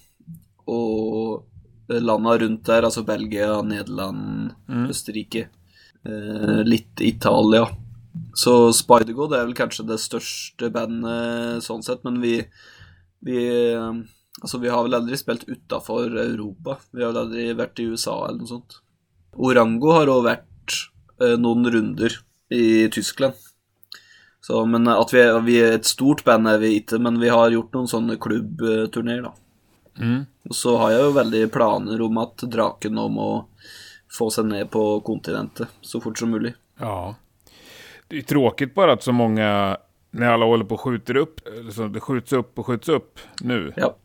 og 0.67 1.43
eh, 1.89 1.97
landa 2.01 2.37
rundt 2.37 2.63
der, 2.69 2.83
altså 2.85 3.03
Belgia, 3.07 3.61
Nederland, 3.61 4.51
Østerrike. 4.89 5.47
Eh, 6.05 6.61
litt 6.65 7.01
Italia. 7.01 7.65
Så 8.37 8.53
Spider-God 8.75 9.33
er 9.35 9.47
vel 9.47 9.57
kanskje 9.57 9.87
det 9.87 9.99
største 10.03 10.69
bandet 10.73 11.65
sånn 11.65 11.83
sett, 11.85 12.03
men 12.07 12.21
vi, 12.23 12.39
vi 13.25 13.41
Altså, 14.37 14.59
vi 14.61 14.69
har 14.69 14.83
vel 14.85 14.93
aldri 14.93 15.17
spilt 15.17 15.47
utafor 15.49 16.13
Europa. 16.21 16.75
Vi 16.93 17.01
har 17.01 17.09
vel 17.09 17.23
aldri 17.23 17.45
vært 17.57 17.79
i 17.81 17.87
USA 17.89 18.19
eller 18.27 18.43
noe 18.43 18.51
sånt. 18.51 18.75
Orango 19.33 19.95
har 19.95 20.11
òg 20.13 20.27
vært 20.27 20.75
eh, 21.23 21.33
noen 21.41 21.65
runder 21.73 22.13
i 22.53 22.85
Tyskland. 22.93 23.33
Så, 24.45 24.61
men 24.69 24.87
at 24.87 25.11
vi 25.11 25.23
er, 25.23 25.39
vi 25.43 25.57
er 25.59 25.73
et 25.75 25.89
stort 25.89 26.21
band 26.23 26.47
er 26.47 26.61
vi 26.61 26.77
ikke, 26.77 27.01
men 27.01 27.17
vi 27.19 27.33
har 27.33 27.49
gjort 27.51 27.73
noen 27.75 27.89
sånne 27.89 28.19
klubbturneer, 28.21 29.25
da. 29.25 29.33
Mm. 29.97 30.21
Og 30.47 30.55
så 30.55 30.75
har 30.77 30.93
jeg 30.93 31.01
jo 31.07 31.15
veldig 31.17 31.41
planer 31.51 32.03
om 32.05 32.19
at 32.21 32.45
Draken 32.45 32.93
nå 32.95 33.07
må 33.11 33.29
få 34.13 34.29
seg 34.31 34.47
ned 34.47 34.69
på 34.71 34.83
kontinentet 35.05 35.73
så 35.81 35.99
fort 36.03 36.21
som 36.21 36.31
mulig. 36.31 36.53
Ja. 36.79 37.15
Det 38.07 38.17
är 38.17 38.21
tråkigt 38.21 38.75
bara 38.75 38.93
att 38.93 39.03
så 39.03 39.11
många, 39.11 39.77
när 40.11 40.27
alla 40.27 40.45
håller 40.45 40.65
på 40.65 40.75
och 40.75 40.81
skjuter 40.81 41.17
upp, 41.17 41.39
så 41.71 41.87
det 41.87 41.99
skjuts 41.99 42.33
upp 42.33 42.59
och 42.59 42.65
skjuts 42.65 42.89
upp 42.89 43.19
nu. 43.41 43.73
Ja. 43.75 43.97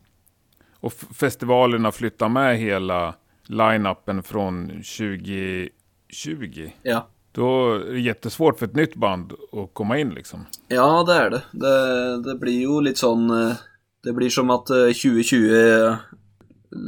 Och 0.79 0.93
festivalerna 0.93 1.91
flyttar 1.91 2.29
med 2.29 2.57
hela 2.57 3.15
line-upen 3.47 4.23
från 4.23 4.67
2020. 4.67 6.69
Ja. 6.83 7.07
Då 7.31 7.73
är 7.73 7.79
det 7.93 7.99
jättesvårt 7.99 8.59
för 8.59 8.65
ett 8.65 8.75
nytt 8.75 8.95
band 8.95 9.33
att 9.33 9.73
komma 9.73 9.97
in 9.97 10.09
liksom. 10.09 10.45
Ja, 10.67 11.03
det 11.07 11.13
er 11.13 11.29
det. 11.29 11.41
det. 11.51 12.23
Det 12.23 12.35
blir 12.39 12.61
jo 12.61 12.79
litt 12.79 12.97
sånn 13.01 13.29
eh, 13.31 13.55
Det 14.03 14.13
blir 14.13 14.29
som 14.29 14.49
at 14.53 14.69
eh, 14.69 14.91
2020 14.91 15.55
eh, 15.55 15.95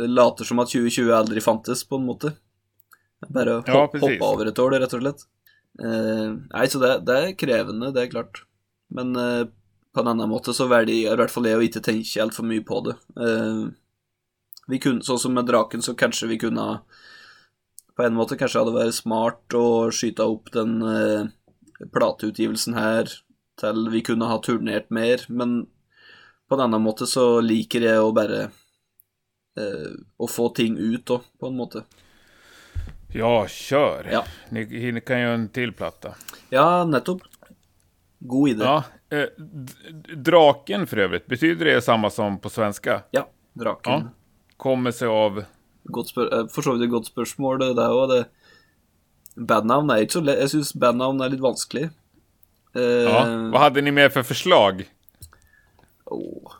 later 0.08 0.44
som 0.46 0.60
at 0.60 0.70
2020 0.70 1.12
aldri 1.16 1.42
fantes, 1.42 1.84
på 1.90 1.96
en 1.96 2.06
måte. 2.06 2.32
Bare 3.30 3.54
hopp, 3.62 3.68
Ja, 3.68 3.88
precis. 3.88 4.20
hoppe 4.20 4.34
over 4.34 4.46
et 4.52 4.60
år, 4.60 4.72
rett 4.80 4.94
og 4.94 5.02
slett. 5.02 5.24
Eh, 5.80 6.28
nei, 6.32 6.66
så 6.72 6.82
det, 6.82 6.92
det 7.08 7.16
er 7.22 7.38
krevende, 7.40 7.92
det 7.96 8.06
er 8.06 8.14
klart. 8.14 8.44
Men 8.94 9.16
eh, 9.20 9.46
på 9.96 10.04
en 10.04 10.12
annen 10.12 10.30
måte 10.30 10.54
så 10.54 10.68
velger 10.72 11.14
i 11.14 11.18
hvert 11.18 11.32
fall 11.32 11.48
jeg 11.50 11.60
å 11.60 11.66
ikke 11.66 11.84
tenke 11.84 12.24
altfor 12.24 12.48
mye 12.48 12.64
på 12.68 12.82
det. 12.88 12.96
Eh, 13.16 13.66
vi 14.72 14.80
kunne, 14.82 15.06
sånn 15.06 15.22
som 15.22 15.36
med 15.36 15.48
Draken, 15.48 15.84
så 15.86 15.96
kanskje 15.98 16.32
vi 16.32 16.42
kunne 16.42 16.64
ha 16.64 16.78
På 17.96 18.04
en 18.04 18.16
måte 18.18 18.36
kanskje 18.36 18.60
hadde 18.60 18.76
vært 18.76 18.98
smart 18.98 19.56
å 19.56 19.92
skyte 19.94 20.26
opp 20.28 20.50
den 20.52 20.82
eh, 20.84 21.30
plateutgivelsen 21.96 22.76
her 22.76 23.08
til 23.60 23.86
vi 23.94 24.02
kunne 24.04 24.28
ha 24.28 24.42
turnert 24.44 24.90
mer, 24.92 25.24
men 25.30 25.62
på 26.50 26.58
en 26.58 26.66
annen 26.66 26.84
måte 26.84 27.08
så 27.08 27.40
liker 27.40 27.86
jeg 27.88 28.02
å 28.04 28.12
bare 28.16 28.42
eh, 29.56 29.94
Å 29.96 30.28
få 30.28 30.50
ting 30.58 30.76
ut 30.76 31.16
òg, 31.16 31.24
på 31.40 31.48
en 31.48 31.56
måte. 31.56 31.86
Ja, 33.14 33.48
kör! 33.48 34.10
Ja. 34.12 34.24
Ni, 34.50 34.92
ni 34.92 35.02
kan 35.02 35.20
göra 35.20 35.34
en 35.34 35.50
till 35.50 35.74
platta. 35.74 36.16
Ja, 36.50 36.84
nettopp. 36.84 37.22
God 38.20 38.50
idé. 38.50 38.64
Ja. 38.64 38.84
Eh, 39.10 39.26
draken 40.18 40.88
för 40.88 40.98
övrigt, 40.98 41.28
betyder 41.28 41.66
det 41.66 41.82
samma 41.82 42.10
som 42.10 42.40
på 42.40 42.50
svenska? 42.50 43.02
Ja, 43.12 43.30
draken. 43.54 43.94
Ja. 43.94 44.10
Kommer 44.58 44.92
sig 44.92 45.08
av... 45.08 45.44
Godt 45.84 46.10
spør 46.10 46.48
for 46.50 46.62
så 46.66 46.74
vidt 46.74 46.84
et 46.88 46.90
godt 46.90 47.06
spørsmål, 47.08 47.60
det 47.62 47.74
der 47.78 47.94
òg. 47.94 48.08
Det 48.10 48.24
Bandnavn 49.36 49.90
er 49.92 50.02
ikke 50.06 50.16
så 50.16 50.22
lett. 50.24 50.40
Jeg 50.40 50.50
syns 50.54 50.72
bandnavn 50.80 51.20
er 51.22 51.30
litt 51.34 51.44
vanskelig. 51.44 51.90
Eh, 52.76 53.04
Ja. 53.06 53.26
Vad 53.52 53.62
hade 53.62 53.82
ni 53.82 53.92
med 53.92 54.14
för 54.14 54.24
förslag? 54.24 54.82
er 54.82 56.16
et 56.16 56.52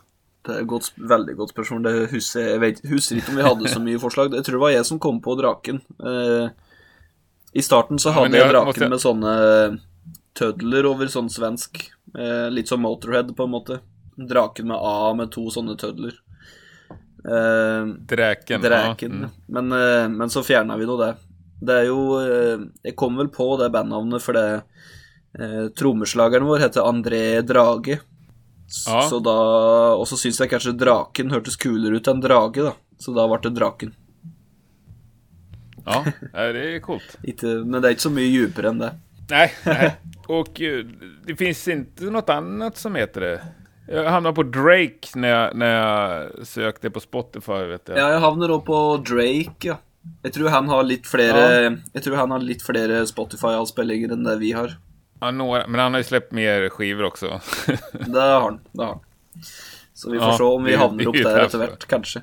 godt, 0.66 0.92
veldig 0.96 1.34
godt 1.36 1.52
spørsmål. 1.54 1.82
Det 1.86 1.94
husker 2.10 2.40
jeg, 2.50 2.60
vet, 2.62 2.80
husker 2.90 3.16
ikke 3.20 3.32
om 3.34 3.36
vi 3.40 3.46
hadde 3.48 3.72
så 3.72 3.80
mye 3.82 4.00
forslag. 4.02 4.32
Jeg 4.34 4.44
tror 4.46 4.58
det 4.58 4.62
var 4.64 4.74
jeg 4.74 4.86
som 4.88 4.98
kom 5.02 5.20
på 5.24 5.36
draken. 5.40 5.80
Eh, 6.00 6.48
I 7.56 7.64
starten 7.64 7.98
så 8.02 8.12
hadde 8.16 8.32
jeg 8.36 8.44
jeg 8.44 8.52
draken 8.54 8.70
måtte- 8.72 8.90
med 8.90 9.00
sånne 9.04 9.80
tødler 10.36 10.86
over 10.90 11.06
sånn 11.06 11.30
svensk. 11.32 11.88
Eh, 12.16 12.48
litt 12.50 12.68
som 12.68 12.80
Motorhead, 12.80 13.34
på 13.36 13.44
en 13.44 13.50
måte. 13.50 13.80
Draken 14.16 14.66
med 14.68 14.76
A 14.80 15.12
med 15.14 15.30
to 15.32 15.46
sånne 15.50 15.76
tødler. 15.76 16.12
Eh, 17.24 17.86
Dräken? 18.06 18.62
Dräken. 18.62 19.12
Ja. 19.20 19.28
Mm. 19.28 19.30
Men, 19.48 19.72
eh, 19.72 20.08
men 20.08 20.28
så 20.28 20.42
fjerna 20.44 20.76
vi 20.78 20.86
nå 20.86 20.96
det. 21.00 21.14
Det 21.62 21.72
er 21.74 21.86
jo 21.88 22.00
eh, 22.20 22.58
Jeg 22.84 22.96
kom 22.96 23.16
vel 23.16 23.28
på 23.32 23.56
det 23.58 23.70
bandnavnet 23.72 24.20
fordi 24.22 24.42
eh, 25.40 25.68
trommeslageren 25.76 26.44
vår 26.46 26.60
heter 26.66 26.84
André 26.86 27.42
Drage. 27.46 27.98
Ja. 28.66 29.02
Så 29.06 29.20
da 29.22 29.34
Og 29.94 30.08
så 30.10 30.16
syns 30.18 30.40
jeg 30.42 30.50
kanskje 30.50 30.74
draken 30.74 31.30
hørtes 31.30 31.56
kulere 31.56 32.00
ut 32.00 32.08
enn 32.10 32.22
drage, 32.24 32.64
da. 32.66 32.72
Så 32.98 33.14
da 33.14 33.26
ble 33.30 33.38
det 33.44 33.54
draken. 33.58 33.94
ja, 35.86 36.02
det 36.52 36.74
är 36.74 36.80
coolt. 36.80 37.18
Men 37.66 37.80
det 37.80 37.88
er 37.88 37.94
ikke 37.94 38.08
så 38.08 38.10
mye 38.10 38.26
djupere 38.26 38.72
enn 38.72 38.82
det. 38.82 38.92
Nej, 39.30 39.52
nej. 39.66 39.94
Och 40.26 40.60
eh, 40.60 40.84
det 41.26 41.36
finns 41.36 41.68
inte 41.68 42.04
något 42.04 42.30
annat 42.30 42.76
som 42.76 42.94
heter 42.94 43.20
det. 43.20 43.42
Jag 43.88 44.10
hamnade 44.10 44.34
på 44.34 44.42
Drake 44.42 45.08
när 45.14 45.28
jag, 45.28 45.56
när 45.56 45.66
jag 45.66 46.46
sökte 46.46 46.90
på 46.90 47.00
Spotify, 47.00 47.52
vet 47.52 47.88
jag. 47.88 47.98
Ja, 47.98 48.08
jeg 48.10 48.20
havner 48.20 48.50
òg 48.50 48.64
på 48.66 48.78
Drake, 49.06 49.68
ja. 49.68 49.78
Jeg 50.22 50.34
tror 50.34 50.48
han 50.48 50.68
har 50.68 50.82
tror 52.02 52.16
han 52.16 52.30
har 52.30 52.42
litt 52.42 52.62
flere 52.62 53.00
Spotify-avspillinger 53.06 54.14
enn 54.14 54.26
det 54.26 54.36
vi 54.42 54.52
har. 54.54 54.76
Ja, 55.20 55.30
några, 55.30 55.66
men 55.66 55.80
han 55.80 55.92
har 55.94 56.00
ju 56.00 56.04
släppt 56.04 56.32
mer 56.32 56.68
skivor 56.68 57.04
också. 57.04 57.26
Det 58.06 58.20
har 58.20 58.40
han. 58.40 58.60
Det 58.72 58.82
har 58.82 58.88
han. 58.92 59.00
Så 59.94 60.10
vi 60.10 60.18
får 60.18 60.28
Ja, 60.28 60.36
se 60.36 60.42
om 60.44 60.64
vi 60.64 60.70
det- 60.72 60.78
havner 60.78 60.98
det 60.98 61.04
är 61.04 61.08
opp 61.08 61.16
ju 61.16 61.22
der 61.22 61.30
därför. 61.30 61.46
etter 61.46 61.58
hvert, 61.58 61.86
kanskje. 61.86 62.22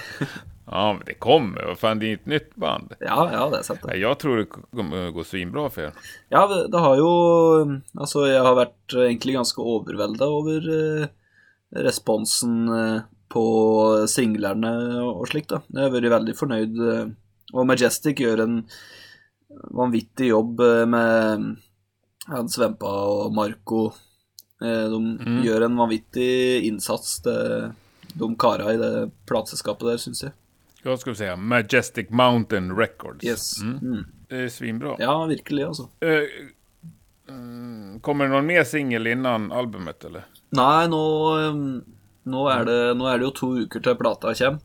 ja, 0.70 0.92
men 0.92 1.02
det 1.06 1.14
kommer. 1.14 1.64
Vad 1.66 1.78
fan, 1.78 1.98
det 1.98 2.06
är 2.10 2.14
ett 2.14 2.26
nytt 2.26 2.54
band. 2.56 2.92
Ja, 3.00 3.30
ja, 3.32 3.48
det 3.50 3.58
er 3.58 3.62
sant, 3.62 3.80
det. 3.82 3.96
Jag 3.96 4.18
tror 4.18 4.36
det 4.36 4.46
kommer 4.46 5.10
gå 5.10 5.24
svinbra 5.24 5.70
för 5.70 5.82
er. 5.82 5.92
Ja, 6.28 6.46
det 6.46 6.68
det 6.72 6.78
har 6.78 6.96
jo 6.96 7.10
Altså, 7.98 8.26
jeg 8.26 8.42
har 8.42 8.54
vært 8.58 8.94
eh, 8.94 9.06
egentlig 9.06 9.34
ganske 9.36 9.62
overvelda 9.62 10.26
over 10.26 10.66
eh, 11.02 11.06
responsen 11.82 12.68
eh, 12.68 13.00
på 13.28 13.44
singlerne 14.08 14.70
og 15.02 15.28
slikt, 15.28 15.48
da. 15.54 15.62
Jeg 15.74 15.82
har 15.88 15.94
vært 15.94 16.10
veldig 16.12 16.34
fornøyd. 16.38 16.82
eh, 16.92 17.06
og 17.54 17.66
Majestic 17.66 18.18
gjør 18.20 18.42
en 18.42 18.56
vanvittig 19.70 20.28
jobb 20.32 20.60
eh, 20.60 20.84
med 20.86 21.46
Hans 22.26 22.58
Vempa 22.58 22.90
og 23.06 23.34
Marco. 23.34 23.86
Eh, 24.62 24.86
de 24.90 25.42
gjør 25.46 25.66
en 25.66 25.78
vanvittig 25.78 26.66
innsats, 26.66 27.20
det, 27.26 27.36
de 28.14 28.32
kara 28.40 28.72
i 28.72 28.80
det 28.80 28.92
plateselskapet 29.28 29.90
der, 29.90 30.02
syns. 30.02 30.24
Jag 30.82 30.98
skulle 30.98 31.16
säga 31.16 31.36
Majestic 31.36 32.10
Mountain 32.10 32.76
Records. 32.76 33.24
Yes. 33.24 33.60
Mm. 33.62 33.78
Mm. 33.78 34.04
Det 34.28 34.36
är 34.36 34.48
svinbra. 34.48 34.96
Ja, 34.98 35.24
virkelig, 35.24 35.62
altså. 35.62 35.88
Eh, 36.00 36.22
mm, 37.28 38.00
kommer 38.00 38.24
det 38.24 38.30
någon 38.30 38.46
mer 38.46 38.64
singel 38.64 39.06
innan 39.06 39.52
albumet 39.52 40.04
eller? 40.04 40.24
Nei, 40.48 40.86
nå, 40.88 41.02
um, 41.36 41.84
nå, 42.22 42.44
er 42.50 42.64
det, 42.64 42.78
nå 42.98 43.08
er 43.10 43.18
det 43.18 43.26
jo 43.26 43.34
to 43.34 43.50
uker 43.66 43.82
til 43.82 43.98
plata 43.98 44.34
kommer. 44.34 44.62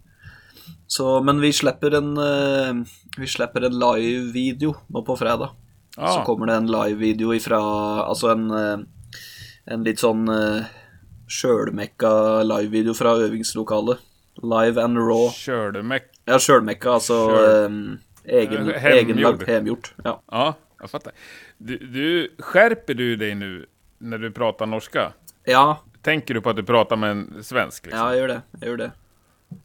Så, 0.88 1.07
men 1.24 1.41
vi 1.41 1.53
slipper 1.55 1.95
en 1.97 2.18
eh, 2.18 2.86
Vi 3.18 3.28
en 3.66 3.80
live-video 3.80 4.76
på 4.91 5.18
fredag. 5.18 5.55
Så 5.96 6.02
Ja, 6.02 6.24
kommer 6.26 6.48
det 6.48 6.54
en 6.56 6.68
live-video 6.72 7.34
ifra 7.36 7.58
Altså 8.08 8.30
en 8.32 8.52
eh, 8.52 8.78
En 9.74 9.84
litt 9.84 10.00
sånn 10.00 10.24
uh, 10.30 10.64
sjølmekka 11.32 12.12
live-video 12.44 12.94
fra 12.98 13.14
øvingslokalet. 13.22 14.00
Live 14.42 14.82
and 14.82 14.98
raw. 14.98 15.30
med... 15.84 16.02
Ja, 16.26 16.39
sjølmekka, 16.39 16.94
altså 16.98 17.18
Sjøl- 17.30 17.66
um, 17.66 18.00
egen, 18.26 18.70
Eh, 18.72 18.80
hemgjord. 18.82 19.44
hemgjort. 19.48 19.94
Ja. 20.04 20.16
Ja, 20.32 20.54
jag 20.82 20.89
fattar. 20.89 21.14
Du, 21.58 21.78
du, 21.78 22.32
skärper 22.39 22.94
du 22.94 23.16
dig 23.16 23.36
nu 23.36 23.66
när 24.00 24.18
du 24.18 24.32
pratar 24.32 24.66
norska? 24.66 25.14
ja, 25.46 25.78
Tänker 26.02 26.34
du 26.34 26.42
på 26.42 26.50
att 26.50 26.56
du 26.56 26.64
pratar 26.64 26.96
med 26.96 27.12
en 27.12 27.44
svensk? 27.44 27.86
Liksom? 27.86 28.00
ja, 28.00 28.14
jeg 28.14 28.22
gjør 28.22 28.28
det. 28.28 28.42
Jeg 28.60 28.70
gjør 28.70 28.78
det. 28.78 28.92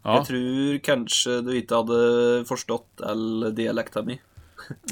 Ja. 0.03 0.15
Jeg 0.17 0.27
tror 0.27 0.79
kanskje 0.85 1.37
du 1.47 1.53
ikke 1.57 1.79
hadde 1.81 2.01
forstått 2.49 3.01
all 3.07 3.53
dialekta 3.57 4.03
mi. 4.03 4.19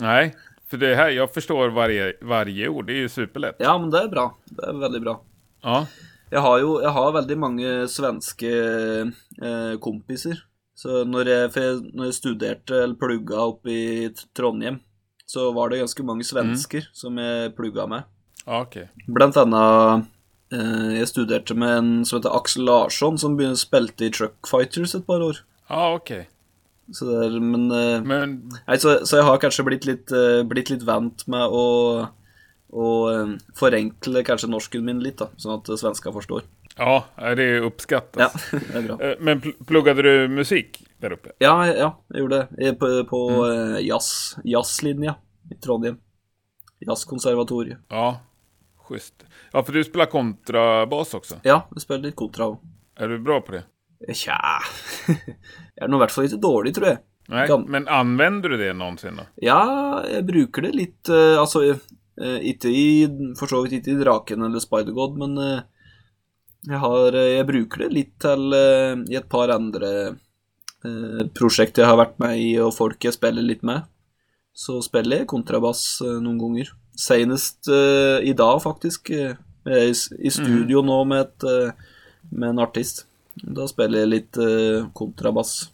Nej, 0.01 0.35
för 0.75 0.81
det 0.87 0.95
här, 0.99 1.11
jag 1.11 1.35
förstår 1.35 1.69
varje, 1.75 2.13
varje 2.23 2.69
ord. 2.69 2.87
Det 2.87 2.93
är 2.93 3.03
ju 3.07 3.09
superlätt. 3.09 3.57
Ja, 3.59 3.79
men 3.79 3.91
det 3.91 4.03
er 4.05 4.09
bra. 4.09 4.27
Det 4.51 4.67
er 4.69 4.81
veldig 4.81 5.03
bra. 5.03 5.21
Ja, 5.63 5.87
Jeg 6.31 6.41
har 6.43 6.59
jo 6.59 6.81
jeg 6.83 6.91
har 6.91 7.13
veldig 7.15 7.37
mange 7.39 7.73
svenske 7.89 8.51
eh, 9.43 9.75
kompiser. 9.81 10.41
Så 10.75 11.05
for 11.07 11.61
jeg, 11.63 11.77
når 11.95 12.09
jeg 12.09 12.15
studerte 12.17 12.81
eller 12.83 12.99
plugga 12.99 13.39
oppe 13.53 13.71
i 13.71 14.09
Trondheim, 14.37 14.81
så 15.27 15.53
var 15.55 15.71
det 15.71 15.79
ganske 15.85 16.03
mange 16.03 16.27
svensker 16.27 16.89
som 16.93 17.19
jeg 17.23 17.55
plugga 17.57 17.87
med. 17.87 18.03
ja 18.47 18.61
okej. 18.63 18.89
Blant 19.07 19.37
annet 19.37 20.05
eh, 20.53 20.99
Jeg 20.99 21.09
studerte 21.09 21.55
med 21.55 21.77
en 21.79 22.05
som 22.05 22.19
heter 22.19 22.35
Aksel 22.35 22.65
Larsson, 22.67 23.19
som 23.19 23.37
begynte 23.37 23.63
spilte 23.63 24.05
i 24.05 24.11
Truck 24.11 24.35
Fighters 24.51 24.95
et 24.95 25.07
par 25.07 25.23
år. 25.23 25.39
Ja, 25.69 25.95
okej. 25.95 26.27
Så 26.93 27.07
det 27.09 27.21
er, 27.27 27.39
men 27.41 27.71
eh, 27.73 28.01
Men 28.05 28.35
Nei, 28.67 28.77
så, 28.77 28.99
så 29.09 29.17
jeg 29.21 29.25
har 29.25 29.39
kanskje 29.41 29.65
blitt 29.65 29.87
litt, 29.89 30.13
eh, 30.13 30.43
blitt 30.45 30.69
litt 30.71 30.83
vant 30.85 31.23
med 31.33 31.47
å, 31.49 31.63
å 32.75 32.89
eh, 33.13 33.33
forenkle 33.57 34.23
kanskje 34.27 34.51
norsken 34.53 34.85
min 34.85 35.01
litt, 35.01 35.17
da, 35.23 35.31
sånn 35.41 35.57
at 35.61 35.71
svenska 35.81 36.13
forstår. 36.13 36.43
ja, 36.77 36.99
det 37.39 37.61
uppskattas. 37.65 38.21
Ja, 38.53 38.61
det 38.75 38.83
bra. 38.89 38.99
Men 39.21 39.41
pl- 39.41 39.57
pluggade 39.67 40.03
du 40.03 40.29
musik 40.29 40.83
där 41.01 41.13
uppe? 41.17 41.33
Ja, 41.39 41.55
ja, 41.71 41.91
jeg 42.13 42.21
gjorde 42.25 42.47
det. 42.59 42.73
På 42.81 42.91
på 43.09 43.21
eh, 43.49 43.81
jazz, 43.87 44.37
jazzlinja 44.45 45.15
i 45.51 45.55
Trondheim. 45.55 45.97
Jazzkonservatoriet. 46.85 47.79
Ja, 47.89 48.21
schysst. 48.89 49.25
Ja, 49.53 49.63
för 49.63 49.73
du 49.73 49.85
spelar 49.85 50.07
kontrabas 50.07 51.15
också. 51.15 51.35
Ja, 51.43 51.63
jeg 51.75 51.83
spiller 51.83 52.03
litt 52.11 52.17
kontra. 52.17 52.57
Är 52.97 53.09
du 53.09 53.19
bra 53.19 53.41
på 53.41 53.53
det? 53.53 53.63
Tja 54.13 54.37
er 55.81 55.89
nå 55.89 55.97
i 55.97 56.03
hvert 56.03 56.13
fall 56.13 56.27
ikke 56.29 56.41
dårlig, 56.43 56.75
tror 56.77 56.89
jeg. 56.91 56.99
Nej, 57.33 57.47
Kan- 57.49 57.65
men 57.73 57.87
använder 57.89 58.49
du 58.53 58.57
det 58.61 58.73
någonsin 58.77 59.17
då? 59.17 59.25
Ja, 59.41 60.03
jeg 60.11 60.27
bruker 60.29 60.63
det 60.67 60.75
litt 60.77 61.09
eh, 61.09 61.39
Altså, 61.41 61.63
eh, 62.21 62.41
ikke 62.53 62.69
i 62.69 62.83
For 63.41 63.49
så 63.49 63.63
vidt 63.65 63.79
ikke 63.79 63.95
i 63.95 64.03
Draken 64.03 64.45
eller 64.45 64.61
Spider-God, 64.61 65.17
men 65.23 65.39
eh, 65.41 65.63
jeg 66.69 66.83
har 66.83 67.17
eh, 67.17 67.31
Jeg 67.39 67.47
bruker 67.49 67.87
det 67.87 67.91
litt 67.97 68.13
til 68.21 68.53
eh, 68.59 68.93
i 69.09 69.17
et 69.17 69.29
par 69.33 69.49
andre 69.57 69.91
eh, 70.85 71.25
prosjekt 71.37 71.81
jeg 71.81 71.89
har 71.89 71.97
vært 72.03 72.21
med 72.21 72.37
i, 72.45 72.51
og 72.61 72.75
folk 72.77 73.09
jeg 73.09 73.17
spiller 73.17 73.43
litt 73.43 73.65
med. 73.65 73.87
Så 74.55 74.77
spiller 74.85 75.23
jeg 75.25 75.31
kontrabass 75.33 76.03
eh, 76.05 76.21
noen 76.21 76.37
ganger. 76.45 76.75
Senest 76.95 77.73
eh, 77.73 78.21
i 78.29 78.37
dag, 78.37 78.61
faktisk. 78.63 79.11
Eh, 79.17 79.33
Jeg 79.65 79.81
er 79.81 79.89
i, 79.89 79.97
i 80.29 80.31
studio 80.31 80.83
nå 80.85 81.01
med, 81.09 81.25
et, 81.25 81.45
eh, 81.49 81.73
med 82.37 82.51
en 82.53 82.59
artist. 82.67 83.07
Da 83.43 83.67
spiller 83.69 84.05
jeg 84.05 84.11
litt 84.13 84.39
eh, 84.39 84.87
kontrabass. 84.95 85.71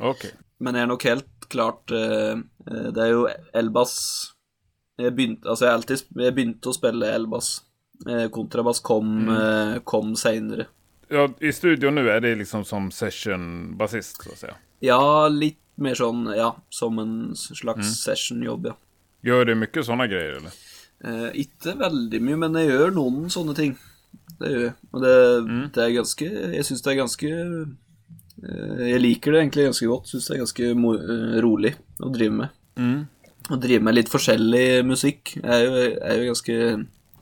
Okej. 0.00 0.34
Men 0.58 0.74
jeg 0.76 0.82
er 0.84 0.90
nok 0.90 1.04
helt 1.06 1.46
klart 1.52 1.92
eh, 1.94 2.40
Det 2.66 3.02
er 3.02 3.10
jo 3.12 3.24
elbass 3.54 3.94
Jeg 4.98 5.12
begynte, 5.14 5.48
altså 5.50 5.66
jeg 5.66 5.74
alltid, 5.78 6.04
jeg 6.22 6.34
begynte 6.34 6.70
å 6.70 6.74
spille 6.74 7.10
elbass. 7.14 7.48
Kontrabass 8.34 8.80
kom, 8.84 9.28
eh, 9.30 9.78
kom 9.86 10.14
seinere. 10.18 10.66
Ja, 11.10 11.28
i 11.40 11.52
studion 11.52 11.94
nu 11.94 12.10
är 12.10 12.20
det 12.20 12.34
liksom 12.34 12.64
som 12.64 12.90
session-basist 12.90 14.22
så 14.22 14.32
att 14.32 14.38
säga. 14.38 14.54
Ja, 14.80 15.28
litt 15.28 15.60
mer 15.74 15.94
sånn 15.94 16.26
Ja, 16.36 16.56
som 16.70 16.98
en 16.98 17.34
slags 17.36 18.02
sessionjobb, 18.04 18.66
ja. 18.66 18.76
Gör 19.24 19.44
du 19.44 19.54
mycket 19.54 19.86
sådana 19.86 20.06
grejer 20.06 20.32
eller? 20.38 20.52
Eh, 21.04 21.30
ikke 21.44 21.74
veldig 21.80 22.20
mye, 22.22 22.36
men 22.36 22.56
jeg 22.60 22.70
gjør 22.70 22.94
noen 22.96 23.30
sånne 23.32 23.54
ting. 23.56 23.74
Det 24.40 24.50
gjør 24.50 24.62
jeg. 24.64 24.74
Og 24.90 25.02
det, 25.04 25.14
det 25.74 25.82
er 25.84 25.96
ganske 25.98 26.28
Jeg 26.28 26.66
syns 26.66 26.82
det 26.82 26.92
er 26.92 26.98
ganske 26.98 27.30
eh, 27.30 28.82
Jeg 28.90 29.02
liker 29.02 29.34
det 29.34 29.42
egentlig 29.42 29.68
ganske 29.70 29.90
godt. 29.90 30.10
Syns 30.10 30.28
det 30.28 30.36
er 30.36 30.42
ganske 30.42 30.70
mo 30.78 30.94
eh, 30.98 31.36
rolig 31.44 31.74
å 32.02 32.10
drive 32.14 32.38
med. 32.42 32.58
Mm. 32.80 32.98
Å 33.52 33.60
drive 33.60 33.84
med 33.84 33.98
litt 33.98 34.10
forskjellig 34.12 34.66
musikk 34.88 35.36
er 35.42 35.62
jo, 35.62 35.72
er 36.00 36.20
jo 36.20 36.28
ganske 36.32 36.58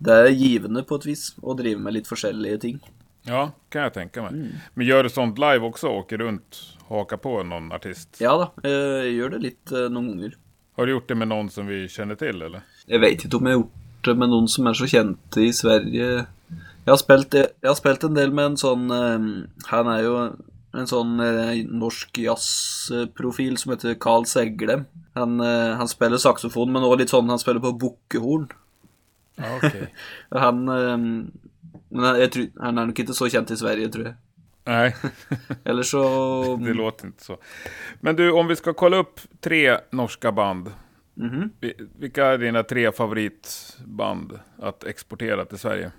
Det 0.03 0.19
er 0.19 0.33
givende 0.33 0.85
på 0.87 1.01
et 1.01 1.09
vis 1.11 1.29
å 1.43 1.57
drive 1.59 1.83
med 1.83 1.99
litt 1.99 2.11
forskjellige 2.11 2.63
ting. 2.67 2.81
Ja, 3.27 3.53
kan 3.71 3.87
jag 3.87 3.95
tänka 3.95 4.23
mig. 4.25 4.55
Men 4.75 4.87
gör 4.87 5.05
du 5.07 5.11
sånt 5.11 5.39
live 5.39 5.67
också? 5.67 5.89
Åker 5.89 6.19
runt, 6.19 6.59
hakar 6.89 7.21
på 7.23 7.43
någon 7.47 7.69
artist? 7.73 8.17
Ja 8.19 8.33
da, 8.41 8.49
jeg 8.67 9.13
gjør 9.15 9.37
det 9.37 9.45
litt 9.45 9.75
eh, 9.75 9.87
noen 9.93 10.09
ganger. 10.15 10.35
Har 10.75 10.89
du 10.89 10.95
gjort 10.97 11.09
det 11.09 11.15
med 11.21 11.29
någon 11.29 11.51
som 11.51 11.69
vi 11.69 11.85
känner 11.89 12.19
till 12.19 12.43
eller? 12.43 12.65
Jeg 12.87 12.99
vet 13.03 13.27
ikke 13.27 13.39
om 13.39 13.47
jeg 13.47 13.59
har 13.59 13.61
gjort 13.61 13.79
vært 14.03 14.19
med 14.19 14.33
noen 14.33 14.49
som 14.51 14.67
er 14.67 14.75
så 14.77 14.89
kjente 14.91 15.43
i 15.43 15.53
Sverige. 15.55 16.27
Jeg 16.87 16.93
har 16.93 16.99
spilt, 16.99 17.35
jeg 17.35 17.69
har 17.69 17.77
spilt 17.79 18.05
en 18.09 18.15
del 18.17 18.33
med 18.35 18.45
en 18.53 18.57
sånn 18.59 18.89
eh, 18.91 19.27
Han 19.71 19.91
er 19.93 20.01
jo 20.03 20.15
en 20.73 20.89
sånn 20.89 21.21
eh, 21.21 21.61
norsk 21.69 22.19
jazzprofil 22.19 23.59
som 23.61 23.75
heter 23.75 23.95
Carl 24.01 24.25
Seglem. 24.27 24.87
Han, 25.15 25.37
eh, 25.45 25.75
han 25.79 25.89
spiller 25.91 26.17
saksofon, 26.19 26.73
men 26.73 26.83
også 26.83 26.99
litt 27.03 27.13
sånn 27.13 27.29
han 27.31 27.39
spiller 27.43 27.61
på 27.63 27.75
bukkehorn. 27.79 28.49
Ja, 29.37 29.51
okej. 29.59 29.87
Han 30.45 30.63
eh, 30.69 30.97
Men 31.93 32.31
tror, 32.33 32.47
han 32.61 32.79
er 32.81 32.87
nok 32.91 32.99
ikke 33.05 33.15
så 33.17 33.29
kjent 33.33 33.51
i 33.53 33.57
Sverige, 33.57 33.89
tror 33.93 34.07
jeg. 34.11 34.17
Nej, 34.69 34.95
Eller 35.69 35.83
så 35.83 36.03
det 36.65 36.75
låter 36.75 37.07
inte 37.07 37.25
så. 37.25 37.37
Men 38.01 38.17
du, 38.17 38.31
om 38.33 38.47
vi 38.49 38.57
ska 38.57 38.73
kolla 38.73 38.97
upp 38.97 39.21
tre 39.41 39.79
norska 39.93 40.33
band. 40.33 40.73
Mhm. 41.15 41.51
Vi- 41.61 41.77
Vilka 41.99 42.27
är 42.27 42.39
dina 42.39 42.63
tre 42.63 42.93
favoritband 42.93 44.39
att 44.59 44.85
exportera 44.85 45.45
till 45.45 45.59
Sverige? 45.59 45.93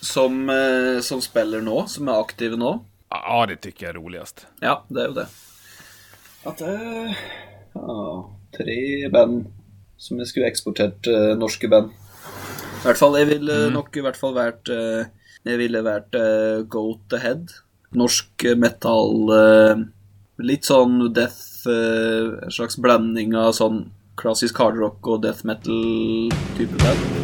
Som, 0.00 0.48
eh, 0.50 1.00
som 1.00 1.20
spiller 1.24 1.64
nå, 1.64 1.86
som 1.88 2.08
er 2.08 2.20
aktive 2.20 2.56
nå. 2.60 2.78
Ja, 3.10 3.46
det 3.46 3.56
tycker 3.56 3.86
jag 3.86 3.90
är 3.96 4.00
roligast. 4.00 4.46
Ja, 4.60 4.84
det 4.88 5.02
er 5.02 5.06
jo 5.06 5.14
det. 5.20 5.26
At 6.46 6.58
det 6.58 7.16
ja, 7.74 8.00
tre 8.56 9.08
band 9.12 9.46
som 9.98 10.18
jeg 10.20 10.30
skulle 10.30 10.50
eksportert, 10.50 11.06
eh, 11.06 11.34
norske 11.38 11.68
band. 11.68 11.92
I 12.76 12.86
hvert 12.86 13.00
fall, 13.00 13.16
jeg 13.18 13.30
ville 13.30 13.70
nok 13.74 13.96
i 13.96 14.02
hvert 14.04 14.18
fall 14.18 14.34
vært 14.36 14.68
eh, 14.70 15.08
Jeg 15.46 15.58
ville 15.58 15.80
vært 15.82 16.14
eh, 16.14 16.62
Goat 16.70 17.16
Ahead. 17.16 17.50
Norsk 17.96 18.44
eh, 18.44 18.54
metal 18.58 19.32
eh, 19.34 19.84
Litt 20.44 20.68
sånn 20.68 21.00
death 21.16 21.66
eh, 21.66 22.36
En 22.44 22.54
slags 22.54 22.78
blanding 22.78 23.34
av 23.34 23.54
sånn 23.58 23.86
klassisk 24.20 24.62
hardrock 24.62 25.04
og 25.12 25.22
death 25.26 25.44
metal-type 25.44 26.78
band. 26.80 27.15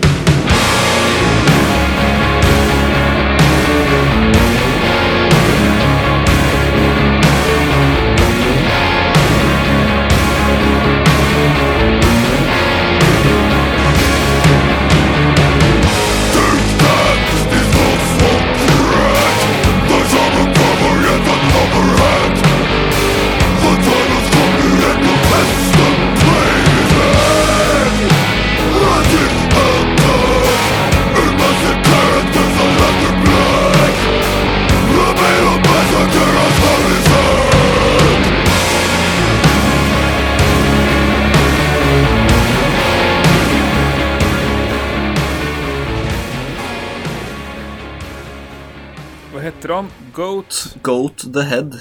De? 49.83 50.12
Goat? 50.12 50.76
Goat 50.83 51.24
the 51.33 51.43
Head. 51.43 51.72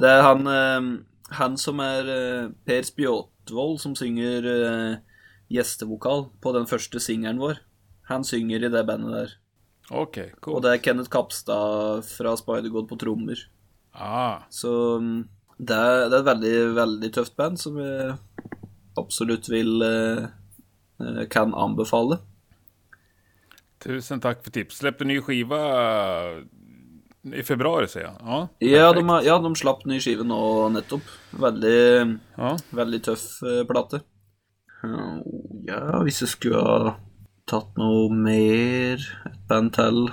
Det 0.00 0.08
er 0.10 0.22
han, 0.24 0.46
eh, 0.46 0.86
han 1.38 1.56
som 1.60 1.78
er 1.80 2.08
eh, 2.10 2.48
Per 2.66 2.82
Spjåtvold, 2.86 3.78
som 3.80 3.94
synger 3.98 4.46
eh, 4.50 4.96
gjestevokal 5.52 6.26
på 6.42 6.52
den 6.56 6.66
første 6.66 7.00
singelen 7.00 7.38
vår. 7.42 7.60
Han 8.10 8.24
synger 8.26 8.64
i 8.66 8.70
det 8.72 8.82
bandet 8.88 9.12
der. 9.14 9.34
Okej, 9.92 10.32
Og 10.34 10.40
cool. 10.42 10.60
det 10.64 10.72
er 10.72 10.82
Kenneth 10.82 11.10
Kapstad 11.12 12.02
fra 12.08 12.34
Spider-God 12.38 12.88
på 12.88 12.96
trommer. 12.98 13.38
Ah, 13.94 14.42
Så 14.50 14.98
mm, 14.98 15.28
det 15.58 15.76
er, 15.76 16.08
det 16.08 16.16
er 16.16 16.20
et 16.22 16.30
veldig, 16.30 16.54
veldig 16.78 17.10
tøft 17.12 17.36
band 17.36 17.58
som 17.60 17.76
jeg 17.78 18.16
absolutt 18.98 19.50
vil 19.52 19.82
eh, 19.84 20.26
eh, 21.02 21.24
kan 21.28 21.54
anbefale. 21.54 22.18
tusen 23.78 24.20
tack 24.20 24.44
för 24.44 24.50
tips. 24.50 24.76
Släppte 24.78 25.04
ny 25.04 25.20
skiva 25.20 25.58
i 27.32 27.42
februari 27.42 27.88
säger 27.88 28.06
jag. 28.06 28.16
Ja, 28.24 28.48
Ja, 28.58 28.92
de, 28.92 29.08
har- 29.08 29.22
ja, 29.22 29.38
de 29.38 29.54
slapp 29.56 29.84
ny 29.86 30.00
skive 30.00 30.24
nå 30.26 30.68
nettopp. 30.74 31.02
Veldig 31.30 32.18
ja. 32.36 32.56
Veldig 32.70 33.02
tøff 33.04 33.26
eh, 33.46 33.62
plate. 33.68 34.00
Uh, 34.84 35.20
Ja, 35.66 36.00
hvis 36.02 36.18
jeg 36.24 36.28
skulle 36.32 36.58
ha 36.58 36.96
tatt 37.46 37.76
noe 37.78 38.08
mer 38.10 38.98
Et 39.28 39.36
band 39.48 39.70
til 39.76 40.08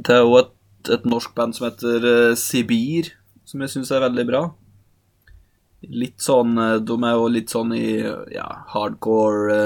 Det 0.00 0.14
er 0.14 0.22
jo 0.24 0.38
et, 0.38 0.54
et 0.88 1.04
norsk 1.04 1.34
band 1.36 1.52
som 1.56 1.66
heter 1.68 2.06
eh, 2.08 2.34
Sibir, 2.40 3.10
som 3.44 3.60
jeg 3.60 3.68
syns 3.74 3.90
er 3.92 4.00
veldig 4.06 4.24
bra. 4.30 4.42
Litt 5.84 6.20
sånn 6.24 6.56
eh, 6.56 6.78
De 6.80 6.96
er 7.04 7.18
jo 7.18 7.28
litt 7.28 7.52
sånn 7.52 7.74
i 7.76 7.98
ja, 8.32 8.48
hardcore 8.72 9.60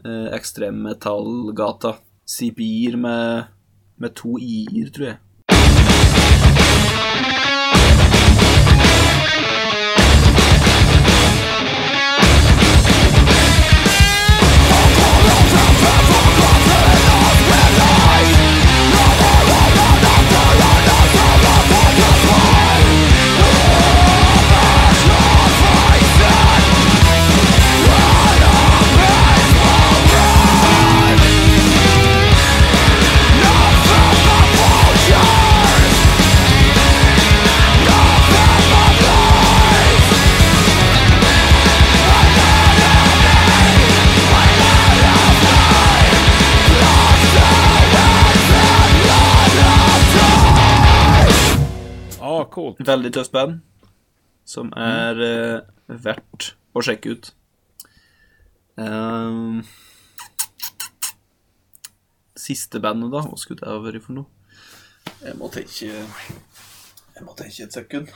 uh, 0.00 0.28
ekstremmetallgata. 0.36 1.98
Sibir 2.24 2.96
med, 2.96 3.44
med 4.00 4.14
to 4.16 4.38
i-er, 4.40 4.88
tror 4.94 5.06
jeg. 5.10 5.18
Veldig 52.80 53.12
tøft 53.12 53.34
band. 53.36 53.60
Som 54.48 54.72
er 54.78 55.20
eh, 55.24 55.60
verdt 55.86 56.54
å 56.74 56.82
sjekke 56.84 57.14
ut. 57.14 57.30
Ehm, 58.80 59.60
siste 62.38 62.80
bandet, 62.82 63.12
da? 63.12 63.24
Hva 63.26 63.38
skulle 63.38 63.62
det 63.62 63.80
vært 63.84 64.06
for 64.06 64.20
noe? 64.20 64.28
Jeg 65.20 65.36
må 65.40 65.48
tenke 65.52 65.88
Jeg 65.90 67.24
må 67.24 67.34
tenke 67.36 67.64
et 67.66 67.76
sekund 67.76 68.08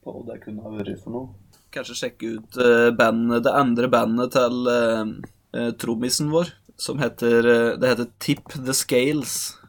på 0.00 0.14
hva 0.14 0.24
det 0.32 0.40
kunne 0.44 0.64
ha 0.64 0.72
vært 0.74 1.02
for 1.04 1.14
noe. 1.14 1.54
Kanskje 1.70 1.98
sjekke 2.00 2.32
ut 2.34 2.58
eh, 2.58 2.88
bandet, 2.96 3.44
det 3.46 3.54
andre 3.54 3.90
bandet 3.92 4.34
til 4.34 4.66
uh, 4.66 5.70
trommisen 5.78 6.32
vår, 6.32 6.50
som 6.80 6.98
heter 6.98 7.46
eh, 7.46 7.78
Det 7.78 7.92
heter 7.92 8.08
Tip 8.18 8.56
the 8.56 8.74
Scales. 8.74 9.59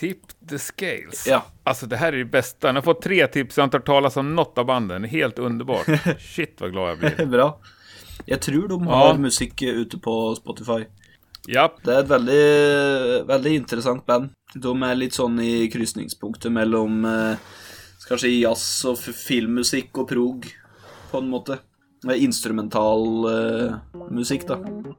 Tip 0.00 0.20
the 0.48 0.58
Scales. 0.58 1.26
Ja. 1.26 1.44
Alltså 1.64 1.86
det 1.86 1.96
här 1.96 2.12
är 2.12 2.16
det 2.18 2.24
bästa. 2.24 2.66
Jag 2.66 2.74
har 2.74 2.82
fått 2.82 3.02
tre 3.02 3.26
tips, 3.26 3.56
jag 3.56 3.62
har 3.62 3.66
inte 3.66 3.76
hört 3.76 3.86
talas 3.86 4.16
om 4.16 4.34
något 4.34 4.58
av 4.58 4.66
banden. 4.66 5.04
Helt 5.04 5.38
underbart. 5.38 5.86
Shit 6.18 6.60
vad 6.60 6.72
glad 6.72 6.90
jag 6.90 6.98
blir. 6.98 7.26
Bra. 7.36 7.60
Jeg 8.26 8.40
tror 8.40 8.68
de 8.68 8.86
har 8.86 9.08
Ja. 9.08 9.18
musikk 9.18 9.62
ute 9.62 9.98
på 9.98 10.34
Spotify. 10.34 10.84
Japp, 11.48 11.82
Det 11.84 11.92
er 11.94 11.98
et 12.02 12.08
veldig, 12.10 13.26
veldig 13.28 13.52
interessant 13.54 14.06
band. 14.06 14.30
De 14.54 14.82
er 14.82 14.94
litt 14.98 15.14
sånn 15.14 15.36
i 15.40 15.68
krysningspunktet 15.70 16.50
mellom 16.52 17.04
eh, 17.04 17.36
kanskje 18.08 18.32
jazz 18.40 18.64
og 18.88 18.96
f- 18.98 19.14
filmmusikk 19.28 19.98
og 20.02 20.08
prog, 20.10 20.48
på 21.12 21.18
en 21.22 21.30
måte. 21.30 21.58
Instrumental 22.16 23.06
eh, 23.30 23.74
musikk, 24.10 24.46
da. 24.48 24.56
då 24.56 24.94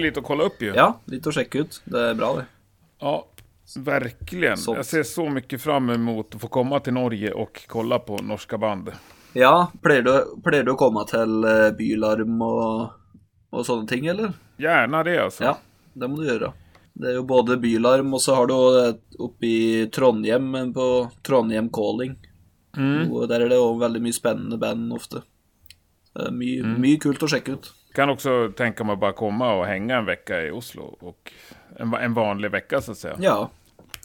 vi 0.00 0.06
lite 0.06 0.20
att 0.20 0.26
kolla 0.26 0.44
upp 0.44 0.62
ju. 0.62 0.72
Ja, 0.74 1.00
lite 1.04 1.28
att 1.28 1.34
checka 1.34 1.58
ut. 1.58 1.82
Det 1.84 2.00
är 2.00 2.14
bra 2.14 2.34
det. 2.36 2.44
Ja, 3.00 3.26
verkligen. 3.76 4.56
Sånt. 4.56 4.76
Jag 4.76 4.86
ser 4.86 5.02
så 5.02 5.28
mycket 5.30 5.62
fram 5.62 5.90
emot 5.90 6.34
att 6.34 6.40
få 6.40 6.48
komma 6.48 6.80
till 6.80 6.92
Norge 6.92 7.32
och 7.32 7.60
kolla 7.68 7.98
på 7.98 8.16
norska 8.16 8.58
band. 8.58 8.90
Ja, 9.32 9.72
pleier 9.82 10.02
du, 10.02 10.42
pleier 10.42 10.64
du 10.66 10.72
å 10.72 10.78
komme 10.78 11.04
til 11.06 11.44
eh, 11.46 11.68
Bylarm 11.78 12.40
og, 12.42 12.96
og 13.54 13.66
sånne 13.66 13.86
ting, 13.86 14.08
eller? 14.10 14.32
Gärna 14.58 15.04
det 15.06 15.18
alltså. 15.22 15.44
Ja, 15.44 15.52
det 15.94 16.08
må 16.10 16.18
du 16.18 16.26
gjøre. 16.26 16.52
Det 16.98 17.12
er 17.12 17.14
jo 17.20 17.22
både 17.28 17.56
Bylarm, 17.62 18.10
og 18.14 18.20
så 18.20 18.34
har 18.34 18.50
du 18.50 18.56
et 18.80 19.20
oppe 19.22 19.46
i 19.46 19.86
Trondheim, 19.94 20.50
på 20.74 20.88
Trondheim 21.22 21.70
Calling. 21.70 22.16
Og 23.10 23.28
der 23.30 23.44
er 23.44 23.52
det 23.52 23.60
òg 23.62 23.78
veldig 23.80 24.02
mye 24.02 24.16
spennende 24.18 24.58
band. 24.58 24.90
Det 25.14 25.22
er 26.26 26.34
mye, 26.34 26.74
mye 26.82 26.98
kult 27.02 27.22
å 27.22 27.30
sjekke 27.30 27.54
ut. 27.54 27.70
Kan 27.92 28.10
också 28.10 28.52
tänka 28.56 28.84
mig 28.84 28.92
att 28.92 29.00
bara 29.00 29.12
komma 29.12 29.54
och 29.54 29.66
hänga 29.66 29.96
en 29.96 30.04
vecka 30.04 30.42
i 30.42 30.50
Oslo. 30.50 30.82
Och 31.00 31.32
en, 31.76 31.94
en 31.94 32.14
vanlig 32.14 32.50
vecka 32.50 32.80
så 32.80 32.92
att 32.92 32.98
säga. 32.98 33.16
Ja. 33.20 33.50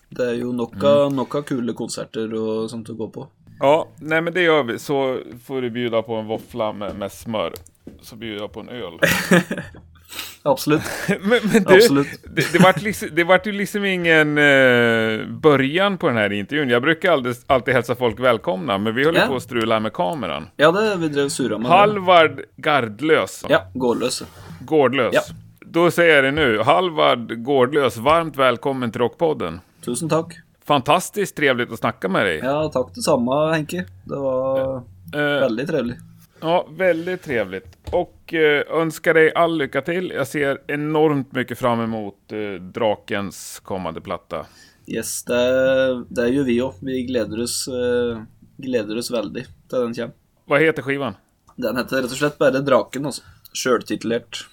Det 0.10 0.44
nok 0.44 0.84
av, 0.84 1.14
nok 1.14 1.36
av 1.36 1.42
kule 1.42 1.74
konserter 1.74 2.34
og 2.34 2.70
sånt 2.70 2.90
å 2.90 2.94
gå 2.94 3.08
på. 3.10 3.28
Ja, 3.60 3.88
nej 3.98 4.22
men 4.22 4.34
det 4.34 4.42
gör 4.42 4.64
vi. 4.64 4.80
Så 4.80 5.20
får 5.46 5.62
du 5.62 5.70
bjuda 5.70 6.02
på 6.02 6.16
en 6.16 6.28
våffla 6.28 6.74
med, 6.74 6.96
med 6.96 7.12
smör. 7.12 7.54
Så 8.02 8.16
bjuder 8.16 8.42
jag 8.42 8.54
på 8.54 8.60
en 8.60 8.70
öl. 8.70 9.00
Absolutt. 10.44 10.82
men, 11.08 11.20
men 11.54 11.64
du, 11.64 11.76
Absolut. 11.76 12.08
det, 12.24 12.54
det, 12.54 12.60
vart 12.60 12.82
liksom, 12.82 13.10
det 13.12 13.24
vart 13.24 13.48
ju 13.48 13.52
liksom 13.52 13.86
ingen 13.86 14.38
eh, 14.38 15.26
början 15.28 15.98
på 15.98 16.08
den 16.08 16.18
här 16.18 16.32
intervjun. 16.34 16.70
Jag 16.70 16.82
brukar 16.82 17.12
alltid, 17.12 17.36
alltid 17.48 17.74
hälsa 17.74 17.96
folk 17.96 18.20
välkomna, 18.20 18.78
men 18.78 18.96
vi 18.96 19.06
håller 19.06 19.20
Ja. 19.20 19.28
på 19.28 19.36
att 19.36 19.44
strula 19.44 19.80
med 19.80 19.94
kameran. 19.94 20.48
Ja, 20.56 20.72
det 20.72 20.96
vi 20.98 21.08
drev 21.08 21.30
surra 21.30 21.58
med. 21.58 21.68
Halvard 21.72 22.42
Gardlös. 22.56 23.46
Ja, 23.50 23.62
Gårdløs. 23.74 24.24
Gårdlös. 24.62 25.14
Ja. 25.14 25.22
Då 25.66 25.92
säger 25.92 26.16
jag 26.16 26.24
det 26.24 26.32
nu. 26.32 26.60
Halvard 26.62 27.44
Gårdlös, 27.44 27.98
varmt 27.98 28.38
välkommen 28.38 28.92
till 28.92 29.02
Rockpodden. 29.02 29.60
Tusen 29.86 30.10
takk. 30.10 30.34
Fantastiskt 30.68 31.36
trevligt 31.38 31.72
att 31.72 31.80
snacka 31.80 32.10
med 32.10 32.26
dig. 32.26 32.40
Ja, 32.44 32.70
takk 32.74 32.92
det 32.96 33.02
samme, 33.02 33.54
Henke. 33.54 33.86
Det 34.04 34.16
var 34.16 34.76
Eh, 35.16 35.22
veldig 35.22 35.68
trevlig. 35.68 35.96
Ja, 36.42 36.68
väldigt 36.70 37.24
trevligt. 37.24 37.78
Och 37.92 38.34
eh, 38.34 38.64
önskar 38.82 39.14
dig 39.14 39.34
all 39.36 39.58
lycka 39.58 39.82
till. 39.82 40.12
Jeg 40.12 40.28
ser 40.28 40.62
enormt 40.68 41.32
mycket 41.32 41.60
fram 41.60 41.80
emot 41.82 42.32
eh, 42.32 42.62
Drakens 42.62 43.60
kommande 43.60 44.02
platta. 44.02 44.46
Yes, 44.88 45.24
det, 45.24 46.06
det 46.10 46.28
gjør 46.30 46.44
vi 46.46 46.58
òg. 46.62 46.82
Vi 46.86 47.04
gleder 47.08 47.42
oss, 47.42 47.68
eh, 47.68 48.20
gleder 48.58 48.98
oss 49.02 49.12
veldig 49.12 49.46
til 49.46 49.80
den 49.88 49.96
kommer. 49.96 50.14
Vad 50.46 50.62
heter 50.62 50.86
skivan? 50.86 51.16
Den 51.58 51.78
heter 51.80 52.04
rett 52.04 52.12
og 52.14 52.20
slett 52.20 52.38
bare 52.38 52.62
Draken, 52.62 53.06
altså. 53.06 53.24
Sjøltitulert. 53.56 54.44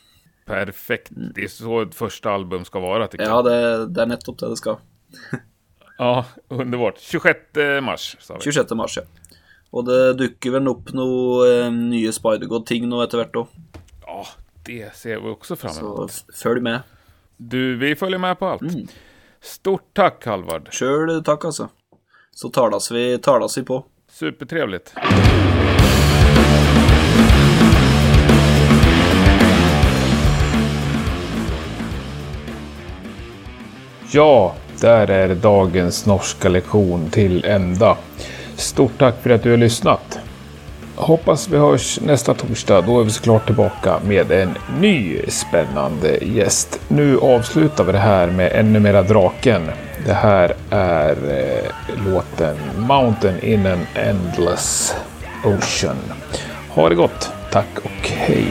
Perfekt. 0.47 1.09
Det 1.11 1.45
är 1.45 1.49
så 1.49 1.83
ett 1.83 1.95
första 1.95 2.31
album 2.31 2.65
ska 2.65 2.81
vara 2.81 3.09
tycker 3.09 3.25
jag. 3.25 3.33
Ja, 3.33 3.43
det, 3.43 3.87
det 3.87 4.03
er 4.03 4.07
nettopp 4.07 4.39
det 4.39 4.49
det 4.49 4.57
skal. 4.57 4.77
Ja, 5.99 6.25
underbart. 6.49 6.99
26 6.99 7.39
mars 7.83 8.17
sa 8.21 8.35
vi. 8.35 8.41
26. 8.41 8.71
mars, 8.71 8.97
ja. 8.97 9.03
Og 9.73 9.87
det 9.89 10.01
dukker 10.21 10.53
vel 10.59 10.69
opp 10.69 10.91
noe 10.93 11.47
eh, 11.49 11.71
nye 11.73 12.13
Spider-God-ting 12.13 12.85
nå 12.91 13.01
etter 13.05 13.23
hvert 13.23 13.39
òg. 13.41 13.55
Ja, 14.07 14.25
det 14.67 14.91
ser 14.97 15.21
vi 15.25 15.31
också 15.33 15.57
fram 15.57 15.73
Så 15.73 15.81
emot. 15.87 16.11
f- 16.11 16.37
følg 16.43 16.63
med. 16.63 16.81
Du, 17.37 17.77
vi 17.77 17.95
följer 17.97 18.19
med 18.19 18.39
på 18.39 18.47
allt. 18.47 18.63
Stort 19.41 19.89
tack 19.97 20.27
Halvard. 20.27 20.69
Sjøl 20.73 21.23
takk, 21.25 21.45
altså. 21.49 21.69
Så 22.35 22.49
talas 22.55 22.91
vi, 22.93 23.19
talas 23.19 23.59
vi 23.59 23.63
på. 23.63 23.85
Supertrevligt. 24.13 24.93
Ja, 34.13 34.55
där 34.81 35.11
är 35.11 35.35
dagens 35.35 36.07
norska 36.07 36.49
lektion 36.49 37.11
till 37.11 37.45
ända. 37.45 37.97
Stort 38.57 38.99
tack 38.99 39.23
för 39.23 39.31
att 39.31 39.43
du 39.43 39.51
har 39.51 39.57
lyssnat. 39.57 40.19
Hoppas 40.95 41.49
vi 41.49 41.59
hörs 41.59 42.01
nästa 42.01 42.35
torsdag. 42.35 42.81
Då 42.81 43.01
är 43.01 43.05
vi 43.05 43.11
såklart 43.11 43.47
tillbaka 43.47 43.99
med 44.05 44.33
en 44.33 44.55
ny 44.81 45.19
spännande 45.29 46.19
gäst. 46.25 46.81
Nu 46.89 47.19
avslutar 47.19 47.85
vi 47.85 47.93
det 47.93 47.99
här 47.99 48.27
med 48.27 48.53
ännu 48.53 48.81
mera 48.81 49.03
Draken. 49.03 49.71
Det 50.07 50.13
här 50.13 50.55
är 50.71 51.11
eh, 51.11 51.71
låten 52.07 52.57
Mountain 52.79 53.45
in 53.45 53.67
an 53.67 53.87
Endless 53.95 54.95
Ocean. 55.45 55.97
Ha 56.69 56.89
det 56.89 56.95
gott. 56.95 57.31
Tack 57.53 57.79
och 57.85 58.09
hej. 58.09 58.47